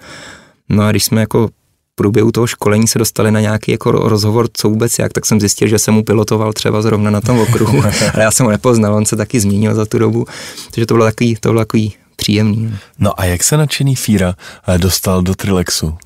No 0.70 0.84
a 0.84 0.92
když 0.92 1.04
jsme 1.04 1.22
jako 1.22 1.50
průběhu 1.96 2.32
toho 2.32 2.48
školení 2.48 2.88
se 2.88 3.00
dostali 3.00 3.32
na 3.32 3.40
nějaký 3.40 3.72
jako 3.72 3.92
rozhovor, 3.92 4.48
co 4.54 4.70
vůbec 4.70 5.00
jak, 5.00 5.14
tak 5.14 5.26
jsem 5.26 5.40
zjistil, 5.40 5.68
že 5.68 5.80
jsem 5.80 5.94
mu 5.94 6.04
pilotoval 6.04 6.54
třeba 6.54 6.82
zrovna 6.82 7.12
na 7.12 7.22
tom 7.22 7.40
okruhu, 7.40 7.84
ale 8.14 8.24
já 8.24 8.32
jsem 8.32 8.46
ho 8.46 8.52
nepoznal, 8.52 8.96
on 8.96 9.06
se 9.06 9.16
taky 9.16 9.40
změnil 9.40 9.76
za 9.76 9.86
tu 9.86 10.00
dobu, 10.00 10.26
takže 10.72 10.86
to 10.86 10.94
bylo 10.94 11.06
takový, 11.06 11.36
to 11.36 11.50
bylo 11.50 11.62
takový 11.62 11.94
příjemný. 12.16 12.78
No 13.00 13.20
a 13.20 13.26
jak 13.26 13.44
se 13.44 13.58
nadšený 13.58 13.96
Fíra 13.96 14.34
eh, 14.68 14.78
dostal 14.78 15.22
do 15.22 15.36
Trilexu? 15.36 15.98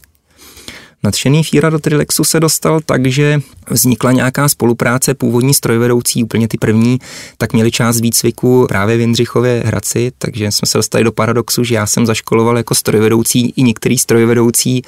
Nadšený 1.03 1.43
Fíra 1.43 1.69
do 1.69 1.79
Trilexu 1.79 2.23
se 2.23 2.39
dostal 2.39 2.79
tak, 2.85 3.05
že 3.05 3.41
vznikla 3.69 4.11
nějaká 4.11 4.49
spolupráce, 4.49 5.13
původní 5.13 5.53
strojvedoucí, 5.53 6.23
úplně 6.23 6.47
ty 6.47 6.57
první, 6.57 6.99
tak 7.37 7.53
měli 7.53 7.71
část 7.71 7.99
výcviku 7.99 8.65
právě 8.69 8.97
v 8.97 8.99
Jindřichově 8.99 9.63
Hradci, 9.65 10.11
takže 10.17 10.51
jsme 10.51 10.65
se 10.65 10.77
dostali 10.77 11.03
do 11.03 11.11
paradoxu, 11.11 11.63
že 11.63 11.75
já 11.75 11.85
jsem 11.85 12.05
zaškoloval 12.05 12.57
jako 12.57 12.75
strojvedoucí 12.75 13.53
i 13.55 13.63
některý 13.63 13.97
strojvedoucí 13.97 14.81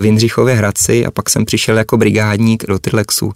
v 0.00 0.04
Jindřichově 0.04 0.54
Hradci 0.54 1.06
a 1.06 1.10
pak 1.10 1.30
jsem 1.30 1.44
přišel 1.44 1.78
jako 1.78 1.96
brigádník 1.96 2.64
do 2.66 2.78
Trilexu. 2.78 3.32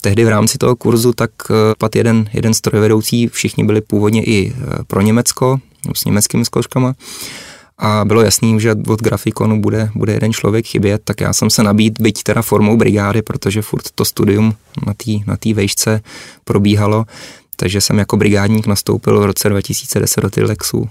Tehdy 0.00 0.24
v 0.24 0.28
rámci 0.28 0.58
toho 0.58 0.76
kurzu 0.76 1.12
tak 1.12 1.30
eh, 1.50 1.54
pad 1.78 1.96
jeden, 1.96 2.28
jeden 2.32 2.54
strojvedoucí, 2.54 3.28
všichni 3.28 3.64
byli 3.64 3.80
původně 3.80 4.24
i 4.24 4.52
eh, 4.52 4.84
pro 4.86 5.00
Německo, 5.00 5.58
s 5.94 6.04
německými 6.04 6.44
zkouškama 6.44 6.94
a 7.78 8.04
bylo 8.04 8.22
jasný, 8.22 8.60
že 8.60 8.74
od 8.86 9.02
grafikonu 9.02 9.60
bude, 9.60 9.90
bude 9.94 10.12
jeden 10.12 10.32
člověk 10.32 10.66
chybět, 10.66 11.02
tak 11.04 11.20
já 11.20 11.32
jsem 11.32 11.50
se 11.50 11.62
nabít, 11.62 12.00
byť 12.00 12.22
teda 12.22 12.42
formou 12.42 12.76
brigády, 12.76 13.22
protože 13.22 13.62
furt 13.62 13.84
to 13.94 14.04
studium 14.04 14.54
na 14.86 14.94
té 14.94 15.12
na 15.26 15.36
tý 15.36 15.54
vejšce 15.54 16.00
probíhalo, 16.44 17.04
takže 17.56 17.80
jsem 17.80 17.98
jako 17.98 18.16
brigádník 18.16 18.66
nastoupil 18.66 19.20
v 19.20 19.24
roce 19.24 19.48
2010 19.48 20.20
do 20.20 20.30
Trilexu. 20.30 20.88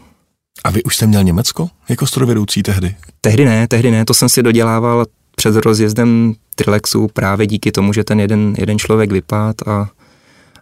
A 0.64 0.70
vy 0.72 0.84
už 0.84 0.96
jste 0.96 1.08
měl 1.08 1.24
Německo 1.24 1.70
jako 1.90 2.08
strojvedoucí 2.08 2.64
tehdy? 2.64 2.96
Tehdy 3.22 3.46
ne, 3.46 3.68
tehdy 3.68 3.92
ne, 3.92 4.06
to 4.06 4.14
jsem 4.14 4.30
si 4.30 4.44
dodělával 4.44 5.06
před 5.36 5.56
rozjezdem 5.56 6.34
Trilexu 6.56 7.08
právě 7.08 7.48
díky 7.48 7.72
tomu, 7.72 7.94
že 7.94 8.04
ten 8.04 8.20
jeden, 8.20 8.56
jeden 8.58 8.80
člověk 8.80 9.12
vypad 9.12 9.56
a, 9.68 9.90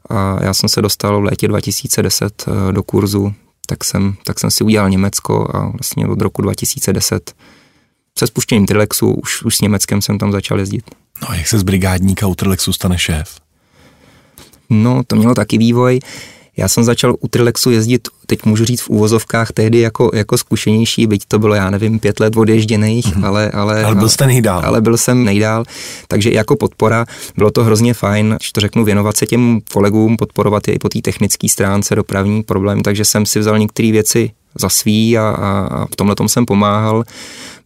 a 0.10 0.44
já 0.44 0.54
jsem 0.54 0.70
se 0.70 0.82
dostal 0.82 1.22
v 1.22 1.24
létě 1.24 1.48
2010 1.48 2.46
eh, 2.48 2.74
do 2.74 2.84
kurzu 2.84 3.34
tak 3.66 3.84
jsem, 3.84 4.16
tak 4.24 4.40
jsem 4.40 4.52
si 4.52 4.64
udělal 4.64 4.90
Německo 4.90 5.52
a 5.56 5.70
vlastně 5.70 6.08
od 6.08 6.22
roku 6.22 6.42
2010 6.42 7.34
se 8.20 8.28
spuštěním 8.28 8.66
Trilexu 8.66 9.14
už, 9.14 9.44
už 9.44 9.58
s 9.58 9.62
Německem 9.62 10.02
jsem 10.02 10.18
tam 10.18 10.32
začal 10.32 10.60
jezdit. 10.60 10.96
No 11.22 11.30
a 11.30 11.36
jak 11.36 11.48
se 11.48 11.60
z 11.60 11.64
brigádníka 11.64 12.28
u 12.28 12.36
Trilexu 12.36 12.74
stane 12.74 12.98
šéf? 12.98 13.40
No, 14.70 15.04
to 15.08 15.16
mělo 15.16 15.36
taky 15.36 15.58
vývoj. 15.58 16.00
Já 16.58 16.68
jsem 16.68 16.84
začal 16.84 17.16
u 17.20 17.28
Trilexu 17.28 17.72
jezdit, 17.72 18.08
teď 18.26 18.46
můžu 18.46 18.66
říct 18.66 18.82
v 18.82 18.90
úvozovkách, 18.90 19.52
tehdy 19.52 19.80
jako, 19.80 20.12
jako 20.14 20.38
zkušenější, 20.38 21.08
byť 21.08 21.26
to 21.28 21.40
bylo, 21.40 21.56
já 21.56 21.70
nevím, 21.70 22.00
pět 22.00 22.20
let 22.20 22.38
odježděných, 22.38 23.06
mm-hmm. 23.06 23.26
ale, 23.26 23.52
ale... 23.52 23.84
Ale 23.84 23.96
byl 23.96 24.10
jste 24.10 24.28
nejdál. 24.28 24.62
Ale 24.66 24.82
byl 24.82 24.98
jsem 24.98 25.24
nejdál, 25.24 25.64
takže 26.08 26.32
jako 26.32 26.56
podpora 26.56 27.06
bylo 27.38 27.52
to 27.52 27.64
hrozně 27.64 27.94
fajn, 27.94 28.38
že 28.44 28.54
to 28.54 28.62
řeknu, 28.62 28.84
věnovat 28.84 29.18
se 29.18 29.26
těm 29.26 29.60
kolegům, 29.74 30.18
podporovat 30.18 30.68
je 30.68 30.74
i 30.74 30.80
po 30.80 30.90
té 30.90 31.02
technické 31.02 31.50
stránce, 31.50 31.96
dopravní 31.96 32.44
problém, 32.44 32.84
takže 32.84 33.06
jsem 33.06 33.26
si 33.26 33.40
vzal 33.40 33.60
některé 33.60 33.92
věci 33.92 34.32
za 34.60 34.70
svý 34.70 35.18
a, 35.18 35.30
a 35.30 35.86
v 35.86 35.96
tomhle 35.96 36.16
tom 36.16 36.30
jsem 36.30 36.46
pomáhal. 36.46 37.04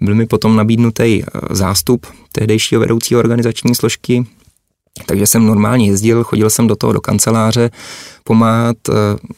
Byl 0.02 0.16
mi 0.16 0.26
potom 0.26 0.56
nabídnutý 0.56 1.04
eh, 1.24 1.26
zástup 1.50 2.08
tehdejšího 2.32 2.82
vedoucího 2.82 3.20
organizační 3.20 3.76
složky, 3.76 4.26
takže 5.06 5.28
jsem 5.28 5.46
normálně 5.46 5.88
jezdil, 5.88 6.24
chodil 6.24 6.50
jsem 6.50 6.68
do 6.68 6.76
toho 6.76 6.94
do 6.94 7.02
kanceláře 7.02 7.72
pomáhat, 8.24 8.78
eh, 8.90 8.94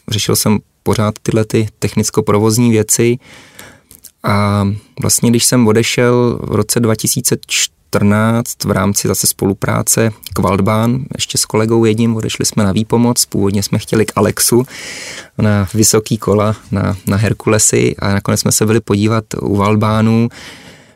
řešil 0.10 0.36
jsem 0.36 0.60
pořád 0.84 1.16
tyhle 1.22 1.45
ty 1.45 1.68
technicko-provozní 1.80 2.72
věci. 2.72 3.18
A 4.24 4.68
vlastně 5.02 5.30
když 5.30 5.45
jsem 5.45 5.68
odešel 5.68 6.39
v 6.43 6.56
roce 6.56 6.80
2014 6.80 8.64
v 8.64 8.72
rámci 8.72 9.08
zase 9.08 9.28
spolupráce 9.28 10.12
k 10.34 10.39
Waldbahn, 10.39 11.06
ještě 11.16 11.38
s 11.38 11.45
kolegou 11.45 11.86
jedním, 11.86 12.16
odešli 12.16 12.45
jsme 12.45 12.64
na 12.64 12.72
výpomoc, 12.72 13.26
původně 13.26 13.64
jsme 13.64 13.80
chtěli 13.80 14.06
k 14.06 14.12
Alexu 14.16 14.66
na 15.38 15.68
vysoký 15.74 16.18
kola, 16.18 16.56
na, 16.72 16.97
na 17.08 17.18
Herkulesy 17.18 17.95
a 17.99 18.14
nakonec 18.14 18.39
jsme 18.39 18.52
se 18.52 18.66
byli 18.66 18.80
podívat 18.80 19.26
u 19.41 19.56
Waldbahnu, 19.56 20.30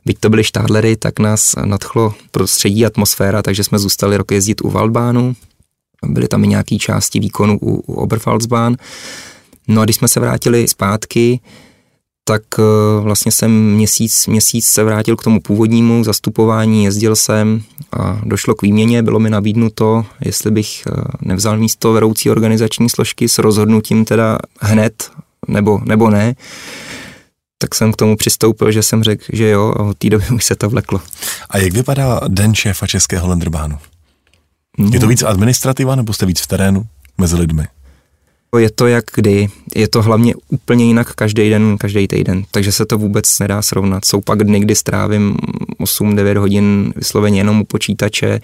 Byť 0.06 0.20
to 0.20 0.30
byly 0.30 0.43
štádlery, 0.43 0.95
tak 0.95 1.20
nás 1.20 1.56
nadchlo 1.66 2.14
prostředí 2.32 2.86
atmosféra, 2.86 3.41
takže 3.41 3.64
jsme 3.64 3.80
zůstali 3.80 4.18
rok 4.18 4.32
jezdit 4.32 4.62
u 4.62 4.70
Waldbahnu. 4.70 5.36
Byly 6.06 6.28
tam 6.28 6.43
i 6.43 6.47
nějaké 6.47 6.76
části 6.76 7.20
výkonu 7.20 7.58
u, 7.62 7.76
u 7.76 7.93
Oberpfalzbahn. 7.93 8.76
No 9.68 9.82
a 9.82 9.84
když 9.84 9.95
jsme 9.95 10.08
se 10.08 10.20
vrátili 10.20 10.68
zpátky, 10.68 11.39
tak 12.24 12.43
eh, 12.60 12.64
vlastně 13.01 13.32
jsem 13.32 13.74
měsíc, 13.74 14.28
měsíc 14.28 14.66
se 14.68 14.84
vrátil 14.84 15.16
k 15.16 15.24
tomu 15.24 15.41
původnímu 15.41 16.03
zastupování, 16.03 16.84
jezdil 16.84 17.16
jsem 17.16 17.62
a 17.91 18.22
došlo 18.24 18.56
k 18.56 18.62
výměně, 18.62 19.03
bylo 19.03 19.20
mi 19.20 19.30
nabídnuto, 19.30 20.06
jestli 20.26 20.51
bych 20.51 20.84
eh, 20.88 20.91
nevzal 21.22 21.58
místo 21.58 21.93
vedoucí 21.93 22.30
organizační 22.30 22.89
složky 22.89 23.30
s 23.30 23.38
rozhodnutím 23.38 24.06
teda 24.06 24.38
hned 24.62 25.12
nebo, 25.47 25.82
nebo 25.86 26.10
ne 26.10 26.36
tak 27.58 27.76
jsem 27.76 27.91
k 27.91 27.95
tomu 27.95 28.16
přistoupil, 28.18 28.72
že 28.72 28.84
jsem 28.84 29.03
řekl, 29.03 29.24
že 29.34 29.49
jo 29.49 29.74
a 29.78 29.84
od 29.84 29.97
té 29.97 30.10
doby 30.10 30.26
už 30.36 30.45
se 30.45 30.56
to 30.56 30.70
vleklo. 30.70 31.01
A 31.49 31.58
jak 31.58 31.74
vypadá 31.74 32.22
den 32.28 32.56
šéfa 32.56 32.88
Českého 32.88 33.28
Lenderbánu? 33.28 33.78
No. 34.78 34.89
Je 34.93 34.99
to 34.99 35.08
víc 35.08 35.24
administrativa 35.24 35.95
nebo 35.95 36.14
jste 36.14 36.26
víc 36.26 36.41
v 36.41 36.47
terénu 36.47 36.86
mezi 37.18 37.36
lidmi? 37.36 37.68
Je 38.58 38.70
to 38.72 38.88
jak 38.88 39.06
kdy, 39.16 39.49
je 39.76 39.88
to 39.88 40.01
hlavně 40.01 40.34
úplně 40.49 40.86
jinak 40.86 41.14
každý 41.14 41.49
den, 41.49 41.78
každý 41.78 42.08
týden, 42.08 42.43
takže 42.51 42.72
se 42.72 42.86
to 42.86 42.97
vůbec 42.97 43.39
nedá 43.39 43.62
srovnat. 43.62 44.06
Jsou 44.06 44.22
pak 44.22 44.43
dny, 44.43 44.60
kdy 44.60 44.76
strávím 44.76 45.38
8-9 45.80 46.38
hodin 46.38 46.93
vysloveně 46.95 47.39
jenom 47.39 47.62
u 47.62 47.66
počítače, 47.66 48.41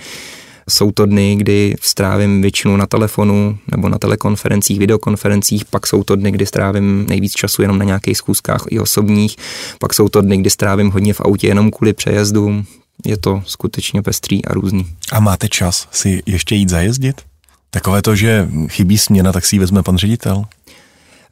jsou 0.69 0.91
to 0.91 1.05
dny, 1.05 1.35
kdy 1.35 1.75
strávím 1.81 2.41
většinu 2.41 2.77
na 2.77 2.87
telefonu 2.87 3.57
nebo 3.71 3.89
na 3.89 3.97
telekonferencích, 3.97 4.79
videokonferencích, 4.79 5.65
pak 5.65 5.87
jsou 5.87 6.03
to 6.03 6.15
dny, 6.15 6.31
kdy 6.31 6.45
strávím 6.45 7.05
nejvíc 7.09 7.33
času 7.33 7.61
jenom 7.61 7.77
na 7.77 7.85
nějakých 7.85 8.17
schůzkách 8.17 8.63
i 8.69 8.79
osobních, 8.79 9.35
pak 9.79 9.93
jsou 9.93 10.09
to 10.09 10.21
dny, 10.21 10.37
kdy 10.37 10.49
strávím 10.49 10.91
hodně 10.91 11.13
v 11.13 11.21
autě 11.21 11.47
jenom 11.47 11.71
kvůli 11.71 11.93
přejezdům. 11.93 12.65
Je 13.05 13.17
to 13.17 13.43
skutečně 13.45 14.01
pestrý 14.01 14.45
a 14.45 14.53
různý. 14.53 14.87
A 15.11 15.19
máte 15.19 15.49
čas 15.49 15.87
si 15.91 16.23
ještě 16.25 16.55
jít 16.55 16.69
zajezdit? 16.69 17.21
Takové 17.69 18.01
to, 18.01 18.15
že 18.15 18.47
chybí 18.67 18.97
směna, 18.97 19.31
tak 19.31 19.45
si 19.45 19.55
ji 19.55 19.59
vezme 19.59 19.83
pan 19.83 19.97
ředitel? 19.97 20.45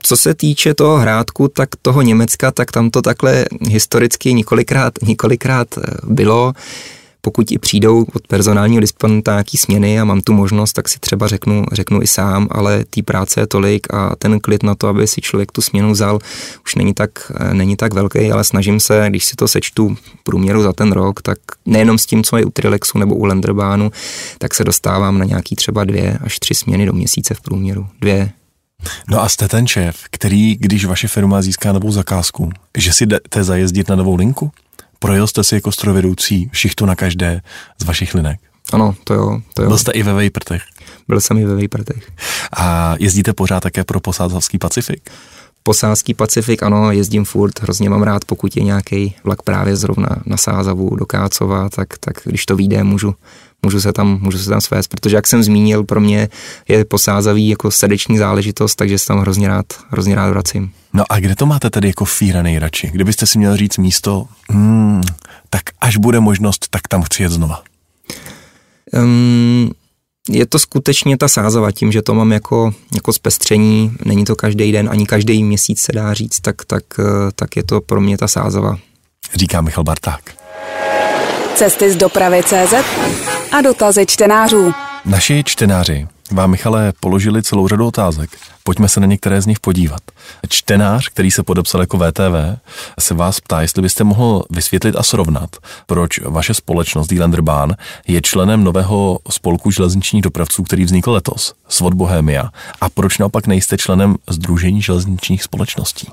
Co 0.03 0.17
se 0.17 0.33
týče 0.33 0.73
toho 0.73 0.97
hrádku, 0.97 1.47
tak 1.47 1.69
toho 1.81 2.01
Německa, 2.01 2.51
tak 2.51 2.71
tam 2.71 2.89
to 2.89 3.01
takhle 3.01 3.45
historicky 3.69 4.33
několikrát, 4.33 4.93
několikrát 5.01 5.67
eh, 5.77 5.81
bylo 6.03 6.53
pokud 7.21 7.51
i 7.51 7.57
přijdou 7.57 8.05
od 8.13 8.27
personálního 8.27 8.81
disponenta 8.81 9.31
nějaký 9.31 9.57
směny 9.57 9.99
a 9.99 10.05
mám 10.05 10.21
tu 10.21 10.33
možnost, 10.33 10.73
tak 10.73 10.89
si 10.89 10.99
třeba 10.99 11.27
řeknu, 11.27 11.65
řeknu 11.71 12.01
i 12.01 12.07
sám, 12.07 12.47
ale 12.51 12.85
té 12.85 13.03
práce 13.03 13.39
je 13.39 13.47
tolik 13.47 13.93
a 13.93 14.15
ten 14.15 14.39
klid 14.39 14.63
na 14.63 14.75
to, 14.75 14.87
aby 14.87 15.07
si 15.07 15.21
člověk 15.21 15.51
tu 15.51 15.61
směnu 15.61 15.91
vzal, 15.91 16.19
už 16.65 16.75
není 16.75 16.93
tak, 16.93 17.31
není 17.53 17.75
tak 17.75 17.93
velký, 17.93 18.31
ale 18.31 18.43
snažím 18.43 18.79
se, 18.79 19.05
když 19.09 19.25
si 19.25 19.35
to 19.35 19.47
sečtu 19.47 19.97
průměru 20.23 20.61
za 20.61 20.73
ten 20.73 20.91
rok, 20.91 21.21
tak 21.21 21.37
nejenom 21.65 21.97
s 21.97 22.05
tím, 22.05 22.23
co 22.23 22.37
je 22.37 22.45
u 22.45 22.49
Trilexu 22.49 22.97
nebo 22.97 23.15
u 23.15 23.25
Lenderbánu, 23.25 23.91
tak 24.37 24.53
se 24.53 24.63
dostávám 24.63 25.17
na 25.17 25.25
nějaký 25.25 25.55
třeba 25.55 25.83
dvě 25.83 26.17
až 26.21 26.39
tři 26.39 26.55
směny 26.55 26.85
do 26.85 26.93
měsíce 26.93 27.33
v 27.33 27.41
průměru. 27.41 27.87
Dvě, 28.01 28.31
No 29.09 29.21
a 29.21 29.29
jste 29.29 29.47
ten 29.47 29.67
šéf, 29.67 29.97
který, 30.11 30.55
když 30.55 30.85
vaše 30.85 31.07
firma 31.07 31.41
získá 31.41 31.71
novou 31.71 31.91
zakázku, 31.91 32.49
že 32.77 32.93
si 32.93 33.05
jdete 33.05 33.43
zajezdit 33.43 33.89
na 33.89 33.95
novou 33.95 34.15
linku? 34.15 34.51
Projel 34.99 35.27
jste 35.27 35.43
si 35.43 35.55
jako 35.55 35.71
strojvedoucí 35.71 36.49
šichtu 36.53 36.85
na 36.85 36.95
každé 36.95 37.41
z 37.81 37.85
vašich 37.85 38.15
linek? 38.15 38.39
Ano, 38.73 38.95
to 39.03 39.13
jo, 39.13 39.41
to 39.53 39.61
jo. 39.61 39.67
Byl 39.67 39.77
jste 39.77 39.91
i 39.91 40.03
ve 40.03 40.13
Vejprtech? 40.13 40.63
Byl 41.07 41.21
jsem 41.21 41.37
i 41.37 41.45
ve 41.45 41.55
Vejprtech. 41.55 42.11
A 42.57 42.95
jezdíte 42.99 43.33
pořád 43.33 43.59
také 43.59 43.83
pro 43.83 43.99
posádský 43.99 44.57
Pacifik? 44.57 45.09
Posádský 45.63 46.13
Pacifik, 46.13 46.63
ano, 46.63 46.91
jezdím 46.91 47.25
furt, 47.25 47.61
hrozně 47.61 47.89
mám 47.89 48.03
rád, 48.03 48.25
pokud 48.25 48.57
je 48.57 48.63
nějaký 48.63 49.15
vlak 49.23 49.41
právě 49.41 49.75
zrovna 49.75 50.09
na 50.25 50.37
Sázavu 50.37 50.95
do 50.95 51.05
Kácova, 51.05 51.69
tak, 51.69 51.87
tak 51.97 52.13
když 52.25 52.45
to 52.45 52.55
vyjde, 52.55 52.83
můžu, 52.83 53.15
můžu 53.63 53.81
se 53.81 53.93
tam, 53.93 54.19
můžu 54.21 54.37
se 54.37 54.49
tam 54.49 54.61
svést, 54.61 54.89
protože 54.89 55.15
jak 55.15 55.27
jsem 55.27 55.43
zmínil, 55.43 55.83
pro 55.83 56.01
mě 56.01 56.29
je 56.67 56.85
posázavý 56.85 57.49
jako 57.49 57.71
srdeční 57.71 58.17
záležitost, 58.17 58.75
takže 58.75 58.99
se 58.99 59.05
tam 59.05 59.19
hrozně 59.19 59.47
rád, 59.47 59.65
hrozně 59.89 60.15
rád 60.15 60.29
vracím. 60.29 60.71
No 60.93 61.03
a 61.09 61.19
kde 61.19 61.35
to 61.35 61.45
máte 61.45 61.69
tedy 61.69 61.87
jako 61.87 62.05
fíra 62.05 62.41
nejradši? 62.41 62.89
Kdybyste 62.93 63.25
si 63.25 63.37
měl 63.37 63.57
říct 63.57 63.77
místo, 63.77 64.25
hmm, 64.49 65.01
tak 65.49 65.61
až 65.81 65.97
bude 65.97 66.19
možnost, 66.19 66.67
tak 66.69 66.87
tam 66.87 67.01
chci 67.01 67.23
jet 67.23 67.31
znova. 67.31 67.63
Um, 68.93 69.71
je 70.29 70.45
to 70.45 70.59
skutečně 70.59 71.17
ta 71.17 71.27
sázava, 71.27 71.71
tím, 71.71 71.91
že 71.91 72.01
to 72.01 72.13
mám 72.13 72.31
jako, 72.31 72.73
jako 72.95 73.13
zpestření, 73.13 73.91
není 74.05 74.25
to 74.25 74.35
každý 74.35 74.71
den, 74.71 74.89
ani 74.91 75.05
každý 75.05 75.43
měsíc 75.43 75.81
se 75.81 75.91
dá 75.91 76.13
říct, 76.13 76.39
tak, 76.39 76.65
tak, 76.65 76.83
eh, 76.99 77.03
tak 77.35 77.55
je 77.55 77.63
to 77.63 77.81
pro 77.81 78.01
mě 78.01 78.17
ta 78.17 78.27
sázava. 78.27 78.77
Říká 79.35 79.61
Michal 79.61 79.83
Barták. 79.83 80.35
Cesty 81.55 81.91
z 81.91 81.95
dopravy 81.95 82.43
CZ 82.43 82.73
a 83.51 83.61
dotazy 83.61 84.05
čtenářů. 84.05 84.73
Naši 85.05 85.43
čtenáři 85.45 86.07
vám, 86.31 86.51
Michale, 86.51 86.93
položili 86.99 87.43
celou 87.43 87.67
řadu 87.67 87.87
otázek. 87.87 88.29
Pojďme 88.63 88.89
se 88.89 88.99
na 88.99 89.05
některé 89.05 89.41
z 89.41 89.45
nich 89.45 89.59
podívat. 89.59 90.01
Čtenář, 90.49 91.09
který 91.09 91.31
se 91.31 91.43
podepsal 91.43 91.81
jako 91.81 91.97
VTV, 91.97 92.59
se 92.99 93.13
vás 93.13 93.39
ptá, 93.39 93.61
jestli 93.61 93.81
byste 93.81 94.03
mohl 94.03 94.43
vysvětlit 94.49 94.95
a 94.95 95.03
srovnat, 95.03 95.49
proč 95.85 96.19
vaše 96.19 96.53
společnost 96.53 97.13
Bahn 97.41 97.75
je 98.07 98.21
členem 98.21 98.63
nového 98.63 99.19
spolku 99.29 99.71
železničních 99.71 100.21
dopravců, 100.21 100.63
který 100.63 100.83
vznikl 100.83 101.11
letos, 101.11 101.53
Svod 101.69 101.93
Bohemia, 101.93 102.49
a 102.81 102.89
proč 102.89 103.17
naopak 103.17 103.47
nejste 103.47 103.77
členem 103.77 104.15
Združení 104.29 104.81
železničních 104.81 105.43
společností. 105.43 106.07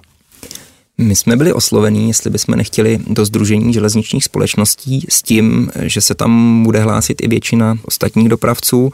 My 0.99 1.17
jsme 1.17 1.37
byli 1.37 1.53
oslovení, 1.53 2.09
jestli 2.09 2.31
bychom 2.31 2.55
nechtěli 2.55 2.99
do 3.07 3.25
Združení 3.25 3.73
železničních 3.73 4.25
společností 4.25 5.07
s 5.09 5.23
tím, 5.23 5.71
že 5.83 6.01
se 6.01 6.15
tam 6.15 6.63
bude 6.63 6.81
hlásit 6.81 7.23
i 7.23 7.29
většina 7.29 7.79
ostatních 7.85 8.29
dopravců. 8.29 8.91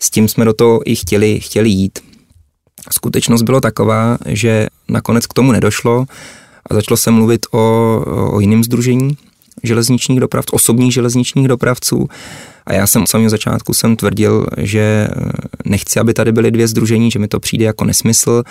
S 0.00 0.10
tím 0.10 0.28
jsme 0.28 0.44
do 0.44 0.52
toho 0.52 0.90
i 0.90 0.96
chtěli, 0.96 1.40
chtěli 1.40 1.68
jít. 1.68 1.98
Skutečnost 2.90 3.42
bylo 3.42 3.60
taková, 3.60 4.18
že 4.26 4.66
nakonec 4.88 5.26
k 5.26 5.32
tomu 5.32 5.52
nedošlo 5.52 6.06
a 6.70 6.74
začalo 6.74 6.96
se 6.96 7.10
mluvit 7.10 7.46
o, 7.50 8.04
o 8.32 8.40
jiném 8.40 8.64
združení 8.64 9.16
železničních 9.62 10.20
dopravců, 10.20 10.50
osobních 10.52 10.92
železničních 10.94 11.48
dopravců. 11.48 12.08
A 12.66 12.72
já 12.72 12.86
jsem 12.86 13.02
od 13.02 13.08
samého 13.08 13.30
začátku 13.30 13.74
jsem 13.74 13.96
tvrdil, 13.96 14.46
že 14.56 15.08
nechci, 15.64 16.00
aby 16.00 16.14
tady 16.14 16.32
byly 16.32 16.50
dvě 16.50 16.68
združení, 16.68 17.10
že 17.10 17.18
mi 17.18 17.28
to 17.28 17.40
přijde 17.40 17.64
jako 17.64 17.84
nesmysl 17.84 18.42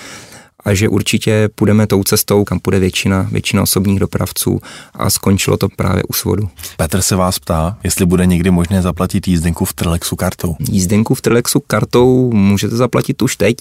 a 0.66 0.74
že 0.74 0.90
určitě 0.90 1.50
půjdeme 1.56 1.88
tou 1.88 2.04
cestou, 2.04 2.44
kam 2.44 2.60
půjde 2.60 2.80
většina, 2.80 3.28
většina 3.32 3.64
osobních 3.64 4.00
dopravců 4.00 4.60
a 4.94 5.10
skončilo 5.10 5.58
to 5.58 5.70
právě 5.70 6.04
u 6.04 6.14
svodu. 6.14 6.50
Petr 6.78 7.02
se 7.02 7.16
vás 7.16 7.40
ptá, 7.40 7.78
jestli 7.84 8.06
bude 8.06 8.26
někdy 8.26 8.52
možné 8.52 8.82
zaplatit 8.82 9.28
jízdenku 9.28 9.66
v 9.66 9.74
Trilexu 9.74 10.16
kartou. 10.16 10.56
Jízdenku 10.60 11.16
v 11.16 11.22
Trilexu 11.22 11.60
kartou 11.60 12.32
můžete 12.34 12.76
zaplatit 12.76 13.22
už 13.22 13.36
teď, 13.36 13.58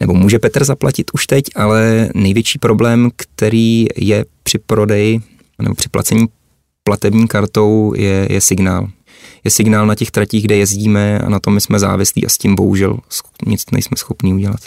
nebo 0.00 0.14
může 0.14 0.38
Petr 0.38 0.64
zaplatit 0.64 1.10
už 1.14 1.26
teď, 1.26 1.44
ale 1.54 2.08
největší 2.14 2.58
problém, 2.58 3.10
který 3.16 3.86
je 3.96 4.24
při 4.42 4.58
prodeji 4.58 5.20
nebo 5.62 5.74
při 5.74 5.88
placení 5.88 6.26
platební 6.84 7.28
kartou 7.28 7.92
je, 7.96 8.26
je 8.30 8.40
signál. 8.40 8.88
Je 9.44 9.50
signál 9.50 9.86
na 9.86 9.94
těch 9.94 10.10
tratích, 10.10 10.44
kde 10.44 10.56
jezdíme 10.56 11.18
a 11.18 11.28
na 11.28 11.40
tom 11.40 11.54
my 11.54 11.60
jsme 11.60 11.78
závislí 11.78 12.26
a 12.26 12.28
s 12.28 12.38
tím 12.38 12.54
bohužel 12.54 12.98
nic 13.46 13.70
nejsme 13.72 13.96
schopni 13.96 14.34
udělat. 14.34 14.60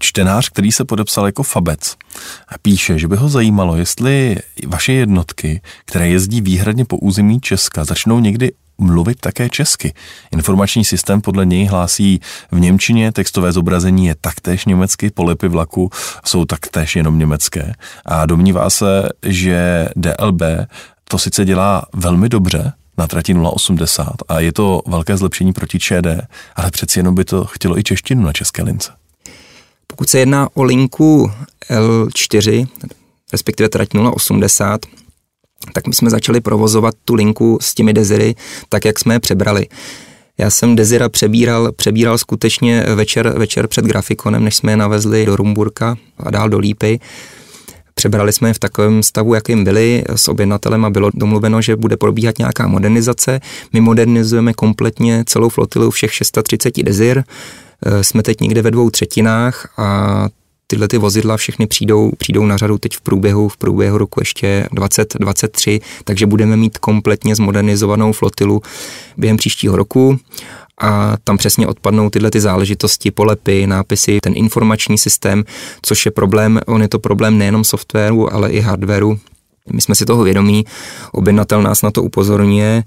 Čtenář, 0.00 0.48
který 0.48 0.72
se 0.72 0.84
podepsal 0.84 1.26
jako 1.26 1.42
Fabec, 1.42 1.96
píše, 2.62 2.98
že 2.98 3.08
by 3.08 3.16
ho 3.16 3.28
zajímalo, 3.28 3.76
jestli 3.76 4.36
vaše 4.66 4.92
jednotky, 4.92 5.60
které 5.84 6.08
jezdí 6.08 6.40
výhradně 6.40 6.84
po 6.84 6.96
území 6.96 7.40
Česka, 7.40 7.84
začnou 7.84 8.18
někdy 8.20 8.52
mluvit 8.78 9.20
také 9.20 9.48
česky. 9.48 9.94
Informační 10.32 10.84
systém 10.84 11.20
podle 11.20 11.46
něj 11.46 11.66
hlásí 11.66 12.20
v 12.52 12.60
Němčině, 12.60 13.12
textové 13.12 13.52
zobrazení 13.52 14.06
je 14.06 14.14
taktéž 14.20 14.64
německy, 14.64 15.10
polepy 15.10 15.48
vlaku 15.48 15.90
jsou 16.24 16.44
taktéž 16.44 16.96
jenom 16.96 17.18
německé. 17.18 17.74
A 18.06 18.26
domnívá 18.26 18.70
se, 18.70 19.08
že 19.22 19.88
DLB 19.96 20.42
to 21.04 21.18
sice 21.18 21.44
dělá 21.44 21.86
velmi 21.94 22.28
dobře, 22.28 22.72
na 22.98 23.06
trati 23.06 23.34
080 23.34 24.12
a 24.28 24.40
je 24.40 24.52
to 24.52 24.82
velké 24.86 25.16
zlepšení 25.16 25.52
proti 25.52 25.78
ČD, 25.78 26.06
ale 26.56 26.70
přeci 26.70 26.98
jenom 26.98 27.14
by 27.14 27.24
to 27.24 27.44
chtělo 27.44 27.78
i 27.78 27.82
češtinu 27.82 28.22
na 28.22 28.32
české 28.32 28.62
lince. 28.62 28.92
Pokud 29.86 30.10
se 30.10 30.18
jedná 30.18 30.48
o 30.54 30.62
linku 30.62 31.30
L4, 31.70 32.66
respektive 33.32 33.68
trať 33.68 33.88
080, 34.14 34.86
tak 35.72 35.86
my 35.86 35.94
jsme 35.94 36.10
začali 36.10 36.40
provozovat 36.40 36.94
tu 37.04 37.14
linku 37.14 37.58
s 37.60 37.74
těmi 37.74 37.92
deziry 37.92 38.34
tak, 38.68 38.84
jak 38.84 38.98
jsme 38.98 39.14
je 39.14 39.20
přebrali. 39.20 39.66
Já 40.38 40.50
jsem 40.50 40.76
Dezira 40.76 41.08
přebíral, 41.08 41.72
přebíral 41.72 42.18
skutečně 42.18 42.80
večer, 42.94 43.38
večer 43.38 43.68
před 43.68 43.84
grafikonem, 43.84 44.44
než 44.44 44.56
jsme 44.56 44.72
je 44.72 44.76
navezli 44.76 45.26
do 45.26 45.36
Rumburka 45.36 45.96
a 46.18 46.30
dál 46.30 46.48
do 46.48 46.58
Lípy. 46.58 47.00
Přebrali 47.94 48.32
jsme 48.32 48.48
je 48.48 48.54
v 48.54 48.58
takovém 48.58 49.02
stavu, 49.02 49.34
jakým 49.34 49.64
byli 49.64 50.04
s 50.16 50.28
objednatelem 50.28 50.84
a 50.84 50.90
bylo 50.90 51.10
domluveno, 51.14 51.62
že 51.62 51.76
bude 51.76 51.96
probíhat 51.96 52.38
nějaká 52.38 52.66
modernizace. 52.66 53.40
My 53.72 53.80
modernizujeme 53.80 54.52
kompletně 54.52 55.24
celou 55.26 55.48
flotilu 55.48 55.90
všech 55.90 56.14
630 56.14 56.82
Desir. 56.82 57.24
Eh, 57.86 58.04
jsme 58.04 58.22
teď 58.22 58.40
někde 58.40 58.62
ve 58.62 58.70
dvou 58.70 58.90
třetinách 58.90 59.78
a 59.78 60.28
tyhle 60.66 60.88
ty 60.88 60.98
vozidla 60.98 61.36
všechny 61.36 61.66
přijdou, 61.66 62.10
přijdou 62.18 62.46
na 62.46 62.56
řadu 62.56 62.78
teď 62.78 62.96
v 62.96 63.00
průběhu, 63.00 63.48
v 63.48 63.56
průběhu 63.56 63.98
roku 63.98 64.20
ještě 64.20 64.68
2023, 64.72 65.80
takže 66.04 66.26
budeme 66.26 66.56
mít 66.56 66.78
kompletně 66.78 67.36
zmodernizovanou 67.36 68.12
flotilu 68.12 68.62
během 69.16 69.36
příštího 69.36 69.76
roku 69.76 70.18
a 70.80 71.16
tam 71.24 71.36
přesně 71.36 71.66
odpadnou 71.66 72.10
tyhle 72.10 72.30
ty 72.30 72.40
záležitosti, 72.40 73.10
polepy, 73.10 73.66
nápisy, 73.66 74.20
ten 74.20 74.32
informační 74.36 74.98
systém, 74.98 75.44
což 75.82 76.06
je 76.06 76.12
problém, 76.12 76.60
on 76.66 76.82
je 76.82 76.88
to 76.88 76.98
problém 76.98 77.38
nejenom 77.38 77.64
softwaru, 77.64 78.34
ale 78.34 78.50
i 78.50 78.60
hardwaru. 78.60 79.18
My 79.72 79.80
jsme 79.80 79.94
si 79.94 80.04
toho 80.04 80.24
vědomí, 80.24 80.64
objednatel 81.12 81.62
nás 81.62 81.82
na 81.82 81.90
to 81.90 82.02
upozorňuje, 82.02 82.84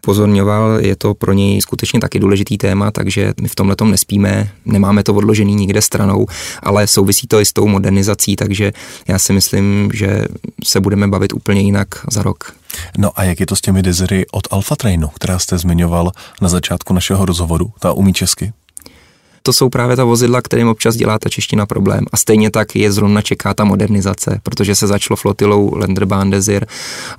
pozorňoval, 0.00 0.78
je 0.80 0.96
to 0.96 1.14
pro 1.14 1.32
něj 1.32 1.60
skutečně 1.60 2.00
taky 2.00 2.18
důležitý 2.18 2.58
téma, 2.58 2.90
takže 2.90 3.32
my 3.40 3.48
v 3.48 3.54
tomhle 3.54 3.76
tom 3.76 3.90
nespíme, 3.90 4.50
nemáme 4.64 5.02
to 5.02 5.14
odložený 5.14 5.54
nikde 5.54 5.82
stranou, 5.82 6.26
ale 6.62 6.86
souvisí 6.86 7.26
to 7.26 7.40
i 7.40 7.44
s 7.44 7.52
tou 7.52 7.68
modernizací, 7.68 8.36
takže 8.36 8.72
já 9.08 9.18
si 9.18 9.32
myslím, 9.32 9.90
že 9.94 10.24
se 10.64 10.80
budeme 10.80 11.08
bavit 11.08 11.32
úplně 11.32 11.60
jinak 11.60 11.88
za 12.10 12.22
rok. 12.22 12.59
No 12.98 13.10
a 13.14 13.24
jak 13.24 13.40
je 13.40 13.46
to 13.46 13.56
s 13.56 13.60
těmi 13.60 13.82
dezery 13.82 14.26
od 14.32 14.48
Alfa 14.50 14.76
Trainu, 14.76 15.08
která 15.08 15.38
jste 15.38 15.58
zmiňoval 15.58 16.12
na 16.40 16.48
začátku 16.48 16.94
našeho 16.94 17.24
rozhovoru? 17.24 17.72
Ta 17.78 17.92
umí 17.92 18.12
česky? 18.12 18.52
to 19.42 19.52
jsou 19.52 19.68
právě 19.68 19.96
ta 19.96 20.04
vozidla, 20.04 20.42
kterým 20.42 20.68
občas 20.68 20.96
dělá 20.96 21.18
ta 21.18 21.28
čeština 21.28 21.66
problém. 21.66 22.04
A 22.12 22.16
stejně 22.16 22.50
tak 22.50 22.76
je 22.76 22.92
zrovna 22.92 23.22
čeká 23.22 23.54
ta 23.54 23.64
modernizace, 23.64 24.40
protože 24.42 24.74
se 24.74 24.86
začalo 24.86 25.16
flotilou 25.16 25.74
Landerbahn 25.74 26.30
Desir 26.30 26.66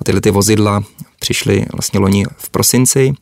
a 0.00 0.04
tyhle 0.04 0.20
ty 0.20 0.30
vozidla 0.30 0.82
přišly 1.20 1.66
vlastně 1.72 2.00
loni 2.00 2.24
v 2.36 2.50
prosinci 2.50 3.12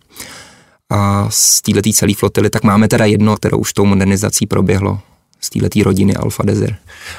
a 0.90 1.26
z 1.30 1.62
této 1.62 1.92
celé 1.92 2.14
flotily, 2.14 2.50
tak 2.50 2.64
máme 2.64 2.88
teda 2.88 3.04
jedno, 3.04 3.36
které 3.36 3.56
už 3.56 3.72
tou 3.72 3.84
modernizací 3.84 4.46
proběhlo 4.46 5.00
z 5.40 5.50
této 5.50 5.82
rodiny 5.82 6.16
Alfa 6.16 6.42
Desir. 6.42 6.76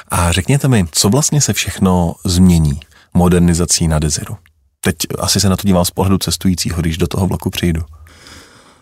A 0.08 0.32
řekněte 0.32 0.68
mi, 0.68 0.84
co 0.92 1.08
vlastně 1.08 1.40
se 1.40 1.52
všechno 1.52 2.14
změní 2.24 2.80
modernizací 3.14 3.88
na 3.88 3.98
Desiru? 3.98 4.36
Teď 4.84 4.96
asi 5.18 5.40
se 5.40 5.48
na 5.48 5.56
to 5.56 5.66
dívám 5.66 5.84
z 5.84 5.90
pohledu 5.90 6.18
cestujícího, 6.18 6.80
když 6.80 6.98
do 6.98 7.06
toho 7.06 7.26
vlaku 7.26 7.50
přijdu. 7.50 7.80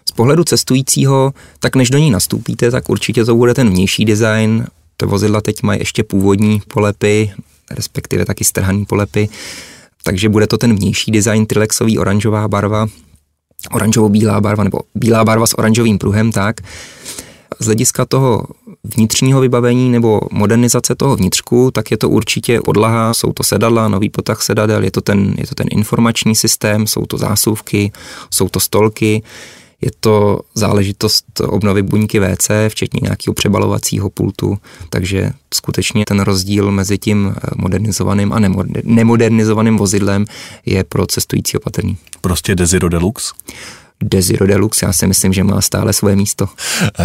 Z 0.09 0.12
pohledu 0.12 0.44
cestujícího, 0.44 1.32
tak 1.59 1.76
než 1.76 1.90
do 1.90 1.98
ní 1.98 2.11
nastoupíte, 2.11 2.70
tak 2.70 2.88
určitě 2.88 3.24
to 3.24 3.34
bude 3.34 3.55
ten 3.55 3.70
vnější 3.70 4.05
design. 4.05 4.66
Ty 4.96 5.07
vozidla 5.07 5.40
teď 5.40 5.62
mají 5.62 5.80
ještě 5.80 6.05
původní 6.05 6.62
polepy, 6.68 7.32
respektive 7.70 8.26
taky 8.26 8.44
strhaný 8.44 8.84
polepy, 8.84 9.28
takže 10.03 10.28
bude 10.28 10.46
to 10.46 10.59
ten 10.59 10.76
vnější 10.76 11.11
design, 11.11 11.46
trilexový 11.46 11.98
oranžová 11.98 12.48
barva, 12.48 12.86
oranžovo-bílá 13.70 14.40
barva, 14.40 14.64
nebo 14.64 14.78
bílá 14.94 15.24
barva 15.24 15.46
s 15.46 15.59
oranžovým 15.59 15.98
pruhem, 15.98 16.32
tak. 16.32 16.61
Z 17.61 17.66
hlediska 17.66 18.04
toho 18.04 18.46
vnitřního 18.84 19.40
vybavení 19.40 19.90
nebo 19.90 20.20
modernizace 20.30 20.94
toho 20.94 21.16
vnitřku, 21.16 21.70
tak 21.70 21.90
je 21.90 21.96
to 21.96 22.08
určitě 22.08 22.61
podlaha, 22.61 23.14
jsou 23.14 23.32
to 23.32 23.42
sedadla, 23.42 23.88
nový 23.88 24.08
potah 24.08 24.42
sedadel, 24.42 24.84
je 24.84 24.90
to 24.90 25.00
ten, 25.00 25.34
je 25.38 25.46
to 25.46 25.54
ten 25.54 25.66
informační 25.70 26.36
systém, 26.36 26.86
jsou 26.86 27.06
to 27.06 27.18
zásuvky, 27.18 27.92
jsou 28.30 28.48
to 28.48 28.61
stolky, 28.61 29.22
je 29.80 29.90
to 30.00 30.40
záležitost 30.54 31.24
obnovy 31.40 31.82
buňky 31.82 32.20
WC, 32.20 32.50
včetně 32.68 33.00
nějakého 33.02 33.34
přebalovacího 33.34 34.11
pultu, 34.11 34.58
takže 34.90 35.30
skutečně 35.54 36.04
ten 36.04 36.20
rozdíl 36.20 36.70
mezi 36.70 36.98
tím 36.98 37.34
modernizovaným 37.56 38.32
a 38.32 38.38
nemodernizovaným 38.84 39.76
vozidlem 39.76 40.24
je 40.66 40.84
pro 40.84 41.06
cestující 41.06 41.56
opatrný. 41.56 41.96
Prostě 42.20 42.54
Desiro 42.54 42.88
Deluxe? 42.88 43.34
Desiro 44.03 44.46
Deluxe, 44.46 44.86
já 44.86 44.92
si 44.92 45.07
myslím, 45.07 45.32
že 45.32 45.44
má 45.44 45.61
stále 45.61 45.92
svoje 45.92 46.16
místo. 46.16 46.48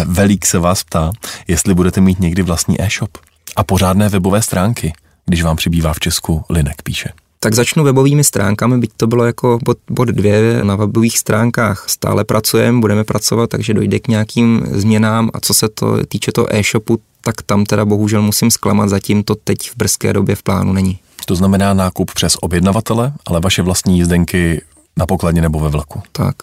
Velík 0.04 0.46
se 0.46 0.58
vás 0.58 0.84
ptá, 0.84 1.10
jestli 1.48 1.74
budete 1.74 2.00
mít 2.00 2.20
někdy 2.20 2.42
vlastní 2.42 2.82
e-shop 2.82 3.10
a 3.56 3.64
pořádné 3.64 4.08
webové 4.08 4.42
stránky, 4.42 4.92
když 5.26 5.42
vám 5.42 5.56
přibývá 5.56 5.92
v 5.92 6.00
Česku 6.00 6.44
Linek, 6.50 6.82
píše. 6.82 7.08
Tak 7.40 7.54
začnu 7.54 7.84
webovými 7.84 8.24
stránkami, 8.24 8.78
byť 8.78 8.90
to 8.96 9.06
bylo 9.06 9.24
jako 9.24 9.58
bod, 9.64 9.78
bod 9.90 10.08
dvě, 10.08 10.64
na 10.64 10.76
webových 10.76 11.18
stránkách 11.18 11.84
stále 11.88 12.24
pracujeme, 12.24 12.80
budeme 12.80 13.04
pracovat, 13.04 13.50
takže 13.50 13.74
dojde 13.74 13.98
k 13.98 14.08
nějakým 14.08 14.62
změnám 14.70 15.30
a 15.34 15.40
co 15.40 15.54
se 15.54 15.68
to 15.68 16.06
týče 16.06 16.32
toho 16.32 16.56
e-shopu, 16.56 16.98
tak 17.20 17.42
tam 17.42 17.64
teda 17.64 17.84
bohužel 17.84 18.22
musím 18.22 18.50
zklamat, 18.50 18.88
zatím 18.88 19.22
to 19.22 19.34
teď 19.34 19.70
v 19.70 19.76
brzké 19.76 20.12
době 20.12 20.34
v 20.34 20.42
plánu 20.42 20.72
není. 20.72 20.98
To 21.26 21.34
znamená 21.34 21.74
nákup 21.74 22.10
přes 22.14 22.36
objednavatele, 22.40 23.12
ale 23.26 23.40
vaše 23.40 23.62
vlastní 23.62 23.98
jízdenky 23.98 24.62
na 24.96 25.06
pokladně 25.06 25.42
nebo 25.42 25.60
ve 25.60 25.68
vlaku. 25.68 26.02
Tak. 26.12 26.34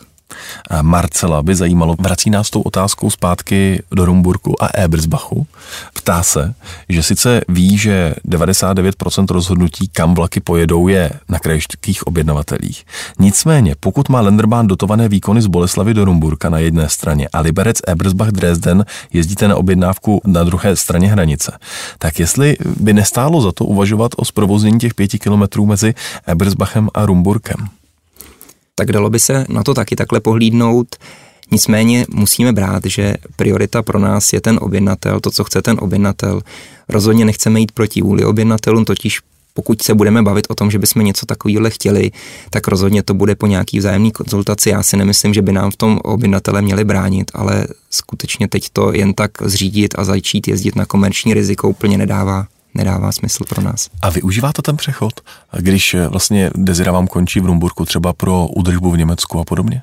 Marcela 0.81 1.41
by 1.41 1.55
zajímalo, 1.55 1.95
vrací 1.99 2.29
nás 2.29 2.49
tou 2.49 2.61
otázkou 2.61 3.09
zpátky 3.09 3.83
do 3.91 4.05
Rumburku 4.05 4.63
a 4.63 4.69
Ebersbachu. 4.73 5.47
Ptá 5.93 6.23
se, 6.23 6.53
že 6.89 7.03
sice 7.03 7.41
ví, 7.47 7.77
že 7.77 8.15
99% 8.27 9.25
rozhodnutí, 9.29 9.87
kam 9.87 10.13
vlaky 10.13 10.39
pojedou, 10.39 10.87
je 10.87 11.11
na 11.29 11.39
krajských 11.39 12.07
objednavatelích. 12.07 12.85
Nicméně, 13.19 13.75
pokud 13.79 14.09
má 14.09 14.21
Lenderbahn 14.21 14.67
dotované 14.67 15.09
výkony 15.09 15.41
z 15.41 15.47
Boleslavy 15.47 15.93
do 15.93 16.05
Rumburka 16.05 16.49
na 16.49 16.59
jedné 16.59 16.89
straně 16.89 17.27
a 17.33 17.39
Liberec 17.39 17.77
Ebersbach 17.87 18.29
Dresden 18.29 18.85
jezdíte 19.13 19.47
na 19.47 19.55
objednávku 19.55 20.21
na 20.25 20.43
druhé 20.43 20.75
straně 20.75 21.07
hranice, 21.07 21.57
tak 21.97 22.19
jestli 22.19 22.57
by 22.79 22.93
nestálo 22.93 23.41
za 23.41 23.51
to 23.51 23.65
uvažovat 23.65 24.11
o 24.17 24.25
zprovoznění 24.25 24.79
těch 24.79 24.93
pěti 24.93 25.19
kilometrů 25.19 25.65
mezi 25.65 25.93
Ebersbachem 26.27 26.89
a 26.93 27.05
Rumburkem? 27.05 27.82
Tak 28.75 28.91
dalo 28.91 29.09
by 29.09 29.19
se 29.19 29.45
na 29.49 29.63
to 29.63 29.73
taky 29.73 29.95
takhle 29.95 30.19
pohlídnout. 30.19 30.95
Nicméně 31.51 32.05
musíme 32.09 32.53
brát, 32.53 32.83
že 32.85 33.13
priorita 33.35 33.81
pro 33.81 33.99
nás 33.99 34.33
je 34.33 34.41
ten 34.41 34.59
objednatel, 34.61 35.19
to, 35.19 35.31
co 35.31 35.43
chce 35.43 35.61
ten 35.61 35.77
objednatel. 35.79 36.41
Rozhodně 36.89 37.25
nechceme 37.25 37.59
jít 37.59 37.71
proti 37.71 38.01
vůli 38.01 38.25
objednatelům, 38.25 38.85
totiž 38.85 39.19
pokud 39.53 39.81
se 39.81 39.93
budeme 39.93 40.21
bavit 40.21 40.47
o 40.49 40.55
tom, 40.55 40.71
že 40.71 40.79
bychom 40.79 41.05
něco 41.05 41.25
takového 41.25 41.69
chtěli, 41.69 42.11
tak 42.49 42.67
rozhodně 42.67 43.03
to 43.03 43.13
bude 43.13 43.35
po 43.35 43.47
nějaký 43.47 43.79
vzájemný 43.79 44.11
konzultaci. 44.11 44.69
Já 44.69 44.83
si 44.83 44.97
nemyslím, 44.97 45.33
že 45.33 45.41
by 45.41 45.51
nám 45.51 45.71
v 45.71 45.75
tom 45.75 45.99
objednatele 46.03 46.61
měli 46.61 46.83
bránit, 46.83 47.31
ale 47.33 47.67
skutečně 47.89 48.47
teď 48.47 48.69
to 48.73 48.93
jen 48.93 49.13
tak 49.13 49.31
zřídit 49.41 49.93
a 49.97 50.03
začít 50.03 50.47
jezdit 50.47 50.75
na 50.75 50.85
komerční 50.85 51.33
riziko 51.33 51.69
úplně 51.69 51.97
nedává 51.97 52.47
nedává 52.75 53.11
smysl 53.11 53.43
pro 53.49 53.61
nás. 53.61 53.89
A 54.01 54.09
využíváte 54.09 54.61
ten 54.61 54.77
přechod, 54.77 55.21
když 55.59 55.93
eh, 55.93 56.07
vlastně 56.07 56.51
Dezira 56.55 56.91
vám 56.91 57.07
končí 57.07 57.39
v 57.39 57.45
Rumburku 57.45 57.85
třeba 57.85 58.13
pro 58.13 58.47
údržbu 58.47 58.91
v 58.91 58.97
Německu 58.97 59.39
a 59.39 59.43
podobně? 59.43 59.81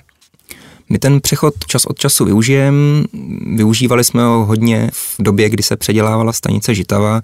My 0.88 0.99
ten 0.99 1.20
přechod 1.20 1.55
čas 1.66 1.84
od 1.86 1.99
času 1.99 2.24
využijeme. 2.24 3.05
Využívali 3.55 4.05
jsme 4.05 4.22
ho 4.22 4.45
hodně 4.45 4.91
v 4.93 5.22
době, 5.22 5.49
kdy 5.49 5.62
se 5.62 5.76
předělávala 5.76 6.32
stanice 6.32 6.74
Žitava 6.74 7.22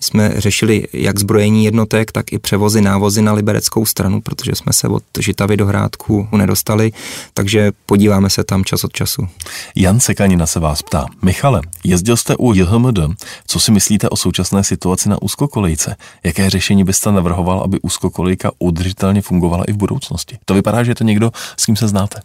jsme 0.00 0.32
řešili 0.36 0.86
jak 0.92 1.18
zbrojení 1.18 1.64
jednotek, 1.64 2.12
tak 2.12 2.32
i 2.32 2.38
převozy 2.38 2.80
návozy 2.80 3.22
na 3.22 3.32
libereckou 3.32 3.86
stranu, 3.86 4.20
protože 4.20 4.54
jsme 4.54 4.72
se 4.72 4.88
od 4.88 5.02
Žitavy 5.20 5.56
do 5.56 5.66
Hrádku 5.66 6.28
nedostali, 6.36 6.92
takže 7.34 7.72
podíváme 7.86 8.30
se 8.30 8.44
tam 8.44 8.64
čas 8.64 8.84
od 8.84 8.92
času. 8.92 9.28
Jan 9.76 10.00
Sekanina 10.00 10.46
se 10.46 10.60
vás 10.60 10.82
ptá. 10.82 11.06
Michale, 11.22 11.60
jezdil 11.84 12.16
jste 12.16 12.36
u 12.36 12.54
JHMD. 12.54 12.98
Co 13.46 13.60
si 13.60 13.72
myslíte 13.72 14.08
o 14.08 14.16
současné 14.16 14.64
situaci 14.64 15.08
na 15.08 15.22
úzkokolejce? 15.22 15.96
Jaké 16.24 16.50
řešení 16.50 16.84
byste 16.84 17.12
navrhoval, 17.12 17.60
aby 17.60 17.80
úzkokolejka 17.82 18.50
udržitelně 18.58 19.22
fungovala 19.22 19.64
i 19.64 19.72
v 19.72 19.76
budoucnosti? 19.76 20.38
To 20.44 20.54
vypadá, 20.54 20.84
že 20.84 20.90
je 20.90 20.94
to 20.94 21.04
někdo, 21.04 21.32
s 21.56 21.66
kým 21.66 21.76
se 21.76 21.88
znáte. 21.88 22.20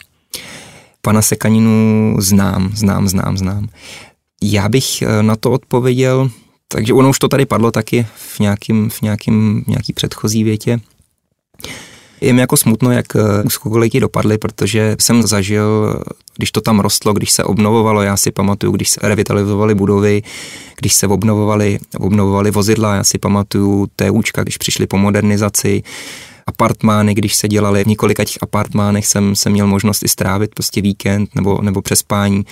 Pana 1.02 1.22
Sekaninu 1.22 2.16
znám, 2.20 2.70
znám, 2.74 3.08
znám, 3.08 3.38
znám. 3.38 3.68
Já 4.42 4.68
bych 4.68 5.02
eh, 5.02 5.22
na 5.22 5.36
to 5.36 5.50
odpověděl, 5.50 6.30
takže 6.72 6.92
ono 6.92 7.10
už 7.10 7.18
to 7.18 7.28
tady 7.28 7.46
padlo 7.46 7.70
taky 7.70 8.06
v 8.14 8.40
nějakým, 8.40 8.90
v 8.90 9.02
nějakým, 9.02 9.64
nějaký 9.66 9.92
předchozí 9.92 10.44
větě. 10.44 10.80
Je 12.20 12.32
mi 12.32 12.40
jako 12.40 12.56
smutno, 12.56 12.92
jak 12.92 13.06
úzkokolejky 13.44 14.00
dopadly, 14.00 14.38
protože 14.38 14.96
jsem 15.00 15.22
zažil, 15.22 15.96
když 16.36 16.52
to 16.52 16.60
tam 16.60 16.80
rostlo, 16.80 17.12
když 17.12 17.30
se 17.30 17.44
obnovovalo, 17.44 18.02
já 18.02 18.16
si 18.16 18.30
pamatuju, 18.30 18.72
když 18.72 18.90
se 18.90 19.00
revitalizovaly 19.02 19.74
budovy, 19.74 20.22
když 20.78 20.94
se 20.94 21.06
obnovovaly, 21.06 21.78
obnovovaly 21.98 22.50
vozidla, 22.50 22.94
já 22.94 23.04
si 23.04 23.18
pamatuju 23.18 23.86
TUčka, 23.96 24.42
když 24.42 24.56
přišli 24.56 24.86
po 24.86 24.98
modernizaci, 24.98 25.82
apartmány, 26.46 27.14
když 27.14 27.34
se 27.34 27.48
dělali 27.48 27.84
v 27.84 27.86
několika 27.86 28.24
těch 28.24 28.38
apartmánech, 28.42 29.06
jsem, 29.06 29.36
jsem 29.36 29.52
měl 29.52 29.66
možnost 29.66 30.02
i 30.02 30.08
strávit 30.08 30.54
prostě 30.54 30.80
víkend 30.80 31.34
nebo, 31.34 31.58
nebo 31.62 31.82
přespání. 31.82 32.44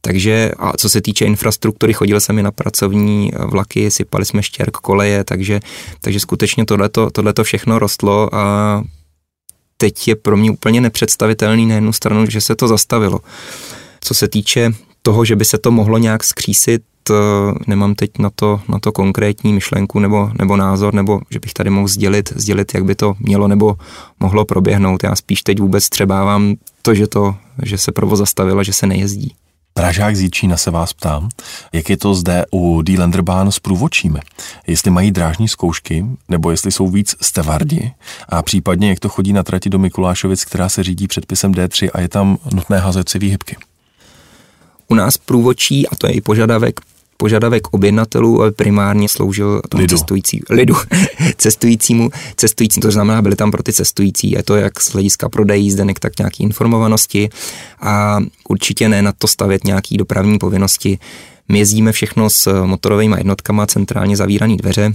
Takže 0.00 0.50
a 0.58 0.76
co 0.76 0.88
se 0.88 1.00
týče 1.00 1.24
infrastruktury, 1.24 1.92
chodil 1.92 2.20
jsem 2.20 2.38
i 2.38 2.42
na 2.42 2.50
pracovní 2.50 3.30
vlaky, 3.38 3.90
sypali 3.90 4.24
jsme 4.24 4.42
štěrk, 4.42 4.76
koleje, 4.76 5.24
takže, 5.24 5.60
takže 6.00 6.20
skutečně 6.20 6.64
tohleto, 6.64 7.10
tohleto 7.10 7.44
všechno 7.44 7.78
rostlo 7.78 8.34
a 8.34 8.82
teď 9.76 10.08
je 10.08 10.16
pro 10.16 10.36
mě 10.36 10.50
úplně 10.50 10.80
nepředstavitelný 10.80 11.66
na 11.66 11.74
jednu 11.74 11.92
stranu, 11.92 12.26
že 12.30 12.40
se 12.40 12.56
to 12.56 12.68
zastavilo. 12.68 13.20
Co 14.00 14.14
se 14.14 14.28
týče 14.28 14.70
toho, 15.02 15.24
že 15.24 15.36
by 15.36 15.44
se 15.44 15.58
to 15.58 15.70
mohlo 15.70 15.98
nějak 15.98 16.24
skřísit, 16.24 16.82
eh, 17.10 17.14
nemám 17.66 17.94
teď 17.94 18.10
na 18.18 18.30
to, 18.30 18.60
na 18.68 18.78
to 18.78 18.92
konkrétní 18.92 19.52
myšlenku 19.52 19.98
nebo, 19.98 20.30
nebo 20.38 20.56
názor, 20.56 20.94
nebo 20.94 21.20
že 21.30 21.38
bych 21.38 21.54
tady 21.54 21.70
mohl 21.70 21.88
sdělit, 21.88 22.32
sdělit, 22.36 22.74
jak 22.74 22.84
by 22.84 22.94
to 22.94 23.14
mělo 23.18 23.48
nebo 23.48 23.76
mohlo 24.20 24.44
proběhnout. 24.44 25.04
Já 25.04 25.16
spíš 25.16 25.42
teď 25.42 25.60
vůbec 25.60 25.88
třebávám 25.88 26.54
to, 26.82 26.94
že, 26.94 27.06
to, 27.06 27.34
že 27.62 27.78
se 27.78 27.92
provoz 27.92 28.18
zastavilo, 28.18 28.64
že 28.64 28.72
se 28.72 28.86
nejezdí. 28.86 29.34
Pražák 29.80 30.16
z 30.16 30.20
Jíčína 30.20 30.56
se 30.56 30.70
vás 30.70 30.92
ptám, 30.92 31.28
jak 31.72 31.90
je 31.90 31.96
to 31.96 32.14
zde 32.14 32.44
u 32.50 32.82
Dílenderbán 32.82 33.52
s 33.52 33.58
průvočími. 33.58 34.20
Jestli 34.66 34.90
mají 34.90 35.10
drážní 35.10 35.48
zkoušky, 35.48 36.06
nebo 36.28 36.50
jestli 36.50 36.72
jsou 36.72 36.88
víc 36.88 37.14
stevardi 37.20 37.92
a 38.28 38.42
případně 38.42 38.88
jak 38.88 39.00
to 39.00 39.08
chodí 39.08 39.32
na 39.32 39.42
trati 39.42 39.70
do 39.70 39.78
Mikulášovic, 39.78 40.44
která 40.44 40.68
se 40.68 40.82
řídí 40.82 41.08
předpisem 41.08 41.52
D3 41.52 41.90
a 41.94 42.00
je 42.00 42.08
tam 42.08 42.38
nutné 42.52 42.78
házet 42.78 43.08
si 43.08 43.18
výhybky. 43.18 43.56
U 44.88 44.94
nás 44.94 45.18
průvočí, 45.18 45.88
a 45.88 45.96
to 45.96 46.06
je 46.06 46.12
i 46.12 46.20
požadavek 46.20 46.80
požadavek 47.20 47.68
objednatelů, 47.70 48.42
ale 48.42 48.50
primárně 48.50 49.08
sloužil 49.08 49.62
tomu 49.68 49.80
lidu. 49.80 49.96
cestující, 49.96 50.40
lidu, 50.50 50.74
cestujícímu, 51.36 52.10
cestujícím, 52.36 52.82
to 52.82 52.90
znamená, 52.90 53.22
byli 53.22 53.36
tam 53.36 53.50
pro 53.50 53.62
ty 53.62 53.72
cestující, 53.72 54.30
je 54.30 54.42
to 54.42 54.56
jak 54.56 54.80
z 54.80 54.92
hlediska 54.92 55.28
prodejí 55.28 55.64
jízdenek, 55.64 55.98
tak 55.98 56.18
nějaký 56.18 56.42
informovanosti 56.42 57.28
a 57.80 58.18
určitě 58.48 58.88
ne 58.88 59.02
na 59.02 59.12
to 59.12 59.26
stavět 59.26 59.64
nějaký 59.64 59.96
dopravní 59.96 60.38
povinnosti. 60.38 60.98
My 61.48 61.58
jezdíme 61.58 61.92
všechno 61.92 62.30
s 62.30 62.64
motorovými 62.64 63.16
jednotkama, 63.18 63.66
centrálně 63.66 64.16
zavírané 64.16 64.56
dveře, 64.56 64.94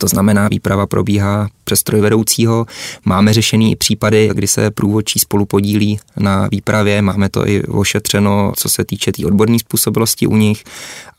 to 0.00 0.08
znamená, 0.08 0.48
výprava 0.48 0.86
probíhá 0.86 1.48
přes 1.64 1.80
strojvedoucího. 1.80 2.66
Máme 3.04 3.32
řešený 3.32 3.72
i 3.72 3.76
případy, 3.76 4.30
kdy 4.32 4.46
se 4.46 4.70
průvodčí 4.70 5.18
spolu 5.18 5.46
podílí 5.46 6.00
na 6.16 6.48
výpravě. 6.48 7.02
Máme 7.02 7.28
to 7.28 7.48
i 7.48 7.62
ošetřeno, 7.62 8.52
co 8.56 8.68
se 8.68 8.84
týče 8.84 9.12
té 9.12 9.16
tý 9.16 9.24
odborné 9.24 9.58
způsobilosti 9.58 10.26
u 10.26 10.36
nich, 10.36 10.64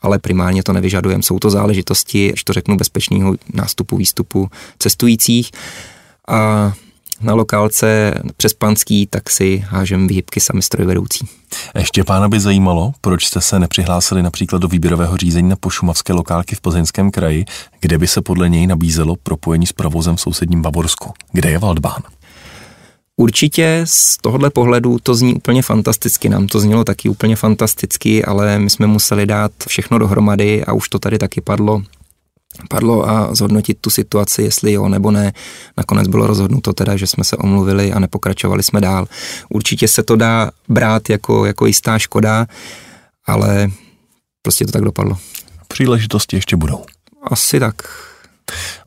ale 0.02 0.18
primárně 0.18 0.62
to 0.62 0.72
nevyžadujeme. 0.72 1.22
Jsou 1.22 1.38
to 1.38 1.50
záležitosti, 1.50 2.28
když 2.28 2.44
to 2.44 2.52
řeknu, 2.52 2.76
bezpečného 2.76 3.34
nástupu, 3.54 3.96
výstupu 3.96 4.50
cestujících. 4.78 5.50
A 6.28 6.72
na 7.20 7.34
lokálce 7.34 8.14
přes 8.36 8.54
Panský, 8.54 9.06
tak 9.06 9.30
si 9.30 9.64
hážem 9.68 10.08
výhybky 10.08 10.40
sami 10.40 10.62
strojvedoucí. 10.62 11.28
Ještě 11.78 12.04
pána 12.04 12.28
by 12.28 12.40
zajímalo, 12.40 12.92
proč 13.00 13.26
jste 13.26 13.40
se 13.40 13.58
nepřihlásili 13.58 14.22
například 14.22 14.62
do 14.62 14.68
výběrového 14.68 15.16
řízení 15.16 15.48
na 15.48 15.56
pošumavské 15.56 16.12
lokálky 16.12 16.54
v 16.54 16.60
Plzeňském 16.60 17.10
kraji, 17.10 17.44
kde 17.80 17.98
by 17.98 18.06
se 18.06 18.22
podle 18.22 18.48
něj 18.48 18.66
nabízelo 18.66 19.16
propojení 19.16 19.66
s 19.66 19.72
provozem 19.72 20.16
v 20.16 20.20
sousedním 20.20 20.62
Bavorsku. 20.62 21.12
Kde 21.32 21.50
je 21.50 21.58
Waldbahn? 21.58 22.02
Určitě 23.16 23.82
z 23.84 24.16
tohohle 24.16 24.50
pohledu 24.50 24.98
to 25.02 25.14
zní 25.14 25.34
úplně 25.34 25.62
fantasticky, 25.62 26.28
nám 26.28 26.46
to 26.46 26.60
znělo 26.60 26.84
taky 26.84 27.08
úplně 27.08 27.36
fantasticky, 27.36 28.24
ale 28.24 28.58
my 28.58 28.70
jsme 28.70 28.86
museli 28.86 29.26
dát 29.26 29.52
všechno 29.68 29.98
dohromady 29.98 30.64
a 30.64 30.72
už 30.72 30.88
to 30.88 30.98
tady 30.98 31.18
taky 31.18 31.40
padlo 31.40 31.82
padlo 32.68 33.08
a 33.08 33.34
zhodnotit 33.34 33.78
tu 33.80 33.90
situaci, 33.90 34.42
jestli 34.42 34.72
jo 34.72 34.88
nebo 34.88 35.10
ne. 35.10 35.32
Nakonec 35.76 36.08
bylo 36.08 36.26
rozhodnuto 36.26 36.72
teda, 36.72 36.96
že 36.96 37.06
jsme 37.06 37.24
se 37.24 37.36
omluvili 37.36 37.92
a 37.92 37.98
nepokračovali 37.98 38.62
jsme 38.62 38.80
dál. 38.80 39.06
Určitě 39.48 39.88
se 39.88 40.02
to 40.02 40.16
dá 40.16 40.50
brát 40.68 41.10
jako, 41.10 41.46
jako 41.46 41.66
jistá 41.66 41.98
škoda, 41.98 42.46
ale 43.26 43.68
prostě 44.42 44.66
to 44.66 44.72
tak 44.72 44.82
dopadlo. 44.82 45.16
Příležitosti 45.68 46.36
ještě 46.36 46.56
budou. 46.56 46.84
Asi 47.22 47.60
tak. 47.60 47.74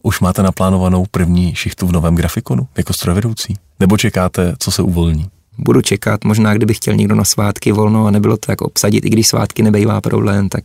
Už 0.01 0.19
máte 0.19 0.43
naplánovanou 0.43 1.05
první 1.11 1.55
šichtu 1.55 1.87
v 1.87 1.91
novém 1.91 2.15
grafikonu 2.15 2.67
jako 2.77 2.93
strojvedoucí? 2.93 3.55
Nebo 3.79 3.97
čekáte, 3.97 4.55
co 4.59 4.71
se 4.71 4.81
uvolní? 4.81 5.29
Budu 5.57 5.81
čekat, 5.81 6.23
možná 6.23 6.53
kdyby 6.53 6.73
chtěl 6.73 6.95
někdo 6.95 7.15
na 7.15 7.23
svátky 7.23 7.71
volno 7.71 8.05
a 8.05 8.11
nebylo 8.11 8.37
to 8.37 8.47
tak 8.47 8.61
obsadit, 8.61 9.05
i 9.05 9.09
když 9.09 9.27
svátky 9.27 9.63
nebejvá 9.63 10.01
problém, 10.01 10.49
tak 10.49 10.63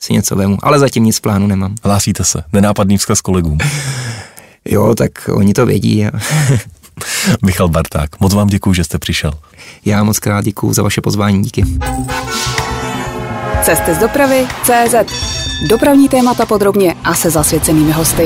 si 0.00 0.12
něco 0.12 0.36
vemu, 0.36 0.58
ale 0.62 0.78
zatím 0.78 1.04
nic 1.04 1.18
v 1.18 1.20
plánu 1.20 1.46
nemám. 1.46 1.74
Hlásíte 1.82 2.24
se, 2.24 2.42
nenápadný 2.52 2.98
vzkaz 2.98 3.20
kolegům. 3.20 3.58
jo, 4.64 4.94
tak 4.94 5.10
oni 5.32 5.54
to 5.54 5.66
vědí. 5.66 6.06
Michal 7.44 7.68
Barták, 7.68 8.20
moc 8.20 8.34
vám 8.34 8.48
děkuji, 8.48 8.72
že 8.74 8.84
jste 8.84 8.98
přišel. 8.98 9.32
Já 9.84 10.04
moc 10.04 10.18
krát 10.18 10.44
děkuji 10.44 10.72
za 10.72 10.82
vaše 10.82 11.00
pozvání, 11.00 11.42
díky. 11.42 11.64
Cesty 13.62 13.94
z 13.94 13.98
dopravy 13.98 14.46
CZ. 14.62 14.94
Dopravní 15.68 16.08
témata 16.08 16.46
podrobně 16.46 16.94
a 17.04 17.14
se 17.14 17.30
zasvěcenými 17.30 17.92
hosty. 17.92 18.24